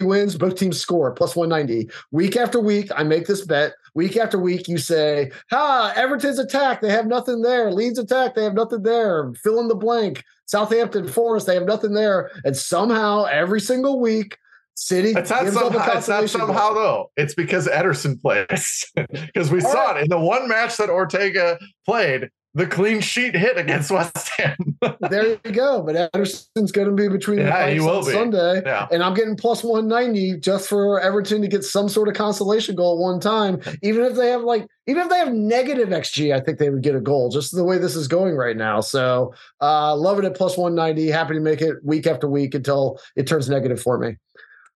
wins, 0.00 0.36
both 0.36 0.56
teams 0.56 0.80
score 0.80 1.12
plus 1.12 1.36
190. 1.36 1.90
Week 2.10 2.36
after 2.36 2.60
week, 2.60 2.90
I 2.94 3.04
make 3.04 3.26
this 3.26 3.44
bet. 3.44 3.74
Week 3.94 4.16
after 4.16 4.38
week, 4.38 4.66
you 4.66 4.78
say, 4.78 5.30
Ha, 5.50 5.92
Everton's 5.96 6.38
attack, 6.38 6.80
they 6.80 6.90
have 6.90 7.06
nothing 7.06 7.42
there. 7.42 7.70
Leeds 7.70 7.98
attack, 7.98 8.34
they 8.34 8.42
have 8.44 8.54
nothing 8.54 8.82
there. 8.82 9.32
Fill 9.42 9.60
in 9.60 9.68
the 9.68 9.74
blank. 9.76 10.24
Southampton 10.46 11.08
Forest, 11.08 11.46
they 11.46 11.54
have 11.54 11.64
nothing 11.64 11.94
there. 11.94 12.30
And 12.44 12.56
somehow, 12.56 13.24
every 13.24 13.60
single 13.60 14.00
week, 14.00 14.36
City. 14.76 15.12
It's 15.16 15.30
not 15.30 15.46
somehow, 15.52 15.96
it's 15.98 16.08
not 16.08 16.28
somehow 16.28 16.72
though. 16.74 17.10
It's 17.16 17.34
because 17.34 17.68
Ederson 17.68 18.20
plays. 18.20 18.84
Because 18.96 19.50
we 19.50 19.62
All 19.62 19.70
saw 19.70 19.90
right. 19.90 19.98
it 19.98 20.02
in 20.04 20.08
the 20.08 20.18
one 20.18 20.48
match 20.48 20.76
that 20.78 20.90
Ortega 20.90 21.58
played 21.84 22.30
the 22.54 22.66
clean 22.66 23.00
sheet 23.00 23.34
hit 23.34 23.58
against 23.58 23.90
West 23.90 24.30
Ham. 24.38 24.56
there 25.10 25.38
you 25.44 25.52
go. 25.52 25.82
But 25.82 26.12
Ederson's 26.12 26.70
going 26.70 26.86
to 26.88 26.94
be 26.94 27.08
between 27.08 27.38
the 27.38 27.44
yeah, 27.44 27.80
will 27.80 27.98
on 27.98 28.04
be. 28.04 28.12
Sunday, 28.12 28.62
yeah. 28.64 28.86
and 28.92 29.02
I'm 29.02 29.14
getting 29.14 29.36
plus 29.36 29.64
190 29.64 30.38
just 30.38 30.68
for 30.68 31.00
Everton 31.00 31.42
to 31.42 31.48
get 31.48 31.64
some 31.64 31.88
sort 31.88 32.08
of 32.08 32.14
consolation 32.14 32.76
goal 32.76 32.94
at 32.94 33.00
one 33.00 33.20
time. 33.20 33.60
Even 33.82 34.04
if 34.04 34.14
they 34.14 34.30
have 34.30 34.42
like, 34.42 34.66
even 34.86 35.02
if 35.02 35.08
they 35.08 35.18
have 35.18 35.32
negative 35.32 35.88
xG, 35.88 36.34
I 36.34 36.40
think 36.40 36.58
they 36.58 36.70
would 36.70 36.82
get 36.82 36.94
a 36.94 37.00
goal. 37.00 37.30
Just 37.30 37.54
the 37.54 37.64
way 37.64 37.78
this 37.78 37.96
is 37.96 38.06
going 38.06 38.36
right 38.36 38.56
now. 38.56 38.80
So, 38.80 39.34
uh, 39.60 39.96
love 39.96 40.18
it 40.18 40.26
at 40.26 40.36
plus 40.36 40.58
190. 40.58 41.10
Happy 41.10 41.34
to 41.34 41.40
make 41.40 41.62
it 41.62 41.76
week 41.82 42.06
after 42.06 42.28
week 42.28 42.54
until 42.54 43.00
it 43.16 43.26
turns 43.26 43.48
negative 43.48 43.80
for 43.80 43.98
me. 43.98 44.16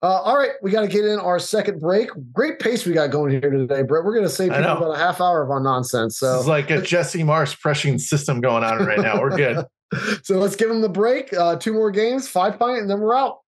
Uh, 0.00 0.20
all 0.20 0.38
right, 0.38 0.52
we 0.62 0.70
got 0.70 0.82
to 0.82 0.88
get 0.88 1.04
in 1.04 1.18
our 1.18 1.40
second 1.40 1.80
break. 1.80 2.08
Great 2.32 2.60
pace 2.60 2.86
we 2.86 2.92
got 2.92 3.10
going 3.10 3.32
here 3.32 3.40
today, 3.40 3.82
Brett. 3.82 4.04
We're 4.04 4.14
going 4.14 4.26
to 4.26 4.30
save 4.30 4.50
people 4.50 4.64
about 4.64 4.94
a 4.94 4.98
half 4.98 5.20
hour 5.20 5.42
of 5.42 5.50
our 5.50 5.58
nonsense. 5.58 6.18
So 6.18 6.38
it's 6.38 6.46
like 6.46 6.70
a 6.70 6.80
Jesse 6.80 7.24
Marsch 7.24 7.58
pressing 7.58 7.98
system 7.98 8.40
going 8.40 8.62
on 8.62 8.86
right 8.86 9.00
now. 9.00 9.20
We're 9.20 9.36
good. 9.36 9.66
so 10.22 10.38
let's 10.38 10.54
give 10.54 10.68
them 10.68 10.82
the 10.82 10.88
break. 10.88 11.32
Uh, 11.32 11.56
two 11.56 11.72
more 11.72 11.90
games, 11.90 12.28
five 12.28 12.60
pint, 12.60 12.82
and 12.82 12.88
then 12.88 13.00
we're 13.00 13.16
out. 13.16 13.40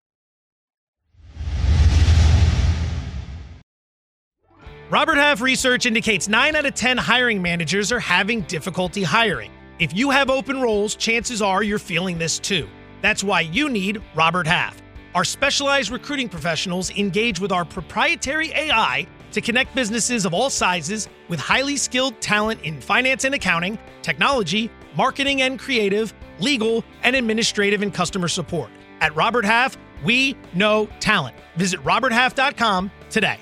Robert 4.91 5.19
Half 5.19 5.41
research 5.41 5.87
indicates 5.87 6.29
nine 6.29 6.57
out 6.57 6.67
of 6.67 6.75
10 6.75 6.99
hiring 6.99 7.41
managers 7.41 7.93
are 7.93 8.01
having 8.01 8.41
difficulty 8.43 9.05
hiring. 9.05 9.53
If 9.79 9.97
you 9.97 10.11
have 10.11 10.31
open 10.31 10.61
roles, 10.61 10.97
chances 10.97 11.41
are 11.41 11.63
you're 11.63 11.79
feeling 11.79 12.19
this 12.19 12.41
too. 12.41 12.69
That's 13.03 13.23
why 13.23 13.43
you 13.43 13.69
need 13.69 14.03
Robert 14.17 14.49
Half. 14.49 14.83
Our 15.12 15.25
specialized 15.25 15.90
recruiting 15.90 16.29
professionals 16.29 16.97
engage 16.97 17.41
with 17.41 17.51
our 17.51 17.64
proprietary 17.64 18.53
AI 18.55 19.09
to 19.32 19.41
connect 19.41 19.74
businesses 19.74 20.24
of 20.24 20.32
all 20.32 20.51
sizes 20.51 21.09
with 21.28 21.41
highly 21.41 21.76
skilled 21.76 22.20
talent 22.20 22.62
in 22.62 22.80
finance 22.80 23.24
and 23.24 23.35
accounting, 23.35 23.76
technology, 24.03 24.70
marketing 24.97 25.43
and 25.43 25.59
creative, 25.59 26.14
legal, 26.39 26.85
and 27.03 27.16
administrative 27.16 27.82
and 27.82 27.93
customer 27.93 28.28
support. 28.28 28.70
At 29.01 29.14
Robert 29.16 29.45
Half, 29.45 29.76
we 30.05 30.37
know 30.55 30.89
talent. 31.01 31.35
Visit 31.57 31.82
RobertHalf.com 31.82 32.91
today. 33.11 33.39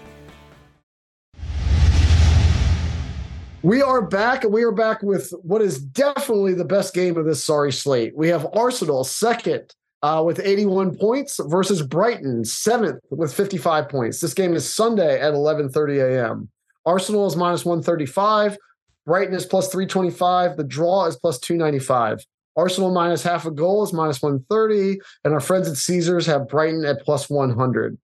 We 3.62 3.82
are 3.82 4.00
back, 4.00 4.44
and 4.44 4.52
we 4.52 4.62
are 4.62 4.72
back 4.72 5.02
with 5.02 5.32
what 5.42 5.60
is 5.60 5.80
definitely 5.80 6.54
the 6.54 6.64
best 6.64 6.94
game 6.94 7.16
of 7.18 7.26
this 7.26 7.44
sorry 7.44 7.72
slate. 7.72 8.16
We 8.16 8.28
have 8.28 8.46
Arsenal 8.54 9.04
second 9.04 9.74
uh, 10.02 10.22
with 10.24 10.40
81 10.40 10.96
points 10.96 11.40
versus 11.44 11.82
Brighton, 11.82 12.44
seventh 12.44 13.00
with 13.10 13.34
55 13.34 13.88
points. 13.88 14.20
This 14.20 14.34
game 14.34 14.54
is 14.54 14.72
Sunday 14.72 15.20
at 15.20 15.34
11:30 15.34 16.00
a.m. 16.00 16.48
Arsenal 16.86 17.26
is 17.26 17.36
minus 17.36 17.64
135. 17.64 18.56
Brighton 19.04 19.34
is 19.34 19.46
plus 19.46 19.68
325. 19.68 20.56
The 20.56 20.64
draw 20.64 21.06
is 21.06 21.16
plus 21.16 21.38
295. 21.38 22.24
Arsenal 22.56 22.92
minus 22.92 23.22
half 23.22 23.46
a 23.46 23.50
goal 23.50 23.84
is 23.84 23.92
minus 23.92 24.20
130. 24.20 25.00
And 25.24 25.32
our 25.32 25.40
friends 25.40 25.68
at 25.68 25.76
Caesars 25.76 26.26
have 26.26 26.48
Brighton 26.48 26.84
at 26.84 27.02
plus 27.02 27.30
100. 27.30 27.98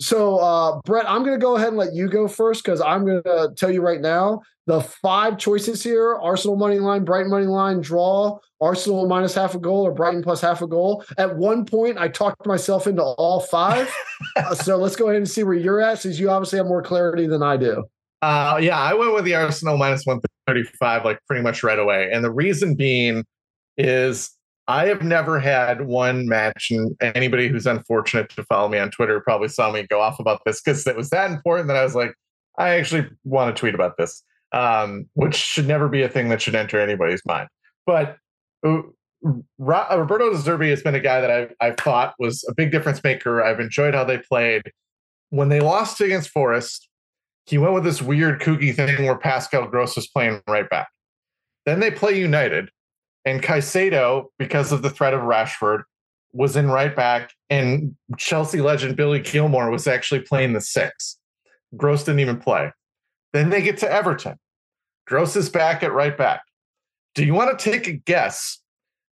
So, 0.00 0.38
uh, 0.38 0.80
Brett, 0.84 1.08
I'm 1.08 1.22
going 1.22 1.38
to 1.38 1.42
go 1.42 1.56
ahead 1.56 1.68
and 1.68 1.76
let 1.76 1.92
you 1.92 2.08
go 2.08 2.26
first 2.26 2.64
because 2.64 2.80
I'm 2.80 3.04
going 3.04 3.22
to 3.22 3.52
tell 3.56 3.70
you 3.70 3.82
right 3.82 4.00
now 4.00 4.40
the 4.70 4.80
five 4.80 5.36
choices 5.36 5.82
here 5.82 6.14
Arsenal 6.14 6.54
money 6.54 6.78
line, 6.78 7.04
Brighton 7.04 7.28
money 7.28 7.46
line, 7.46 7.80
draw, 7.80 8.38
Arsenal 8.60 9.08
minus 9.08 9.34
half 9.34 9.56
a 9.56 9.58
goal, 9.58 9.84
or 9.84 9.90
Brighton 9.90 10.22
plus 10.22 10.40
half 10.40 10.62
a 10.62 10.66
goal. 10.68 11.04
At 11.18 11.36
one 11.36 11.64
point, 11.64 11.98
I 11.98 12.06
talked 12.06 12.46
myself 12.46 12.86
into 12.86 13.02
all 13.02 13.40
five. 13.40 13.92
uh, 14.36 14.54
so, 14.54 14.76
let's 14.76 14.94
go 14.94 15.06
ahead 15.06 15.16
and 15.16 15.28
see 15.28 15.42
where 15.42 15.54
you're 15.54 15.80
at 15.80 15.98
since 15.98 16.20
you 16.20 16.30
obviously 16.30 16.58
have 16.58 16.66
more 16.66 16.82
clarity 16.82 17.26
than 17.26 17.42
I 17.42 17.56
do. 17.56 17.82
Uh, 18.22 18.60
yeah, 18.62 18.78
I 18.78 18.94
went 18.94 19.12
with 19.12 19.24
the 19.24 19.34
Arsenal 19.34 19.76
minus 19.76 20.06
135 20.06 21.04
like 21.04 21.18
pretty 21.26 21.42
much 21.42 21.64
right 21.64 21.78
away. 21.78 22.08
And 22.12 22.24
the 22.24 22.30
reason 22.30 22.76
being 22.76 23.24
is 23.76 24.30
I 24.68 24.86
have 24.86 25.02
never 25.02 25.40
had 25.40 25.84
one 25.84 26.28
match, 26.28 26.70
and 26.70 26.94
anybody 27.00 27.48
who's 27.48 27.66
unfortunate 27.66 28.30
to 28.36 28.44
follow 28.44 28.68
me 28.68 28.78
on 28.78 28.92
Twitter 28.92 29.18
probably 29.20 29.48
saw 29.48 29.72
me 29.72 29.84
go 29.88 30.00
off 30.00 30.20
about 30.20 30.42
this 30.46 30.62
because 30.62 30.86
it 30.86 30.96
was 30.96 31.10
that 31.10 31.28
important 31.32 31.66
that 31.66 31.76
I 31.76 31.82
was 31.82 31.96
like, 31.96 32.14
I 32.56 32.76
actually 32.76 33.08
want 33.24 33.56
to 33.56 33.58
tweet 33.58 33.74
about 33.74 33.96
this, 33.96 34.22
um, 34.52 35.06
which 35.14 35.34
should 35.34 35.66
never 35.66 35.88
be 35.88 36.02
a 36.02 36.08
thing 36.08 36.28
that 36.28 36.42
should 36.42 36.54
enter 36.54 36.80
anybody's 36.80 37.22
mind. 37.24 37.48
But 37.86 38.16
uh, 38.66 38.82
Roberto 39.58 40.30
De 40.30 40.38
Zerbi 40.38 40.70
has 40.70 40.82
been 40.82 40.94
a 40.94 41.00
guy 41.00 41.20
that 41.20 41.30
I've, 41.30 41.54
I've 41.60 41.76
thought 41.76 42.14
was 42.18 42.44
a 42.48 42.54
big 42.54 42.72
difference 42.72 43.02
maker. 43.02 43.42
I've 43.42 43.60
enjoyed 43.60 43.94
how 43.94 44.04
they 44.04 44.18
played. 44.18 44.62
When 45.30 45.48
they 45.48 45.60
lost 45.60 46.00
against 46.00 46.30
Forest, 46.30 46.88
he 47.46 47.58
went 47.58 47.74
with 47.74 47.84
this 47.84 48.02
weird 48.02 48.40
kooky 48.40 48.74
thing 48.74 49.04
where 49.04 49.18
Pascal 49.18 49.66
Gross 49.66 49.96
was 49.96 50.08
playing 50.08 50.42
right 50.48 50.68
back. 50.68 50.88
Then 51.66 51.80
they 51.80 51.90
play 51.90 52.18
United, 52.18 52.70
and 53.24 53.42
Caicedo, 53.42 54.26
because 54.38 54.72
of 54.72 54.82
the 54.82 54.90
threat 54.90 55.14
of 55.14 55.20
Rashford, 55.22 55.82
was 56.32 56.56
in 56.56 56.70
right 56.70 56.94
back, 56.94 57.32
and 57.48 57.96
Chelsea 58.16 58.60
legend 58.60 58.96
Billy 58.96 59.20
Gilmour 59.20 59.70
was 59.70 59.86
actually 59.86 60.20
playing 60.20 60.52
the 60.52 60.60
six. 60.60 61.18
Gross 61.76 62.04
didn't 62.04 62.20
even 62.20 62.38
play. 62.38 62.72
Then 63.32 63.50
they 63.50 63.62
get 63.62 63.78
to 63.78 63.90
Everton. 63.90 64.36
Gross 65.06 65.36
is 65.36 65.48
back 65.48 65.82
at 65.82 65.92
right 65.92 66.16
back. 66.16 66.42
Do 67.14 67.24
you 67.24 67.34
want 67.34 67.58
to 67.58 67.70
take 67.70 67.86
a 67.86 67.92
guess 67.92 68.60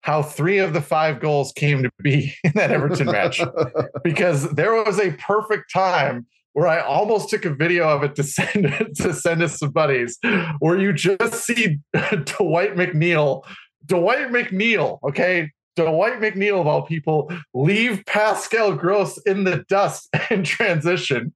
how 0.02 0.22
three 0.22 0.58
of 0.58 0.72
the 0.72 0.80
five 0.80 1.20
goals 1.20 1.52
came 1.52 1.82
to 1.82 1.90
be 2.02 2.34
in 2.44 2.52
that 2.54 2.70
Everton 2.70 3.06
match? 3.06 3.40
because 4.04 4.50
there 4.50 4.74
was 4.82 4.98
a 4.98 5.12
perfect 5.12 5.72
time 5.72 6.26
where 6.52 6.68
I 6.68 6.80
almost 6.80 7.30
took 7.30 7.44
a 7.44 7.50
video 7.50 7.88
of 7.88 8.04
it 8.04 8.14
to 8.14 8.22
send 8.22 8.66
it 8.66 8.96
to 8.96 9.12
send 9.12 9.42
us 9.42 9.58
some 9.58 9.70
buddies, 9.70 10.18
where 10.60 10.78
you 10.78 10.92
just 10.92 11.44
see 11.44 11.78
Dwight 11.92 12.76
McNeil 12.76 13.42
Dwight 13.86 14.28
McNeil, 14.28 14.98
okay? 15.02 15.50
Dwight 15.76 16.20
McNeil, 16.20 16.60
of 16.60 16.66
all 16.66 16.82
people, 16.82 17.30
leave 17.52 18.04
Pascal 18.06 18.74
Gross 18.74 19.18
in 19.18 19.44
the 19.44 19.64
dust 19.68 20.08
and 20.30 20.44
transition 20.44 21.32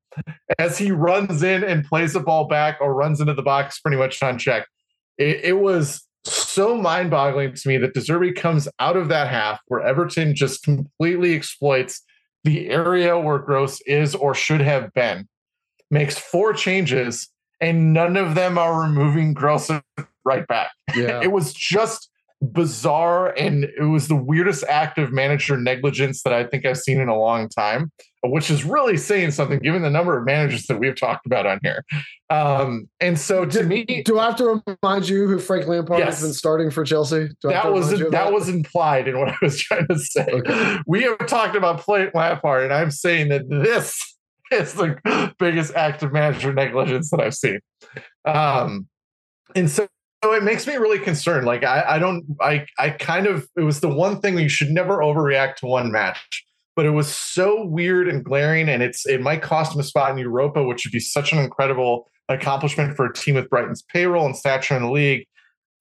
as 0.59 0.79
he 0.79 0.91
runs 0.91 1.43
in 1.43 1.65
and 1.65 1.85
plays 1.85 2.13
the 2.13 2.21
ball 2.21 2.47
back 2.47 2.79
or 2.81 2.95
runs 2.95 3.21
into 3.21 3.35
the 3.35 3.43
box 3.43 3.81
pretty 3.81 3.97
much 3.97 4.21
unchecked. 4.23 4.69
It, 5.17 5.41
it 5.45 5.59
was 5.59 6.07
so 6.25 6.77
mind 6.77 7.11
boggling 7.11 7.55
to 7.55 7.69
me 7.69 7.79
that 7.79 7.95
De 7.95 8.01
Zerbi 8.01 8.35
comes 8.35 8.69
out 8.79 8.97
of 8.97 9.09
that 9.09 9.29
half 9.29 9.61
where 9.67 9.81
Everton 9.81 10.35
just 10.35 10.63
completely 10.63 11.35
exploits 11.35 12.03
the 12.45 12.69
area 12.69 13.19
where 13.19 13.39
Gross 13.39 13.81
is 13.83 14.15
or 14.15 14.35
should 14.35 14.61
have 14.61 14.93
been, 14.95 15.29
makes 15.91 16.19
four 16.19 16.53
changes, 16.53 17.29
and 17.61 17.93
none 17.93 18.17
of 18.17 18.35
them 18.35 18.59
are 18.59 18.81
removing 18.81 19.35
Gross 19.35 19.71
right 20.25 20.47
back. 20.47 20.71
Yeah. 20.95 21.21
It 21.23 21.33
was 21.33 21.53
just 21.53 22.11
bizarre 22.41 23.31
and 23.37 23.65
it 23.65 23.83
was 23.83 24.07
the 24.07 24.17
weirdest 24.17 24.65
act 24.69 24.97
of 24.99 25.13
manager 25.13 25.57
negligence 25.57 26.23
that 26.23 26.33
I 26.33 26.45
think 26.45 26.65
I've 26.65 26.79
seen 26.79 27.01
in 27.01 27.09
a 27.09 27.19
long 27.19 27.49
time, 27.49 27.91
which 28.23 28.49
is 28.49 28.65
really 28.65 28.97
saying 28.97 29.33
something 29.33 29.59
given 29.59 29.83
the 29.83 29.91
number 29.91 30.17
of 30.17 30.25
managers 30.25 30.67
that 30.67 30.79
we've 30.79 30.99
talked 30.99 31.27
about 31.27 31.47
on 31.47 31.59
here. 31.63 31.85
Um, 32.31 32.89
and 33.01 33.19
so 33.19 33.45
to 33.45 33.63
do, 33.63 33.67
me, 33.67 34.03
do 34.05 34.21
I 34.21 34.27
have 34.27 34.37
to 34.37 34.63
remind 34.67 35.09
you 35.09 35.27
who 35.27 35.39
Frank 35.41 35.67
Lampard 35.67 35.99
yes, 35.99 36.21
has 36.21 36.23
been 36.23 36.33
starting 36.33 36.71
for 36.71 36.85
Chelsea? 36.85 37.29
That 37.43 37.73
was 37.73 37.91
that, 37.91 38.13
that 38.13 38.33
was 38.33 38.49
implied 38.49 39.09
in 39.09 39.19
what 39.19 39.31
I 39.31 39.37
was 39.43 39.59
trying 39.59 39.89
to 39.89 39.99
say. 39.99 40.27
Okay. 40.31 40.79
We 40.87 41.03
have 41.03 41.27
talked 41.27 41.57
about 41.57 41.85
Frank 41.85 42.15
Lampard, 42.15 42.65
and 42.65 42.73
I'm 42.73 42.93
saying 42.93 43.31
that 43.31 43.49
this 43.49 44.01
is 44.53 44.75
the 44.75 45.35
biggest 45.39 45.75
act 45.75 46.03
of 46.05 46.13
manager 46.13 46.53
negligence 46.53 47.11
that 47.11 47.21
I've 47.21 47.35
seen. 47.35 47.61
Um, 48.25 48.87
and 49.55 49.71
so 49.71 49.89
so 50.23 50.33
it 50.33 50.43
makes 50.43 50.67
me 50.67 50.75
really 50.75 50.99
concerned. 50.99 51.47
Like 51.47 51.65
I, 51.65 51.85
I 51.87 51.99
don't, 51.99 52.25
I, 52.41 52.67
I 52.79 52.91
kind 52.91 53.27
of, 53.27 53.49
it 53.57 53.63
was 53.63 53.81
the 53.81 53.89
one 53.89 54.21
thing 54.21 54.39
you 54.39 54.49
should 54.49 54.71
never 54.71 54.99
overreact 54.99 55.57
to 55.57 55.67
one 55.67 55.93
match, 55.93 56.45
but 56.75 56.87
it 56.87 56.91
was 56.91 57.09
so 57.09 57.65
weird 57.65 58.09
and 58.09 58.25
glaring, 58.25 58.69
and 58.69 58.83
it's 58.83 59.07
it 59.07 59.21
might 59.21 59.43
cost 59.43 59.75
him 59.75 59.81
a 59.81 59.85
spot 59.85 60.11
in 60.11 60.19
Europa, 60.19 60.63
which 60.63 60.85
would 60.85 60.93
be 60.93 61.01
such 61.01 61.33
an 61.33 61.39
incredible 61.39 62.09
accomplishment 62.29 62.97
for 62.97 63.07
a 63.07 63.13
team 63.15 63.35
with 63.35 63.49
Brighton's 63.49 63.83
payroll 63.83 64.27
and 64.27 64.37
stature 64.37 64.77
in 64.77 64.83
the 64.83 64.91
league. 64.91 65.27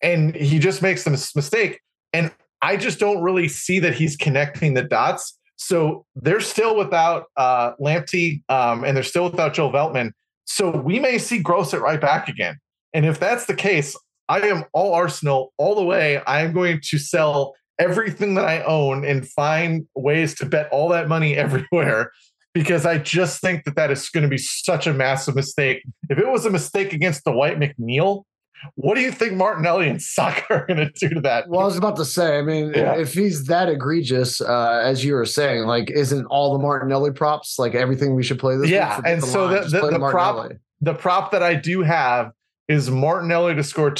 And 0.01 0.35
he 0.35 0.59
just 0.59 0.81
makes 0.81 1.03
the 1.03 1.11
mistake, 1.11 1.81
and 2.13 2.31
I 2.61 2.77
just 2.77 2.99
don't 2.99 3.21
really 3.21 3.47
see 3.47 3.79
that 3.79 3.93
he's 3.93 4.15
connecting 4.15 4.73
the 4.73 4.83
dots. 4.83 5.37
So 5.57 6.05
they're 6.15 6.39
still 6.39 6.77
without 6.77 7.25
uh, 7.35 7.73
Lamptey, 7.81 8.43
um, 8.49 8.83
and 8.83 8.95
they're 8.95 9.03
still 9.03 9.29
without 9.29 9.55
Joe 9.55 9.71
Veltman. 9.71 10.11
So 10.45 10.69
we 10.69 10.99
may 10.99 11.17
see 11.17 11.39
Gross 11.39 11.73
at 11.73 11.81
right 11.81 11.99
back 11.99 12.27
again. 12.27 12.57
And 12.93 13.05
if 13.05 13.19
that's 13.19 13.45
the 13.45 13.55
case, 13.55 13.97
I 14.29 14.41
am 14.41 14.65
all 14.73 14.93
Arsenal 14.93 15.53
all 15.57 15.75
the 15.75 15.83
way. 15.83 16.21
I 16.25 16.41
am 16.41 16.53
going 16.53 16.81
to 16.83 16.97
sell 16.97 17.55
everything 17.79 18.35
that 18.35 18.45
I 18.45 18.63
own 18.63 19.05
and 19.05 19.27
find 19.27 19.87
ways 19.95 20.35
to 20.35 20.45
bet 20.45 20.69
all 20.71 20.89
that 20.89 21.07
money 21.07 21.35
everywhere 21.37 22.11
because 22.53 22.85
I 22.85 22.97
just 22.97 23.39
think 23.39 23.65
that 23.65 23.75
that 23.75 23.91
is 23.91 24.09
going 24.09 24.23
to 24.23 24.29
be 24.29 24.37
such 24.37 24.87
a 24.87 24.93
massive 24.93 25.35
mistake. 25.35 25.83
If 26.09 26.17
it 26.17 26.27
was 26.27 26.45
a 26.45 26.49
mistake 26.49 26.93
against 26.93 27.23
the 27.23 27.31
Dwight 27.31 27.59
McNeil, 27.59 28.23
what 28.75 28.95
do 28.95 29.01
you 29.01 29.11
think 29.11 29.33
Martinelli 29.33 29.87
and 29.87 30.01
Saka 30.17 30.53
are 30.53 30.65
going 30.65 30.79
to 30.79 30.89
do 30.89 31.13
to 31.13 31.21
that? 31.21 31.47
Well, 31.47 31.61
I 31.61 31.65
was 31.65 31.77
about 31.77 31.95
to 31.97 32.05
say, 32.05 32.39
I 32.39 32.41
mean, 32.41 32.73
yeah. 32.73 32.95
if 32.95 33.13
he's 33.13 33.45
that 33.45 33.69
egregious, 33.69 34.41
uh, 34.41 34.81
as 34.83 35.05
you 35.05 35.13
were 35.13 35.25
saying, 35.25 35.65
like, 35.65 35.91
isn't 35.91 36.25
all 36.25 36.53
the 36.53 36.59
Martinelli 36.59 37.11
props 37.11 37.59
like 37.59 37.75
everything 37.75 38.15
we 38.15 38.23
should 38.23 38.39
play 38.39 38.57
this? 38.57 38.69
Yeah, 38.69 38.99
and 39.05 39.21
the 39.21 39.27
so 39.27 39.47
the, 39.47 39.61
the, 39.69 39.91
the 39.91 40.09
prop, 40.09 40.51
the 40.81 40.93
prop 40.95 41.31
that 41.31 41.43
I 41.43 41.53
do 41.53 41.83
have 41.83 42.31
is 42.67 42.89
Martinelli 42.89 43.55
to 43.55 43.63
score 43.63 43.93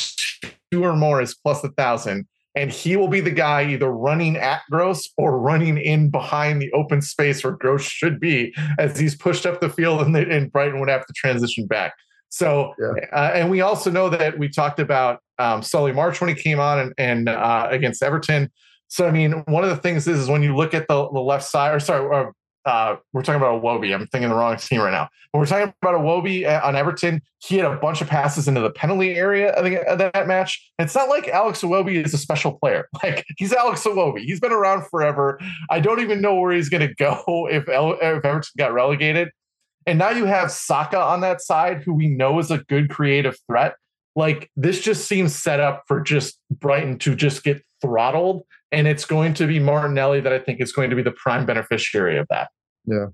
two 0.72 0.84
or 0.84 0.96
more 0.96 1.22
is 1.22 1.36
plus 1.36 1.64
a 1.64 1.70
thousand. 1.70 2.28
And 2.56 2.72
he 2.72 2.96
will 2.98 3.08
be 3.08 3.20
the 3.20 3.30
guy 3.30 3.70
either 3.70 3.92
running 3.92 4.36
at 4.36 4.62
Gross 4.72 5.08
or 5.16 5.40
running 5.40 5.78
in 5.78 6.10
behind 6.10 6.60
the 6.60 6.72
open 6.72 7.02
space 7.02 7.44
where 7.44 7.54
Gross 7.54 7.84
should 7.84 8.20
be 8.20 8.56
as 8.80 8.98
he's 8.98 9.16
pushed 9.16 9.46
up 9.46 9.62
the 9.62 9.70
field 9.70 10.02
and, 10.02 10.16
and 10.18 10.52
Brighton 10.52 10.80
would 10.80 10.90
have 10.90 11.06
to 11.06 11.14
transition 11.14 11.68
back. 11.68 11.94
So, 12.30 12.74
yeah. 12.80 13.06
uh, 13.14 13.32
and 13.36 13.52
we 13.52 13.62
also 13.62 13.92
know 13.92 14.10
that 14.10 14.40
we 14.40 14.50
talked 14.50 14.80
about 14.80 15.22
um, 15.38 15.62
Solly 15.62 15.94
March 15.94 16.20
when 16.20 16.30
he 16.30 16.36
came 16.36 16.60
on 16.60 16.80
and, 16.80 16.94
and 16.98 17.30
uh, 17.30 17.68
against 17.70 18.02
Everton. 18.02 18.52
So, 18.88 19.08
I 19.08 19.12
mean, 19.12 19.44
one 19.48 19.64
of 19.64 19.70
the 19.70 19.78
things 19.78 20.08
is, 20.08 20.22
is 20.22 20.28
when 20.28 20.42
you 20.42 20.56
look 20.56 20.74
at 20.74 20.88
the, 20.88 21.10
the 21.12 21.20
left 21.20 21.46
side, 21.46 21.76
or 21.76 21.80
sorry, 21.80 22.34
uh, 22.68 22.98
we're 23.14 23.24
talking 23.24 23.42
about 23.42 23.64
Iwobi. 23.64 23.94
I'm 23.94 24.08
thinking 24.08 24.30
the 24.30 24.36
wrong 24.36 24.58
team 24.58 24.82
right 24.82 24.92
now. 24.92 25.08
We're 25.34 25.46
talking 25.46 25.74
about 25.82 26.02
Iwobi 26.02 26.46
uh, 26.46 26.60
on 26.68 26.76
Everton. 26.76 27.22
He 27.40 27.56
had 27.56 27.66
a 27.66 27.78
bunch 27.78 28.02
of 28.02 28.10
passes 28.10 28.50
into 28.50 28.60
the 28.60 28.72
penalty 28.72 29.16
area 29.16 29.52
of, 29.52 29.64
the, 29.64 29.82
of 29.88 29.98
that 30.00 30.28
match. 30.28 30.70
It's 30.78 30.94
not 30.94 31.08
like 31.08 31.30
Alex 31.30 31.62
Iwobi 31.62 32.04
is 32.04 32.14
a 32.14 32.18
special 32.18 32.58
player. 32.60 32.90
Like 33.04 33.26
he's 33.38 33.54
Alex 33.54 33.86
Iwobi. 33.86 34.22
He's 34.22 34.42
been 34.42 34.52
around 34.52 34.86
forever. 34.88 35.40
I 35.70 35.80
don't 35.80 36.02
even 36.02 36.20
know 36.20 36.36
where 36.36 36.52
he's 36.52 36.68
going 36.68 36.86
to 36.86 36.94
go 36.96 37.48
if, 37.52 37.64
if 37.68 37.70
Everton 38.02 38.42
got 38.58 38.74
relegated. 38.74 39.30
And 39.86 39.98
now 39.98 40.10
you 40.10 40.26
have 40.26 40.52
Saka 40.52 41.00
on 41.00 41.22
that 41.22 41.40
side, 41.40 41.84
who 41.84 41.94
we 41.94 42.10
know 42.10 42.38
is 42.40 42.52
a 42.52 42.58
good 42.58 42.90
creative 42.90 43.38
threat. 43.48 43.76
Like 44.18 44.50
this 44.58 44.82
just 44.82 45.08
seems 45.08 45.34
set 45.34 45.62
up 45.62 45.84
for 45.88 46.02
just 46.02 46.40
Brighton 46.52 46.98
to 47.00 47.16
just 47.16 47.44
get 47.46 47.64
throttled. 47.82 48.44
And 48.74 48.88
it's 48.88 49.06
going 49.06 49.36
to 49.36 49.48
be 49.48 49.60
Martinelli 49.60 50.20
that 50.20 50.34
I 50.34 50.40
think 50.40 50.60
is 50.60 50.74
going 50.74 50.90
to 50.90 50.98
be 50.98 51.04
the 51.04 51.12
prime 51.12 51.46
beneficiary 51.46 52.18
of 52.18 52.28
that. 52.30 52.50
Yeah. 52.88 53.08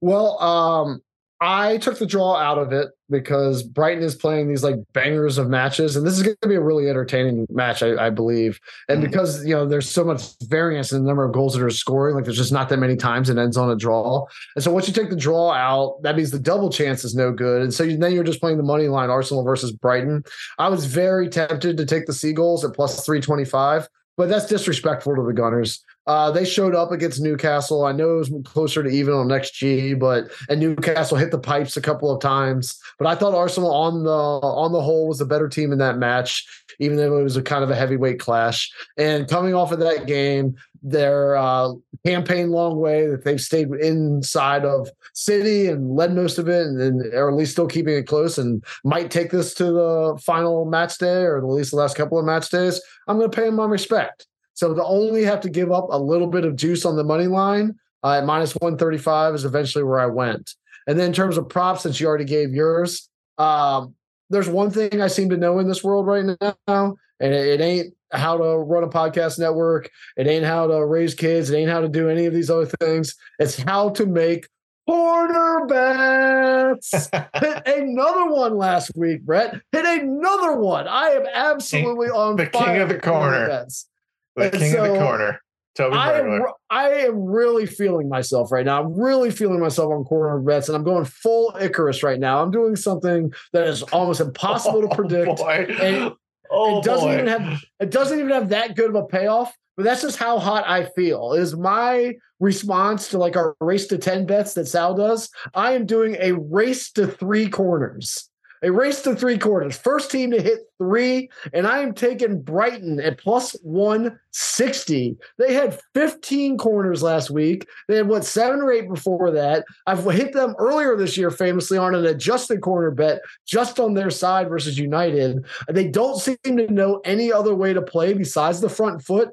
Well, 0.00 0.40
um, 0.42 1.00
I 1.40 1.76
took 1.78 1.98
the 1.98 2.06
draw 2.06 2.36
out 2.36 2.58
of 2.58 2.72
it 2.72 2.88
because 3.10 3.62
Brighton 3.62 4.02
is 4.02 4.14
playing 4.14 4.48
these 4.48 4.64
like 4.64 4.76
bangers 4.94 5.36
of 5.36 5.48
matches, 5.48 5.94
and 5.94 6.06
this 6.06 6.16
is 6.16 6.22
going 6.22 6.36
to 6.40 6.48
be 6.48 6.54
a 6.54 6.60
really 6.60 6.88
entertaining 6.88 7.46
match, 7.50 7.82
I, 7.82 8.06
I 8.06 8.10
believe. 8.10 8.58
And 8.88 9.02
mm-hmm. 9.02 9.10
because 9.10 9.44
you 9.44 9.54
know 9.54 9.66
there's 9.66 9.90
so 9.90 10.04
much 10.04 10.22
variance 10.44 10.92
in 10.92 11.02
the 11.02 11.06
number 11.06 11.24
of 11.24 11.32
goals 11.32 11.54
that 11.54 11.62
are 11.62 11.70
scoring, 11.70 12.14
like 12.14 12.24
there's 12.24 12.38
just 12.38 12.52
not 12.52 12.68
that 12.70 12.78
many 12.78 12.96
times 12.96 13.28
it 13.28 13.36
ends 13.36 13.56
on 13.56 13.70
a 13.70 13.76
draw. 13.76 14.26
And 14.54 14.64
so 14.64 14.72
once 14.72 14.88
you 14.88 14.94
take 14.94 15.10
the 15.10 15.16
draw 15.16 15.52
out, 15.52 16.02
that 16.02 16.16
means 16.16 16.30
the 16.30 16.38
double 16.38 16.70
chance 16.70 17.04
is 17.04 17.14
no 17.14 17.30
good. 17.30 17.62
And 17.62 17.74
so 17.74 17.82
you, 17.82 17.98
then 17.98 18.12
you're 18.12 18.24
just 18.24 18.40
playing 18.40 18.56
the 18.56 18.62
money 18.62 18.88
line 18.88 19.10
Arsenal 19.10 19.44
versus 19.44 19.70
Brighton. 19.70 20.24
I 20.58 20.68
was 20.68 20.86
very 20.86 21.28
tempted 21.28 21.76
to 21.76 21.84
take 21.84 22.06
the 22.06 22.14
Seagulls 22.14 22.64
at 22.64 22.74
plus 22.74 23.04
three 23.04 23.20
twenty 23.20 23.44
five, 23.44 23.86
but 24.16 24.30
that's 24.30 24.46
disrespectful 24.46 25.14
to 25.16 25.22
the 25.22 25.34
Gunners. 25.34 25.84
Uh, 26.06 26.30
they 26.30 26.44
showed 26.44 26.74
up 26.74 26.92
against 26.92 27.22
Newcastle. 27.22 27.84
I 27.84 27.92
know 27.92 28.16
it 28.16 28.30
was 28.30 28.32
closer 28.44 28.82
to 28.82 28.88
even 28.88 29.14
on 29.14 29.28
XG, 29.28 29.98
but 29.98 30.30
and 30.48 30.60
Newcastle 30.60 31.16
hit 31.16 31.30
the 31.30 31.38
pipes 31.38 31.76
a 31.76 31.82
couple 31.82 32.10
of 32.10 32.20
times. 32.20 32.78
But 32.98 33.08
I 33.08 33.14
thought 33.14 33.34
Arsenal 33.34 33.72
on 33.72 34.04
the 34.04 34.10
on 34.10 34.72
the 34.72 34.82
whole 34.82 35.08
was 35.08 35.20
a 35.20 35.26
better 35.26 35.48
team 35.48 35.72
in 35.72 35.78
that 35.78 35.98
match, 35.98 36.46
even 36.78 36.96
though 36.96 37.18
it 37.18 37.22
was 37.22 37.36
a 37.36 37.42
kind 37.42 37.64
of 37.64 37.70
a 37.70 37.74
heavyweight 37.74 38.20
clash. 38.20 38.70
And 38.98 39.28
coming 39.28 39.54
off 39.54 39.72
of 39.72 39.78
that 39.78 40.06
game, 40.06 40.56
their 40.82 41.36
uh, 41.36 41.72
campaign 42.04 42.50
long 42.50 42.78
way 42.78 43.06
that 43.06 43.24
they've 43.24 43.40
stayed 43.40 43.70
inside 43.70 44.66
of 44.66 44.90
City 45.14 45.68
and 45.68 45.96
led 45.96 46.14
most 46.14 46.38
of 46.38 46.48
it, 46.48 46.66
and, 46.66 46.80
and 46.80 47.14
or 47.14 47.30
at 47.30 47.36
least 47.36 47.52
still 47.52 47.66
keeping 47.66 47.94
it 47.94 48.06
close, 48.06 48.36
and 48.36 48.62
might 48.84 49.10
take 49.10 49.30
this 49.30 49.54
to 49.54 49.64
the 49.64 50.20
final 50.22 50.66
match 50.66 50.98
day 50.98 51.22
or 51.22 51.38
at 51.38 51.44
least 51.44 51.70
the 51.70 51.78
last 51.78 51.96
couple 51.96 52.18
of 52.18 52.26
match 52.26 52.50
days. 52.50 52.80
I'm 53.08 53.18
going 53.18 53.30
to 53.30 53.34
pay 53.34 53.46
them 53.46 53.56
my 53.56 53.64
respect. 53.64 54.26
So 54.54 54.72
to 54.72 54.84
only 54.84 55.24
have 55.24 55.40
to 55.40 55.50
give 55.50 55.70
up 55.70 55.86
a 55.90 55.98
little 55.98 56.28
bit 56.28 56.44
of 56.44 56.56
juice 56.56 56.84
on 56.84 56.96
the 56.96 57.04
money 57.04 57.26
line 57.26 57.74
uh, 58.02 58.18
at 58.18 58.24
minus 58.24 58.54
135 58.54 59.34
is 59.34 59.44
eventually 59.44 59.84
where 59.84 60.00
I 60.00 60.06
went. 60.06 60.54
And 60.86 60.98
then 60.98 61.08
in 61.08 61.12
terms 61.12 61.36
of 61.36 61.48
props, 61.48 61.82
since 61.82 62.00
you 62.00 62.06
already 62.06 62.24
gave 62.24 62.52
yours, 62.52 63.08
um, 63.38 63.94
there's 64.30 64.48
one 64.48 64.70
thing 64.70 65.00
I 65.00 65.08
seem 65.08 65.30
to 65.30 65.36
know 65.36 65.58
in 65.58 65.68
this 65.68 65.82
world 65.82 66.06
right 66.06 66.24
now, 66.24 66.96
and 67.20 67.34
it, 67.34 67.60
it 67.60 67.60
ain't 67.60 67.94
how 68.12 68.36
to 68.36 68.58
run 68.58 68.84
a 68.84 68.88
podcast 68.88 69.38
network. 69.38 69.90
It 70.16 70.26
ain't 70.26 70.44
how 70.44 70.66
to 70.66 70.84
raise 70.86 71.14
kids. 71.14 71.50
It 71.50 71.56
ain't 71.56 71.70
how 71.70 71.80
to 71.80 71.88
do 71.88 72.08
any 72.08 72.26
of 72.26 72.34
these 72.34 72.50
other 72.50 72.66
things. 72.66 73.14
It's 73.38 73.58
how 73.58 73.90
to 73.90 74.06
make 74.06 74.48
corner 74.86 75.66
bets. 75.66 77.08
Hit 77.34 77.62
another 77.66 78.26
one 78.30 78.56
last 78.56 78.92
week, 78.94 79.22
Brett. 79.22 79.60
Hit 79.72 79.84
another 80.02 80.56
one. 80.56 80.86
I 80.86 81.08
am 81.08 81.26
absolutely 81.32 82.08
on 82.08 82.36
the 82.36 82.46
king 82.46 82.78
of 82.78 82.88
the 82.88 82.98
corner. 82.98 83.48
Bets. 83.48 83.88
The 84.36 84.44
and 84.44 84.52
king 84.52 84.72
so, 84.72 84.84
of 84.84 84.92
the 84.92 84.98
corner. 84.98 85.40
Toby 85.74 85.96
I 85.96 86.20
am, 86.20 86.42
I 86.70 86.88
am 86.90 87.24
really 87.24 87.66
feeling 87.66 88.08
myself 88.08 88.52
right 88.52 88.64
now. 88.64 88.80
I'm 88.80 88.94
really 88.94 89.32
feeling 89.32 89.58
myself 89.58 89.92
on 89.92 90.04
corner 90.04 90.38
bets, 90.38 90.68
and 90.68 90.76
I'm 90.76 90.84
going 90.84 91.04
full 91.04 91.56
Icarus 91.60 92.04
right 92.04 92.20
now. 92.20 92.42
I'm 92.42 92.52
doing 92.52 92.76
something 92.76 93.32
that 93.52 93.66
is 93.66 93.82
almost 93.82 94.20
impossible 94.20 94.82
to 94.82 94.88
oh, 94.92 94.94
predict. 94.94 95.40
Oh, 95.40 96.16
Oh, 96.50 96.78
it 96.78 96.84
doesn't 96.84 97.08
boy. 97.08 97.14
even 97.14 97.26
have 97.26 97.64
it 97.80 97.90
doesn't 97.90 98.18
even 98.18 98.30
have 98.30 98.50
that 98.50 98.76
good 98.76 98.90
of 98.90 98.94
a 98.94 99.06
payoff. 99.06 99.52
But 99.76 99.82
that's 99.82 100.02
just 100.02 100.18
how 100.18 100.38
hot 100.38 100.64
I 100.68 100.84
feel. 100.84 101.32
Is 101.32 101.56
my 101.56 102.14
response 102.38 103.08
to 103.08 103.18
like 103.18 103.36
our 103.36 103.56
race 103.60 103.86
to 103.88 103.98
10 103.98 104.26
bets 104.26 104.54
that 104.54 104.68
Sal 104.68 104.94
does. 104.94 105.30
I 105.52 105.72
am 105.72 105.86
doing 105.86 106.16
a 106.20 106.32
race 106.32 106.92
to 106.92 107.08
three 107.08 107.48
corners 107.48 108.30
a 108.64 108.72
race 108.72 109.02
to 109.02 109.14
three 109.14 109.38
quarters. 109.38 109.76
First 109.76 110.10
team 110.10 110.30
to 110.30 110.40
hit 110.40 110.60
three, 110.78 111.28
and 111.52 111.66
I 111.66 111.80
am 111.80 111.92
taking 111.92 112.40
Brighton 112.40 112.98
at 112.98 113.18
plus 113.18 113.52
160. 113.62 115.16
They 115.38 115.52
had 115.52 115.78
15 115.92 116.56
corners 116.56 117.02
last 117.02 117.30
week. 117.30 117.68
They 117.88 117.96
had 117.96 118.08
what 118.08 118.24
seven 118.24 118.60
or 118.60 118.72
eight 118.72 118.88
before 118.88 119.30
that. 119.32 119.66
I've 119.86 120.04
hit 120.04 120.32
them 120.32 120.54
earlier 120.58 120.96
this 120.96 121.18
year, 121.18 121.30
famously 121.30 121.76
on 121.76 121.94
an 121.94 122.06
adjusted 122.06 122.62
corner 122.62 122.90
bet 122.90 123.20
just 123.46 123.78
on 123.78 123.92
their 123.92 124.10
side 124.10 124.48
versus 124.48 124.78
United. 124.78 125.44
They 125.68 125.88
don't 125.88 126.18
seem 126.18 126.38
to 126.44 126.72
know 126.72 127.02
any 127.04 127.30
other 127.30 127.54
way 127.54 127.74
to 127.74 127.82
play 127.82 128.14
besides 128.14 128.60
the 128.60 128.70
front 128.70 129.02
foot. 129.02 129.30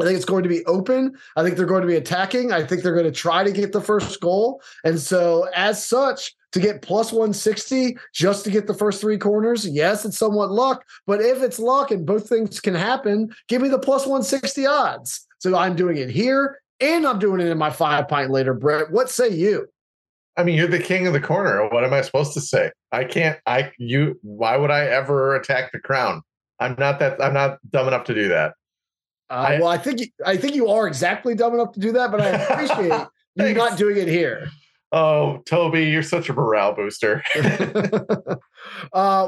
I 0.00 0.04
think 0.04 0.16
it's 0.16 0.24
going 0.24 0.42
to 0.42 0.48
be 0.48 0.64
open. 0.66 1.14
I 1.36 1.44
think 1.44 1.56
they're 1.56 1.66
going 1.66 1.82
to 1.82 1.86
be 1.86 1.94
attacking. 1.94 2.52
I 2.52 2.64
think 2.64 2.82
they're 2.82 2.94
going 2.94 3.04
to 3.04 3.12
try 3.12 3.44
to 3.44 3.52
get 3.52 3.72
the 3.72 3.80
first 3.80 4.20
goal. 4.20 4.60
And 4.82 4.98
so, 4.98 5.48
as 5.54 5.86
such, 5.86 6.34
to 6.54 6.60
get 6.60 6.82
plus 6.82 7.10
160 7.10 7.98
just 8.14 8.44
to 8.44 8.50
get 8.50 8.68
the 8.68 8.74
first 8.74 9.00
three 9.00 9.18
corners, 9.18 9.66
yes, 9.66 10.04
it's 10.04 10.16
somewhat 10.16 10.52
luck. 10.52 10.84
But 11.04 11.20
if 11.20 11.42
it's 11.42 11.58
luck 11.58 11.90
and 11.90 12.06
both 12.06 12.28
things 12.28 12.60
can 12.60 12.76
happen, 12.76 13.34
give 13.48 13.60
me 13.60 13.68
the 13.68 13.78
plus 13.78 14.02
160 14.06 14.64
odds. 14.64 15.26
So 15.40 15.56
I'm 15.56 15.74
doing 15.74 15.96
it 15.96 16.10
here 16.10 16.60
and 16.78 17.04
I'm 17.08 17.18
doing 17.18 17.40
it 17.40 17.48
in 17.48 17.58
my 17.58 17.70
five 17.70 18.06
pint 18.06 18.30
later, 18.30 18.54
Brett. 18.54 18.92
What 18.92 19.10
say 19.10 19.30
you? 19.30 19.66
I 20.36 20.44
mean, 20.44 20.54
you're 20.54 20.68
the 20.68 20.78
king 20.78 21.08
of 21.08 21.12
the 21.12 21.20
corner. 21.20 21.68
What 21.68 21.82
am 21.82 21.92
I 21.92 22.02
supposed 22.02 22.34
to 22.34 22.40
say? 22.40 22.70
I 22.92 23.02
can't. 23.02 23.36
I 23.46 23.72
you. 23.78 24.18
Why 24.22 24.56
would 24.56 24.70
I 24.70 24.86
ever 24.86 25.34
attack 25.34 25.72
the 25.72 25.80
crown? 25.80 26.22
I'm 26.60 26.76
not 26.78 27.00
that. 27.00 27.20
I'm 27.20 27.34
not 27.34 27.58
dumb 27.70 27.88
enough 27.88 28.04
to 28.04 28.14
do 28.14 28.28
that. 28.28 28.54
Uh, 29.28 29.34
I, 29.34 29.58
well, 29.58 29.68
I 29.68 29.78
think 29.78 30.12
I 30.24 30.36
think 30.36 30.54
you 30.54 30.68
are 30.68 30.86
exactly 30.86 31.34
dumb 31.34 31.54
enough 31.54 31.72
to 31.72 31.80
do 31.80 31.92
that, 31.92 32.12
but 32.12 32.20
I 32.20 32.28
appreciate 32.28 33.06
you 33.36 33.54
not 33.54 33.76
doing 33.76 33.96
it 33.96 34.08
here. 34.08 34.48
Oh, 34.94 35.42
Toby, 35.44 35.86
you're 35.86 36.04
such 36.04 36.28
a 36.28 36.32
morale 36.32 36.72
booster. 36.72 37.24
uh, 37.34 38.36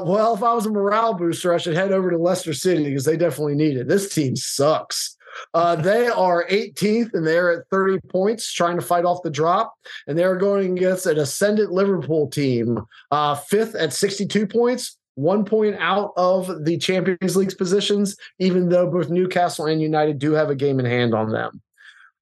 well, 0.05 0.33
if 0.33 0.41
I 0.41 0.53
was 0.53 0.65
a 0.65 0.69
morale 0.69 1.13
booster, 1.13 1.53
I 1.53 1.57
should 1.57 1.75
head 1.75 1.91
over 1.91 2.09
to 2.09 2.17
Leicester 2.17 2.53
City 2.53 2.85
because 2.85 3.03
they 3.03 3.17
definitely 3.17 3.55
need 3.55 3.75
it. 3.75 3.89
This 3.89 4.15
team 4.15 4.37
sucks. 4.37 5.17
Uh, 5.53 5.75
they 5.81 6.07
are 6.07 6.47
18th 6.47 7.13
and 7.13 7.27
they're 7.27 7.51
at 7.51 7.67
30 7.69 7.99
points, 8.07 8.49
trying 8.53 8.77
to 8.77 8.81
fight 8.81 9.03
off 9.03 9.23
the 9.23 9.29
drop. 9.29 9.73
And 10.07 10.17
they're 10.17 10.37
going 10.37 10.77
against 10.77 11.05
an 11.05 11.19
ascendant 11.19 11.73
Liverpool 11.73 12.29
team, 12.29 12.79
uh, 13.11 13.35
fifth 13.35 13.75
at 13.75 13.91
62 13.91 14.47
points, 14.47 14.97
one 15.15 15.43
point 15.43 15.75
out 15.79 16.13
of 16.15 16.63
the 16.63 16.77
Champions 16.77 17.35
League's 17.35 17.55
positions, 17.55 18.15
even 18.39 18.69
though 18.69 18.89
both 18.89 19.09
Newcastle 19.09 19.65
and 19.65 19.81
United 19.81 20.17
do 20.17 20.31
have 20.31 20.49
a 20.49 20.55
game 20.55 20.79
in 20.79 20.85
hand 20.85 21.13
on 21.13 21.29
them. 21.29 21.61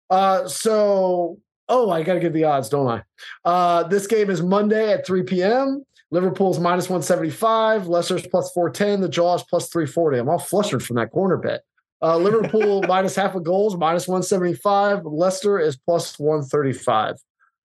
Uh, 0.09 0.47
so 0.47 1.37
Oh, 1.67 1.89
I 1.89 2.03
got 2.03 2.13
to 2.15 2.19
give 2.19 2.33
the 2.33 2.43
odds, 2.43 2.69
don't 2.69 2.87
I? 2.87 3.03
Uh, 3.43 3.83
this 3.87 4.07
game 4.07 4.29
is 4.29 4.41
Monday 4.41 4.93
at 4.93 5.05
3 5.05 5.23
p.m. 5.23 5.83
Liverpool's 6.11 6.59
minus 6.59 6.85
175, 6.85 7.87
Leicester's 7.87 8.27
plus 8.27 8.51
410, 8.51 9.01
the 9.01 9.09
Jaws 9.09 9.43
plus 9.43 9.69
340. 9.69 10.19
I'm 10.19 10.29
all 10.29 10.37
flustered 10.37 10.83
from 10.83 10.97
that 10.97 11.11
corner 11.11 11.37
bet. 11.37 11.61
Uh, 12.01 12.17
Liverpool 12.17 12.83
minus 12.87 13.15
half 13.15 13.35
a 13.35 13.39
goals, 13.39 13.75
minus 13.75 14.07
175. 14.07 15.05
Leicester 15.05 15.59
is 15.59 15.75
plus 15.75 16.19
135. 16.19 17.15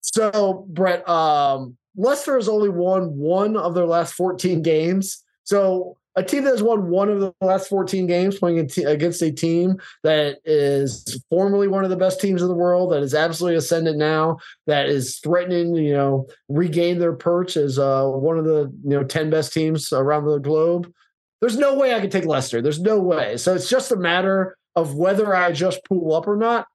So, 0.00 0.64
Brett, 0.68 1.06
um, 1.08 1.76
Leicester 1.96 2.36
has 2.36 2.48
only 2.48 2.70
won 2.70 3.16
one 3.18 3.56
of 3.56 3.74
their 3.74 3.86
last 3.86 4.14
14 4.14 4.62
games. 4.62 5.22
So 5.44 5.96
a 6.16 6.22
team 6.22 6.44
that 6.44 6.50
has 6.50 6.62
won 6.62 6.88
one 6.90 7.08
of 7.08 7.20
the 7.20 7.32
last 7.40 7.68
14 7.68 8.06
games 8.06 8.38
playing 8.38 8.58
against 8.58 9.22
a 9.22 9.30
team 9.30 9.76
that 10.02 10.38
is 10.44 11.22
formerly 11.30 11.68
one 11.68 11.84
of 11.84 11.90
the 11.90 11.96
best 11.96 12.20
teams 12.20 12.42
in 12.42 12.48
the 12.48 12.54
world 12.54 12.92
that 12.92 13.02
is 13.02 13.14
absolutely 13.14 13.56
ascendant 13.56 13.96
now 13.96 14.36
that 14.66 14.86
is 14.86 15.18
threatening 15.18 15.74
you 15.74 15.92
know 15.92 16.26
regain 16.48 16.98
their 16.98 17.14
perch 17.14 17.56
as 17.56 17.78
uh, 17.78 18.04
one 18.06 18.38
of 18.38 18.44
the 18.44 18.72
you 18.82 18.90
know 18.90 19.04
10 19.04 19.30
best 19.30 19.52
teams 19.52 19.92
around 19.92 20.24
the 20.24 20.38
globe. 20.38 20.92
There's 21.40 21.56
no 21.56 21.74
way 21.74 21.94
i 21.94 22.00
could 22.00 22.12
take 22.12 22.26
leicester. 22.26 22.60
There's 22.60 22.80
no 22.80 22.98
way. 22.98 23.36
So 23.36 23.54
it's 23.54 23.68
just 23.68 23.92
a 23.92 23.96
matter 23.96 24.56
of 24.76 24.94
whether 24.94 25.34
i 25.34 25.52
just 25.52 25.84
pull 25.84 26.14
up 26.14 26.26
or 26.26 26.36
not. 26.36 26.66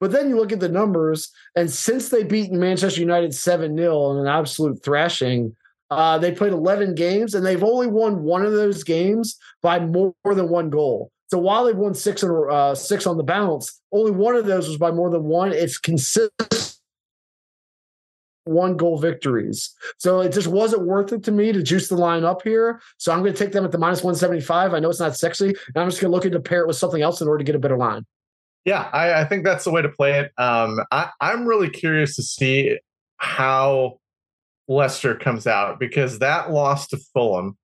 But 0.00 0.12
then 0.12 0.28
you 0.28 0.36
look 0.36 0.52
at 0.52 0.60
the 0.60 0.68
numbers 0.68 1.30
and 1.56 1.70
since 1.70 2.10
they 2.10 2.24
beat 2.24 2.52
manchester 2.52 3.00
united 3.00 3.30
7-0 3.30 4.12
in 4.12 4.20
an 4.20 4.26
absolute 4.26 4.82
thrashing 4.84 5.56
uh, 5.90 6.18
they 6.18 6.32
played 6.32 6.52
11 6.52 6.94
games 6.94 7.34
and 7.34 7.44
they've 7.44 7.62
only 7.62 7.86
won 7.86 8.22
one 8.22 8.44
of 8.44 8.52
those 8.52 8.82
games 8.82 9.36
by 9.62 9.78
more 9.78 10.14
than 10.24 10.48
one 10.48 10.70
goal. 10.70 11.10
So 11.28 11.38
while 11.38 11.64
they've 11.64 11.76
won 11.76 11.94
six 11.94 12.22
and 12.22 12.50
uh, 12.50 12.74
six 12.74 13.06
on 13.06 13.16
the 13.16 13.22
bounce, 13.22 13.80
only 13.92 14.10
one 14.10 14.36
of 14.36 14.46
those 14.46 14.68
was 14.68 14.76
by 14.76 14.90
more 14.90 15.10
than 15.10 15.24
one. 15.24 15.52
It's 15.52 15.78
consistent 15.78 16.74
one 18.44 18.76
goal 18.76 18.98
victories. 18.98 19.74
So 19.98 20.20
it 20.20 20.32
just 20.32 20.48
wasn't 20.48 20.86
worth 20.86 21.12
it 21.12 21.24
to 21.24 21.32
me 21.32 21.52
to 21.52 21.62
juice 21.62 21.88
the 21.88 21.96
line 21.96 22.24
up 22.24 22.42
here. 22.42 22.80
So 22.98 23.12
I'm 23.12 23.20
going 23.20 23.32
to 23.32 23.38
take 23.38 23.52
them 23.52 23.64
at 23.64 23.72
the 23.72 23.78
minus 23.78 24.02
175. 24.04 24.74
I 24.74 24.78
know 24.78 24.90
it's 24.90 25.00
not 25.00 25.16
sexy. 25.16 25.48
And 25.48 25.76
I'm 25.76 25.88
just 25.88 26.00
going 26.00 26.10
to 26.10 26.14
look 26.14 26.30
to 26.30 26.40
pair 26.40 26.60
it 26.60 26.66
with 26.66 26.76
something 26.76 27.02
else 27.02 27.20
in 27.20 27.28
order 27.28 27.38
to 27.38 27.44
get 27.44 27.54
a 27.54 27.58
better 27.58 27.76
line. 27.76 28.04
Yeah, 28.64 28.88
I, 28.92 29.20
I 29.20 29.24
think 29.24 29.44
that's 29.44 29.64
the 29.64 29.70
way 29.70 29.82
to 29.82 29.88
play 29.88 30.20
it. 30.20 30.32
Um, 30.38 30.80
I, 30.90 31.10
I'm 31.20 31.46
really 31.46 31.68
curious 31.68 32.16
to 32.16 32.22
see 32.22 32.78
how 33.18 33.98
Leicester 34.68 35.14
comes 35.14 35.46
out 35.46 35.78
because 35.78 36.18
that 36.18 36.50
loss 36.50 36.88
to 36.88 36.98
Fulham 37.12 37.56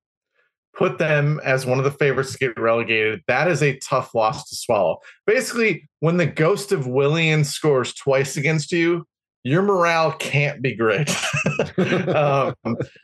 put 0.74 0.98
them 0.98 1.40
as 1.44 1.66
one 1.66 1.78
of 1.78 1.84
the 1.84 1.90
favorites 1.90 2.32
to 2.32 2.38
get 2.38 2.59
relegated. 2.59 3.22
That 3.26 3.48
is 3.48 3.62
a 3.62 3.78
tough 3.78 4.14
loss 4.14 4.48
to 4.48 4.57
swallow. 4.57 4.98
Basically, 5.26 5.88
when 6.01 6.16
the 6.16 6.26
ghost 6.26 6.72
of 6.72 6.86
Willian 6.86 7.44
scores 7.44 7.92
twice 7.92 8.36
against 8.36 8.72
you, 8.72 9.07
your 9.43 9.62
morale 9.62 10.12
can't 10.12 10.61
be 10.61 10.74
great. 10.74 11.09
um, 12.14 12.55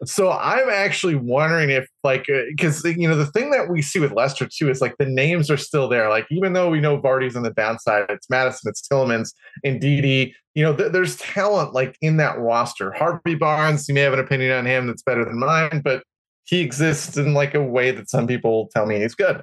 so 0.05 0.31
I'm 0.31 0.69
actually 0.69 1.15
wondering 1.15 1.71
if, 1.71 1.89
like, 2.05 2.27
because 2.27 2.85
uh, 2.85 2.89
you 2.89 3.09
know 3.09 3.17
the 3.17 3.27
thing 3.27 3.51
that 3.51 3.71
we 3.71 3.81
see 3.81 3.99
with 3.99 4.13
Leicester 4.13 4.47
too 4.47 4.69
is 4.69 4.81
like 4.81 4.97
the 4.99 5.07
names 5.07 5.51
are 5.51 5.57
still 5.57 5.89
there. 5.89 6.11
Like 6.11 6.27
even 6.31 6.53
though 6.53 6.69
we 6.69 6.81
know 6.81 7.01
Vardy's 7.01 7.37
on 7.37 7.43
the 7.43 7.53
downside, 7.53 8.07
it's 8.11 8.29
Maddison, 8.29 8.69
it's 8.69 8.87
Tielemans, 8.87 9.33
and 9.65 9.81
Ndidi. 9.81 10.33
You 10.55 10.63
know, 10.63 10.77
th- 10.77 10.93
there's 10.93 11.17
talent 11.17 11.73
like 11.73 11.97
in 12.01 12.19
that 12.19 12.39
roster. 12.39 12.93
Harvey 12.93 13.35
Barnes, 13.35 13.89
you 13.89 13.95
may 13.95 14.03
have 14.03 14.13
an 14.13 14.21
opinion 14.21 14.53
on 14.53 14.67
him 14.67 14.87
that's 14.87 15.03
better 15.03 15.25
than 15.25 15.39
mine, 15.39 15.81
but 15.83 16.03
he 16.45 16.61
exists 16.61 17.17
in 17.17 17.35
like 17.35 17.55
a 17.55 17.63
way 17.63 17.91
that 17.91 18.09
some 18.09 18.27
people 18.27 18.69
tell 18.75 18.87
me 18.87 19.01
he's 19.01 19.15
good. 19.15 19.43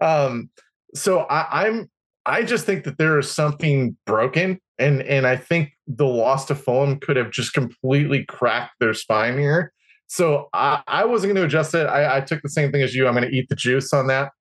Um, 0.00 0.50
so 0.94 1.20
I, 1.20 1.66
I'm 1.66 1.90
I 2.26 2.42
just 2.42 2.64
think 2.64 2.84
that 2.84 2.98
there 2.98 3.18
is 3.18 3.30
something 3.30 3.96
broken, 4.06 4.60
and 4.78 5.02
and 5.02 5.26
I 5.26 5.36
think 5.36 5.72
the 5.86 6.06
loss 6.06 6.46
to 6.46 6.54
Fulham 6.54 6.98
could 7.00 7.16
have 7.16 7.30
just 7.30 7.52
completely 7.52 8.24
cracked 8.24 8.72
their 8.80 8.94
spine 8.94 9.38
here. 9.38 9.72
So 10.06 10.48
I, 10.52 10.82
I 10.86 11.04
wasn't 11.04 11.34
going 11.34 11.42
to 11.42 11.46
adjust 11.46 11.74
it. 11.74 11.86
I, 11.86 12.18
I, 12.18 12.20
took 12.20 12.42
the 12.42 12.48
same 12.48 12.70
thing 12.70 12.82
as 12.82 12.94
you. 12.94 13.06
I'm 13.06 13.14
going 13.14 13.28
to 13.28 13.34
eat 13.34 13.48
the 13.48 13.56
juice 13.56 13.92
on 13.92 14.06
that. 14.08 14.32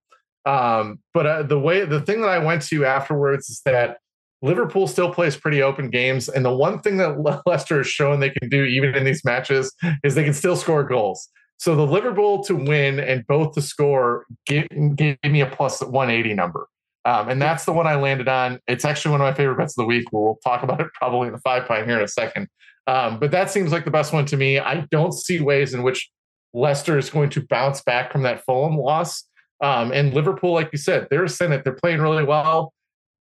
Um, 0.46 1.00
but 1.14 1.26
uh, 1.26 1.44
the 1.44 1.60
way 1.60 1.86
the 1.86 2.02
thing 2.02 2.22
that 2.22 2.30
I 2.30 2.38
went 2.38 2.62
to 2.64 2.86
afterwards 2.86 3.50
is 3.50 3.62
that 3.66 3.98
Liverpool 4.42 4.88
still 4.88 5.12
plays 5.12 5.38
pretty 5.38 5.62
open 5.62 5.90
games. 5.90 6.28
And 6.28 6.44
the 6.44 6.54
one 6.54 6.80
thing 6.82 6.98
that 6.98 7.42
Leicester 7.46 7.78
has 7.78 7.88
shown 7.88 8.20
they 8.20 8.30
can 8.30 8.50
do, 8.50 8.64
even 8.66 8.94
in 8.94 9.06
these 9.06 9.24
matches, 9.24 9.74
is 10.04 10.16
they 10.16 10.24
can 10.24 10.34
still 10.34 10.58
score 10.58 10.84
goals. 10.84 11.30
So 11.58 11.76
the 11.76 11.88
Liverpool 11.88 12.44
to 12.44 12.56
win 12.56 13.00
and 13.00 13.26
both 13.26 13.54
to 13.54 13.62
score 13.62 14.26
gave 14.46 14.68
me 14.72 15.42
a 15.42 15.46
plus 15.46 15.82
180 15.82 16.34
number. 16.34 16.68
Um, 17.06 17.30
and 17.30 17.42
that's 17.42 17.66
the 17.66 17.74
one 17.74 17.86
I 17.86 17.96
landed 17.96 18.28
on. 18.28 18.60
It's 18.68 18.86
actually 18.86 19.12
one 19.12 19.22
of 19.22 19.26
my 19.26 19.34
favorite 19.34 19.58
bets 19.58 19.78
of 19.78 19.84
the 19.84 19.88
week. 19.88 20.06
We'll 20.12 20.40
talk 20.44 20.64
about 20.64 20.80
it 20.80 20.88
probably 20.94 21.28
in 21.28 21.34
the 21.34 21.40
five 21.40 21.68
pint 21.68 21.86
here 21.86 21.98
in 21.98 22.04
a 22.04 22.08
second. 22.08 22.48
Um, 22.88 23.20
but 23.20 23.32
that 23.32 23.50
seems 23.50 23.72
like 23.72 23.86
the 23.86 23.92
best 23.92 24.14
one 24.14 24.26
to 24.28 24.38
me. 24.38 24.60
I 24.60 24.88
don't 24.92 25.14
see 25.14 25.42
ways 25.42 25.74
in 25.74 25.84
which 25.84 26.10
Leicester 26.54 26.98
is 26.98 27.10
going 27.10 27.30
to 27.32 27.46
bounce 27.48 27.82
back 27.82 28.12
from 28.12 28.24
that 28.24 28.46
Fulham 28.46 28.78
loss. 28.78 29.26
Um, 29.62 29.92
and 29.92 30.14
Liverpool, 30.14 30.54
like 30.54 30.70
you 30.72 30.78
said, 30.78 31.08
they're 31.10 31.24
a 31.24 31.30
Senate. 31.30 31.64
They're 31.64 31.74
playing 31.74 32.02
really 32.02 32.24
well. 32.24 32.74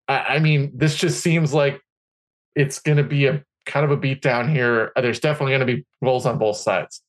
I, 0.07 0.17
I 0.19 0.39
mean, 0.39 0.71
this 0.75 0.95
just 0.95 1.21
seems 1.21 1.53
like 1.53 1.79
it's 2.55 2.79
going 2.79 2.97
to 2.97 3.03
be 3.03 3.27
a 3.27 3.43
kind 3.65 3.85
of 3.85 3.91
a 3.91 3.97
beat 3.97 4.21
down 4.21 4.49
here. 4.49 4.91
There's 4.95 5.19
definitely 5.19 5.51
going 5.51 5.67
to 5.67 5.77
be 5.77 5.85
goals 6.03 6.25
on 6.25 6.37
both 6.37 6.57
sides. 6.57 7.01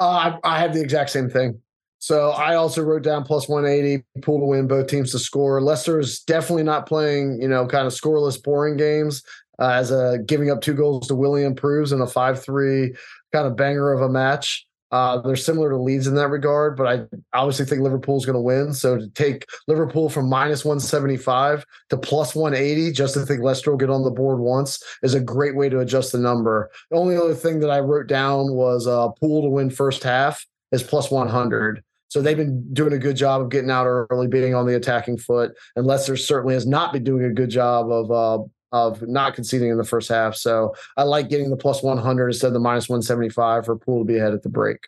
Uh, 0.00 0.38
I, 0.44 0.56
I 0.56 0.58
have 0.60 0.74
the 0.74 0.80
exact 0.80 1.10
same 1.10 1.30
thing. 1.30 1.60
So 2.06 2.30
I 2.30 2.54
also 2.54 2.84
wrote 2.84 3.02
down 3.02 3.24
plus 3.24 3.48
180, 3.48 4.04
pool 4.22 4.38
to 4.38 4.46
win, 4.46 4.68
both 4.68 4.86
teams 4.86 5.10
to 5.10 5.18
score. 5.18 5.60
Leicester's 5.60 6.20
definitely 6.20 6.62
not 6.62 6.86
playing, 6.86 7.42
you 7.42 7.48
know, 7.48 7.66
kind 7.66 7.84
of 7.84 7.92
scoreless, 7.92 8.40
boring 8.40 8.76
games. 8.76 9.24
Uh, 9.58 9.70
as 9.70 9.90
a 9.90 10.18
giving 10.24 10.48
up 10.48 10.60
two 10.60 10.72
goals 10.72 11.08
to 11.08 11.16
Willian 11.16 11.56
proves 11.56 11.90
in 11.90 12.00
a 12.00 12.06
5 12.06 12.44
3 12.44 12.94
kind 13.32 13.48
of 13.48 13.56
banger 13.56 13.92
of 13.92 14.02
a 14.02 14.08
match. 14.08 14.64
Uh, 14.92 15.20
they're 15.20 15.34
similar 15.34 15.70
to 15.70 15.76
Leeds 15.76 16.06
in 16.06 16.14
that 16.14 16.28
regard, 16.28 16.76
but 16.76 16.86
I 16.86 17.06
obviously 17.36 17.64
think 17.64 17.82
Liverpool's 17.82 18.24
going 18.24 18.34
to 18.34 18.40
win. 18.40 18.72
So 18.72 18.98
to 18.98 19.08
take 19.08 19.44
Liverpool 19.66 20.08
from 20.08 20.28
minus 20.28 20.64
175 20.64 21.64
to 21.90 21.96
plus 21.96 22.36
180 22.36 22.92
just 22.92 23.14
to 23.14 23.26
think 23.26 23.42
Leicester 23.42 23.72
will 23.72 23.78
get 23.78 23.90
on 23.90 24.04
the 24.04 24.12
board 24.12 24.38
once 24.38 24.80
is 25.02 25.14
a 25.14 25.20
great 25.20 25.56
way 25.56 25.68
to 25.68 25.80
adjust 25.80 26.12
the 26.12 26.18
number. 26.18 26.70
The 26.92 26.98
only 26.98 27.16
other 27.16 27.34
thing 27.34 27.58
that 27.60 27.70
I 27.70 27.80
wrote 27.80 28.06
down 28.06 28.52
was 28.52 28.86
uh, 28.86 29.08
pool 29.08 29.42
to 29.42 29.48
win 29.48 29.70
first 29.70 30.04
half 30.04 30.46
is 30.70 30.84
plus 30.84 31.10
100. 31.10 31.82
So 32.08 32.22
they've 32.22 32.36
been 32.36 32.72
doing 32.72 32.92
a 32.92 32.98
good 32.98 33.16
job 33.16 33.42
of 33.42 33.50
getting 33.50 33.70
out 33.70 33.86
early, 33.86 34.28
being 34.28 34.54
on 34.54 34.66
the 34.66 34.76
attacking 34.76 35.18
foot, 35.18 35.52
and 35.74 35.86
Leicester 35.86 36.16
certainly 36.16 36.54
has 36.54 36.66
not 36.66 36.92
been 36.92 37.04
doing 37.04 37.24
a 37.24 37.32
good 37.32 37.50
job 37.50 37.90
of 37.90 38.10
uh, 38.10 38.44
of 38.72 39.02
not 39.02 39.34
conceding 39.34 39.70
in 39.70 39.76
the 39.76 39.84
first 39.84 40.08
half. 40.08 40.34
So 40.34 40.74
I 40.96 41.04
like 41.04 41.28
getting 41.28 41.50
the 41.50 41.56
plus 41.56 41.82
100 41.82 42.28
instead 42.28 42.48
of 42.48 42.52
the 42.52 42.60
minus 42.60 42.88
175 42.88 43.64
for 43.64 43.76
Pool 43.76 44.00
to 44.00 44.04
be 44.04 44.18
ahead 44.18 44.34
at 44.34 44.42
the 44.42 44.48
break. 44.48 44.78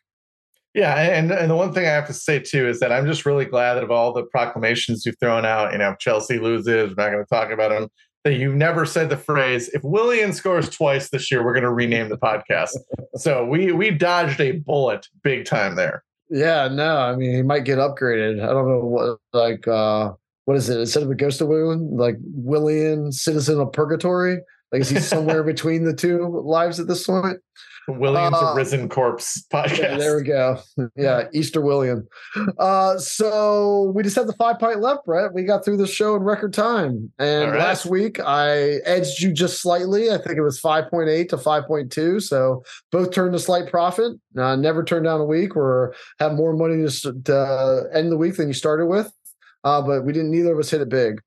Yeah, 0.75 0.95
and 0.95 1.33
and 1.33 1.51
the 1.51 1.57
one 1.57 1.73
thing 1.73 1.87
I 1.87 1.91
have 1.91 2.07
to 2.07 2.13
say 2.13 2.39
too 2.39 2.69
is 2.69 2.79
that 2.81 2.93
I'm 2.93 3.07
just 3.07 3.27
really 3.27 3.47
glad 3.47 3.75
that 3.75 3.83
of 3.83 3.91
all 3.91 4.13
the 4.13 4.25
proclamations 4.25 5.05
you've 5.05 5.19
thrown 5.19 5.45
out, 5.45 5.73
you 5.73 5.79
know, 5.79 5.97
Chelsea 5.99 6.39
loses, 6.39 6.95
we're 6.95 7.03
not 7.03 7.11
going 7.11 7.25
to 7.25 7.29
talk 7.29 7.51
about 7.51 7.71
them. 7.71 7.89
That 8.25 8.35
you've 8.35 8.55
never 8.55 8.85
said 8.85 9.09
the 9.09 9.17
phrase, 9.17 9.69
if 9.71 9.83
Willian 9.83 10.33
scores 10.33 10.69
twice 10.69 11.09
this 11.09 11.31
year, 11.31 11.45
we're 11.45 11.55
going 11.55 11.63
to 11.63 11.73
rename 11.73 12.11
the 12.11 12.19
podcast. 12.19 12.77
so 13.17 13.45
we 13.45 13.73
we 13.73 13.91
dodged 13.91 14.41
a 14.41 14.53
bullet 14.53 15.07
big 15.23 15.47
time 15.47 15.75
there. 15.75 16.05
Yeah, 16.31 16.69
no, 16.69 16.97
I 16.99 17.17
mean 17.17 17.35
he 17.35 17.43
might 17.43 17.65
get 17.65 17.79
upgraded. 17.79 18.43
I 18.43 18.53
don't 18.53 18.69
know 18.69 18.81
what 18.81 19.19
like 19.33 19.67
uh 19.67 20.13
what 20.45 20.57
is 20.57 20.69
it? 20.69 20.79
Instead 20.81 21.03
of 21.03 21.11
a 21.11 21.15
ghost 21.15 21.41
of 21.41 21.49
Willian, 21.49 21.97
like 21.97 22.17
Willian, 22.23 23.13
citizen 23.13 23.61
of 23.61 23.73
purgatory. 23.73 24.39
Like 24.73 24.83
is 24.83 24.91
he 24.91 24.99
somewhere 25.01 25.43
between 25.45 25.85
the 25.85 25.95
two 25.95 26.43
lives 26.45 26.79
at 26.81 26.87
this 26.87 27.07
point? 27.07 27.39
William's 27.89 28.37
uh, 28.37 28.53
Risen 28.55 28.89
Corpse 28.89 29.45
podcast. 29.53 29.79
Yeah, 29.79 29.97
there 29.97 30.17
we 30.17 30.23
go. 30.23 30.61
Yeah, 30.97 31.29
Easter 31.33 31.61
William. 31.61 32.07
Uh, 32.59 32.99
so 32.99 33.93
we 33.95 34.03
just 34.03 34.17
have 34.17 34.27
the 34.27 34.35
five 34.35 34.59
pint 34.59 34.81
left, 34.81 35.07
Brett. 35.07 35.33
We 35.33 35.45
got 35.45 35.65
through 35.65 35.79
the 35.79 35.87
show 35.87 36.17
in 36.17 36.23
record 36.23 36.53
time. 36.53 37.13
And 37.19 37.53
right. 37.53 37.59
last 37.59 37.87
week 37.87 38.21
I 38.21 38.81
edged 38.85 39.21
you 39.21 39.33
just 39.33 39.61
slightly. 39.61 40.11
I 40.11 40.19
think 40.19 40.37
it 40.37 40.43
was 40.43 40.61
5.8 40.61 41.29
to 41.31 41.37
5.2. 41.37 42.23
So 42.23 42.63
both 42.93 43.11
turned 43.11 43.35
a 43.35 43.39
slight 43.39 43.71
profit. 43.71 44.13
Uh, 44.37 44.57
never 44.57 44.85
turned 44.85 45.05
down 45.05 45.21
a 45.21 45.25
week 45.25 45.57
or 45.57 45.95
have 46.19 46.35
more 46.35 46.53
money 46.53 46.87
to, 46.87 47.13
to 47.25 47.89
end 47.95 48.13
the 48.13 48.17
week 48.17 48.37
than 48.37 48.49
you 48.49 48.55
started 48.55 48.87
with. 48.87 49.13
Uh, 49.65 49.83
but 49.83 50.05
we 50.05 50.13
didn't, 50.13 50.31
neither 50.31 50.53
of 50.53 50.59
us 50.59 50.71
hit 50.71 50.81
it 50.81 50.89
big. 50.89 51.21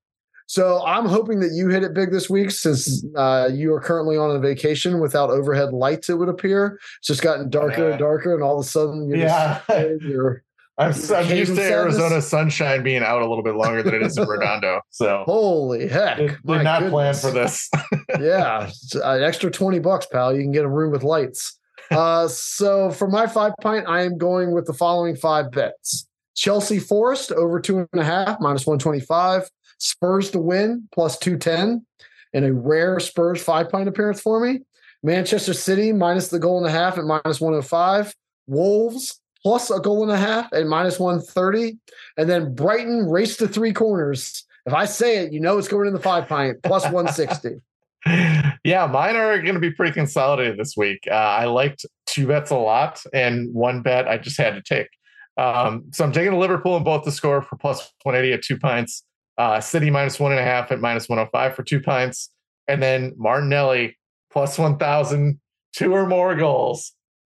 So 0.51 0.83
I'm 0.85 1.05
hoping 1.05 1.39
that 1.39 1.53
you 1.53 1.69
hit 1.69 1.81
it 1.81 1.93
big 1.93 2.11
this 2.11 2.29
week 2.29 2.51
since 2.51 3.05
uh, 3.15 3.47
you 3.53 3.73
are 3.73 3.79
currently 3.79 4.17
on 4.17 4.35
a 4.35 4.39
vacation 4.39 4.99
without 4.99 5.29
overhead 5.29 5.71
lights. 5.71 6.09
It 6.09 6.15
would 6.15 6.27
appear 6.27 6.77
it's 6.97 7.07
just 7.07 7.21
gotten 7.21 7.49
darker 7.49 7.91
and 7.91 7.97
darker, 7.97 8.33
and 8.33 8.43
all 8.43 8.59
of 8.59 8.65
a 8.65 8.67
sudden, 8.67 9.07
you're 9.07 9.17
yeah, 9.17 9.61
just, 9.69 10.01
you're. 10.03 10.43
I'm, 10.77 10.93
I'm 11.15 11.37
used 11.37 11.55
to 11.55 11.61
Arizona 11.61 12.21
sunshine 12.21 12.83
being 12.83 13.01
out 13.01 13.21
a 13.21 13.27
little 13.29 13.45
bit 13.45 13.55
longer 13.55 13.81
than 13.81 13.93
it 13.93 14.01
is 14.01 14.17
in 14.17 14.27
Redondo. 14.27 14.81
So 14.89 15.23
holy 15.25 15.87
heck, 15.87 16.17
did, 16.17 16.37
did 16.45 16.63
not 16.63 16.89
plan 16.89 17.13
for 17.13 17.31
this. 17.31 17.69
yeah, 18.19 18.69
an 19.05 19.23
extra 19.23 19.49
twenty 19.49 19.79
bucks, 19.79 20.05
pal. 20.05 20.35
You 20.35 20.41
can 20.41 20.51
get 20.51 20.65
a 20.65 20.69
room 20.69 20.91
with 20.91 21.03
lights. 21.03 21.57
Uh, 21.91 22.27
so 22.27 22.91
for 22.91 23.07
my 23.07 23.25
five 23.25 23.53
pint, 23.61 23.85
I 23.87 24.03
am 24.03 24.17
going 24.17 24.51
with 24.51 24.65
the 24.65 24.73
following 24.73 25.15
five 25.15 25.49
bets: 25.51 26.09
Chelsea 26.35 26.79
Forest 26.79 27.31
over 27.31 27.61
two 27.61 27.87
and 27.93 28.01
a 28.01 28.03
half 28.03 28.41
minus 28.41 28.67
one 28.67 28.79
twenty 28.79 28.99
five. 28.99 29.49
Spurs 29.81 30.29
to 30.31 30.39
win 30.39 30.87
plus 30.93 31.17
210 31.17 31.85
and 32.33 32.45
a 32.45 32.53
rare 32.53 32.99
Spurs 32.99 33.41
five 33.41 33.69
point 33.69 33.89
appearance 33.89 34.21
for 34.21 34.39
me. 34.39 34.59
Manchester 35.03 35.53
City 35.53 35.91
minus 35.91 36.27
the 36.27 36.39
goal 36.39 36.59
and 36.59 36.67
a 36.67 36.71
half 36.71 36.97
at 36.97 37.03
minus 37.05 37.41
105. 37.41 38.13
Wolves 38.47 39.19
plus 39.41 39.71
a 39.71 39.79
goal 39.79 40.03
and 40.03 40.11
a 40.11 40.17
half 40.17 40.53
at 40.53 40.67
minus 40.67 40.99
130. 40.99 41.79
And 42.17 42.29
then 42.29 42.53
Brighton 42.53 43.09
race 43.09 43.37
to 43.37 43.47
three 43.47 43.73
corners. 43.73 44.45
If 44.67 44.73
I 44.73 44.85
say 44.85 45.23
it, 45.23 45.33
you 45.33 45.39
know 45.39 45.57
it's 45.57 45.67
going 45.67 45.87
in 45.87 45.93
the 45.93 45.99
five 45.99 46.27
pint 46.27 46.61
plus 46.61 46.83
160. 46.83 47.59
yeah, 48.63 48.85
mine 48.85 49.15
are 49.15 49.41
going 49.41 49.55
to 49.55 49.59
be 49.59 49.71
pretty 49.71 49.93
consolidated 49.93 50.59
this 50.59 50.77
week. 50.77 51.07
Uh, 51.09 51.15
I 51.15 51.45
liked 51.45 51.85
two 52.05 52.27
bets 52.27 52.51
a 52.51 52.55
lot, 52.55 53.01
and 53.13 53.51
one 53.53 53.81
bet 53.81 54.07
I 54.07 54.17
just 54.17 54.37
had 54.37 54.53
to 54.53 54.61
take. 54.61 54.89
Um, 55.37 55.85
so 55.91 56.03
I'm 56.03 56.11
taking 56.11 56.31
the 56.31 56.37
Liverpool 56.37 56.77
in 56.77 56.83
both 56.83 57.05
the 57.05 57.11
score 57.11 57.41
for 57.41 57.55
plus 57.55 57.91
180 58.03 58.33
at 58.33 58.43
two 58.43 58.59
pints. 58.59 59.03
Uh, 59.41 59.59
City 59.59 59.89
minus 59.89 60.19
one 60.19 60.31
and 60.31 60.39
a 60.39 60.43
half 60.43 60.71
at 60.71 60.79
minus 60.79 61.09
105 61.09 61.55
for 61.55 61.63
two 61.63 61.79
pints. 61.81 62.29
And 62.67 62.81
then 62.81 63.15
Martinelli 63.17 63.97
plus 64.31 64.59
1,000, 64.59 65.39
two 65.73 65.93
or 65.93 66.05
more 66.05 66.35
goals. 66.35 66.93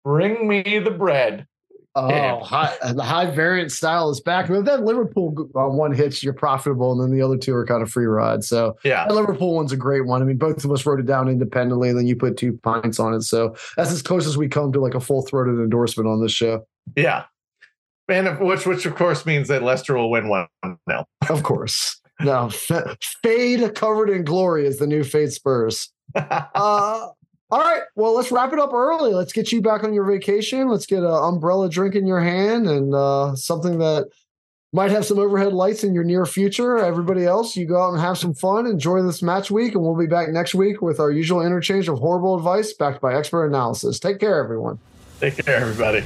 Bring 0.04 0.48
me 0.48 0.80
the 0.80 0.90
bread. 0.90 1.46
Oh, 1.94 2.40
high, 2.42 2.74
the 2.92 3.04
high 3.04 3.30
variant 3.30 3.70
style 3.70 4.10
is 4.10 4.20
back. 4.20 4.50
If 4.50 4.64
that 4.64 4.82
Liverpool 4.82 5.48
uh, 5.54 5.68
one 5.68 5.94
hits, 5.94 6.24
you're 6.24 6.32
profitable, 6.32 6.90
and 6.90 7.00
then 7.00 7.16
the 7.16 7.24
other 7.24 7.36
two 7.36 7.54
are 7.54 7.64
kind 7.64 7.84
of 7.84 7.90
free 7.92 8.06
ride. 8.06 8.42
So 8.42 8.76
yeah, 8.82 9.06
the 9.06 9.14
Liverpool 9.14 9.54
one's 9.54 9.70
a 9.70 9.76
great 9.76 10.04
one. 10.04 10.22
I 10.22 10.24
mean, 10.24 10.38
both 10.38 10.64
of 10.64 10.72
us 10.72 10.84
wrote 10.84 10.98
it 10.98 11.06
down 11.06 11.28
independently, 11.28 11.90
and 11.90 11.96
then 11.96 12.08
you 12.08 12.16
put 12.16 12.36
two 12.36 12.58
pints 12.64 12.98
on 12.98 13.14
it. 13.14 13.22
So 13.22 13.54
that's 13.76 13.92
as 13.92 14.02
close 14.02 14.26
as 14.26 14.36
we 14.36 14.48
come 14.48 14.72
to 14.72 14.80
like 14.80 14.96
a 14.96 15.00
full 15.00 15.22
throated 15.22 15.60
endorsement 15.60 16.08
on 16.08 16.20
this 16.20 16.32
show. 16.32 16.66
Yeah, 16.96 17.26
and 18.08 18.38
which 18.40 18.66
which 18.66 18.86
of 18.86 18.94
course 18.94 19.24
means 19.26 19.48
that 19.48 19.62
Leicester 19.62 19.96
will 19.96 20.10
win 20.10 20.28
one 20.28 20.46
now. 20.86 21.06
Of 21.30 21.42
course. 21.42 22.00
No, 22.20 22.50
fade 22.50 23.74
covered 23.74 24.10
in 24.10 24.24
glory 24.24 24.66
is 24.66 24.78
the 24.78 24.86
new 24.86 25.02
fade 25.02 25.32
Spurs. 25.32 25.92
uh, 26.14 27.08
all 27.52 27.60
right. 27.60 27.82
Well, 27.96 28.14
let's 28.14 28.30
wrap 28.30 28.52
it 28.52 28.58
up 28.58 28.72
early. 28.72 29.12
Let's 29.12 29.32
get 29.32 29.50
you 29.50 29.60
back 29.60 29.82
on 29.84 29.92
your 29.92 30.04
vacation. 30.04 30.68
Let's 30.68 30.86
get 30.86 31.00
an 31.00 31.10
umbrella 31.10 31.68
drink 31.68 31.94
in 31.94 32.06
your 32.06 32.20
hand 32.20 32.66
and 32.68 32.94
uh, 32.94 33.34
something 33.34 33.78
that 33.78 34.08
might 34.72 34.90
have 34.90 35.04
some 35.04 35.18
overhead 35.18 35.52
lights 35.52 35.84
in 35.84 35.94
your 35.94 36.04
near 36.04 36.24
future. 36.24 36.78
Everybody 36.78 37.26
else, 37.26 37.56
you 37.56 37.66
go 37.66 37.82
out 37.82 37.92
and 37.92 38.00
have 38.00 38.18
some 38.18 38.34
fun. 38.34 38.66
Enjoy 38.66 39.02
this 39.02 39.22
match 39.22 39.50
week, 39.50 39.74
and 39.74 39.82
we'll 39.82 39.96
be 39.96 40.06
back 40.06 40.30
next 40.30 40.54
week 40.54 40.80
with 40.80 40.98
our 40.98 41.10
usual 41.10 41.44
interchange 41.44 41.88
of 41.88 41.98
horrible 41.98 42.36
advice 42.36 42.72
backed 42.72 43.00
by 43.00 43.14
expert 43.14 43.46
analysis. 43.46 43.98
Take 43.98 44.18
care, 44.18 44.42
everyone. 44.42 44.78
Take 45.20 45.44
care, 45.44 45.56
everybody. 45.56 46.04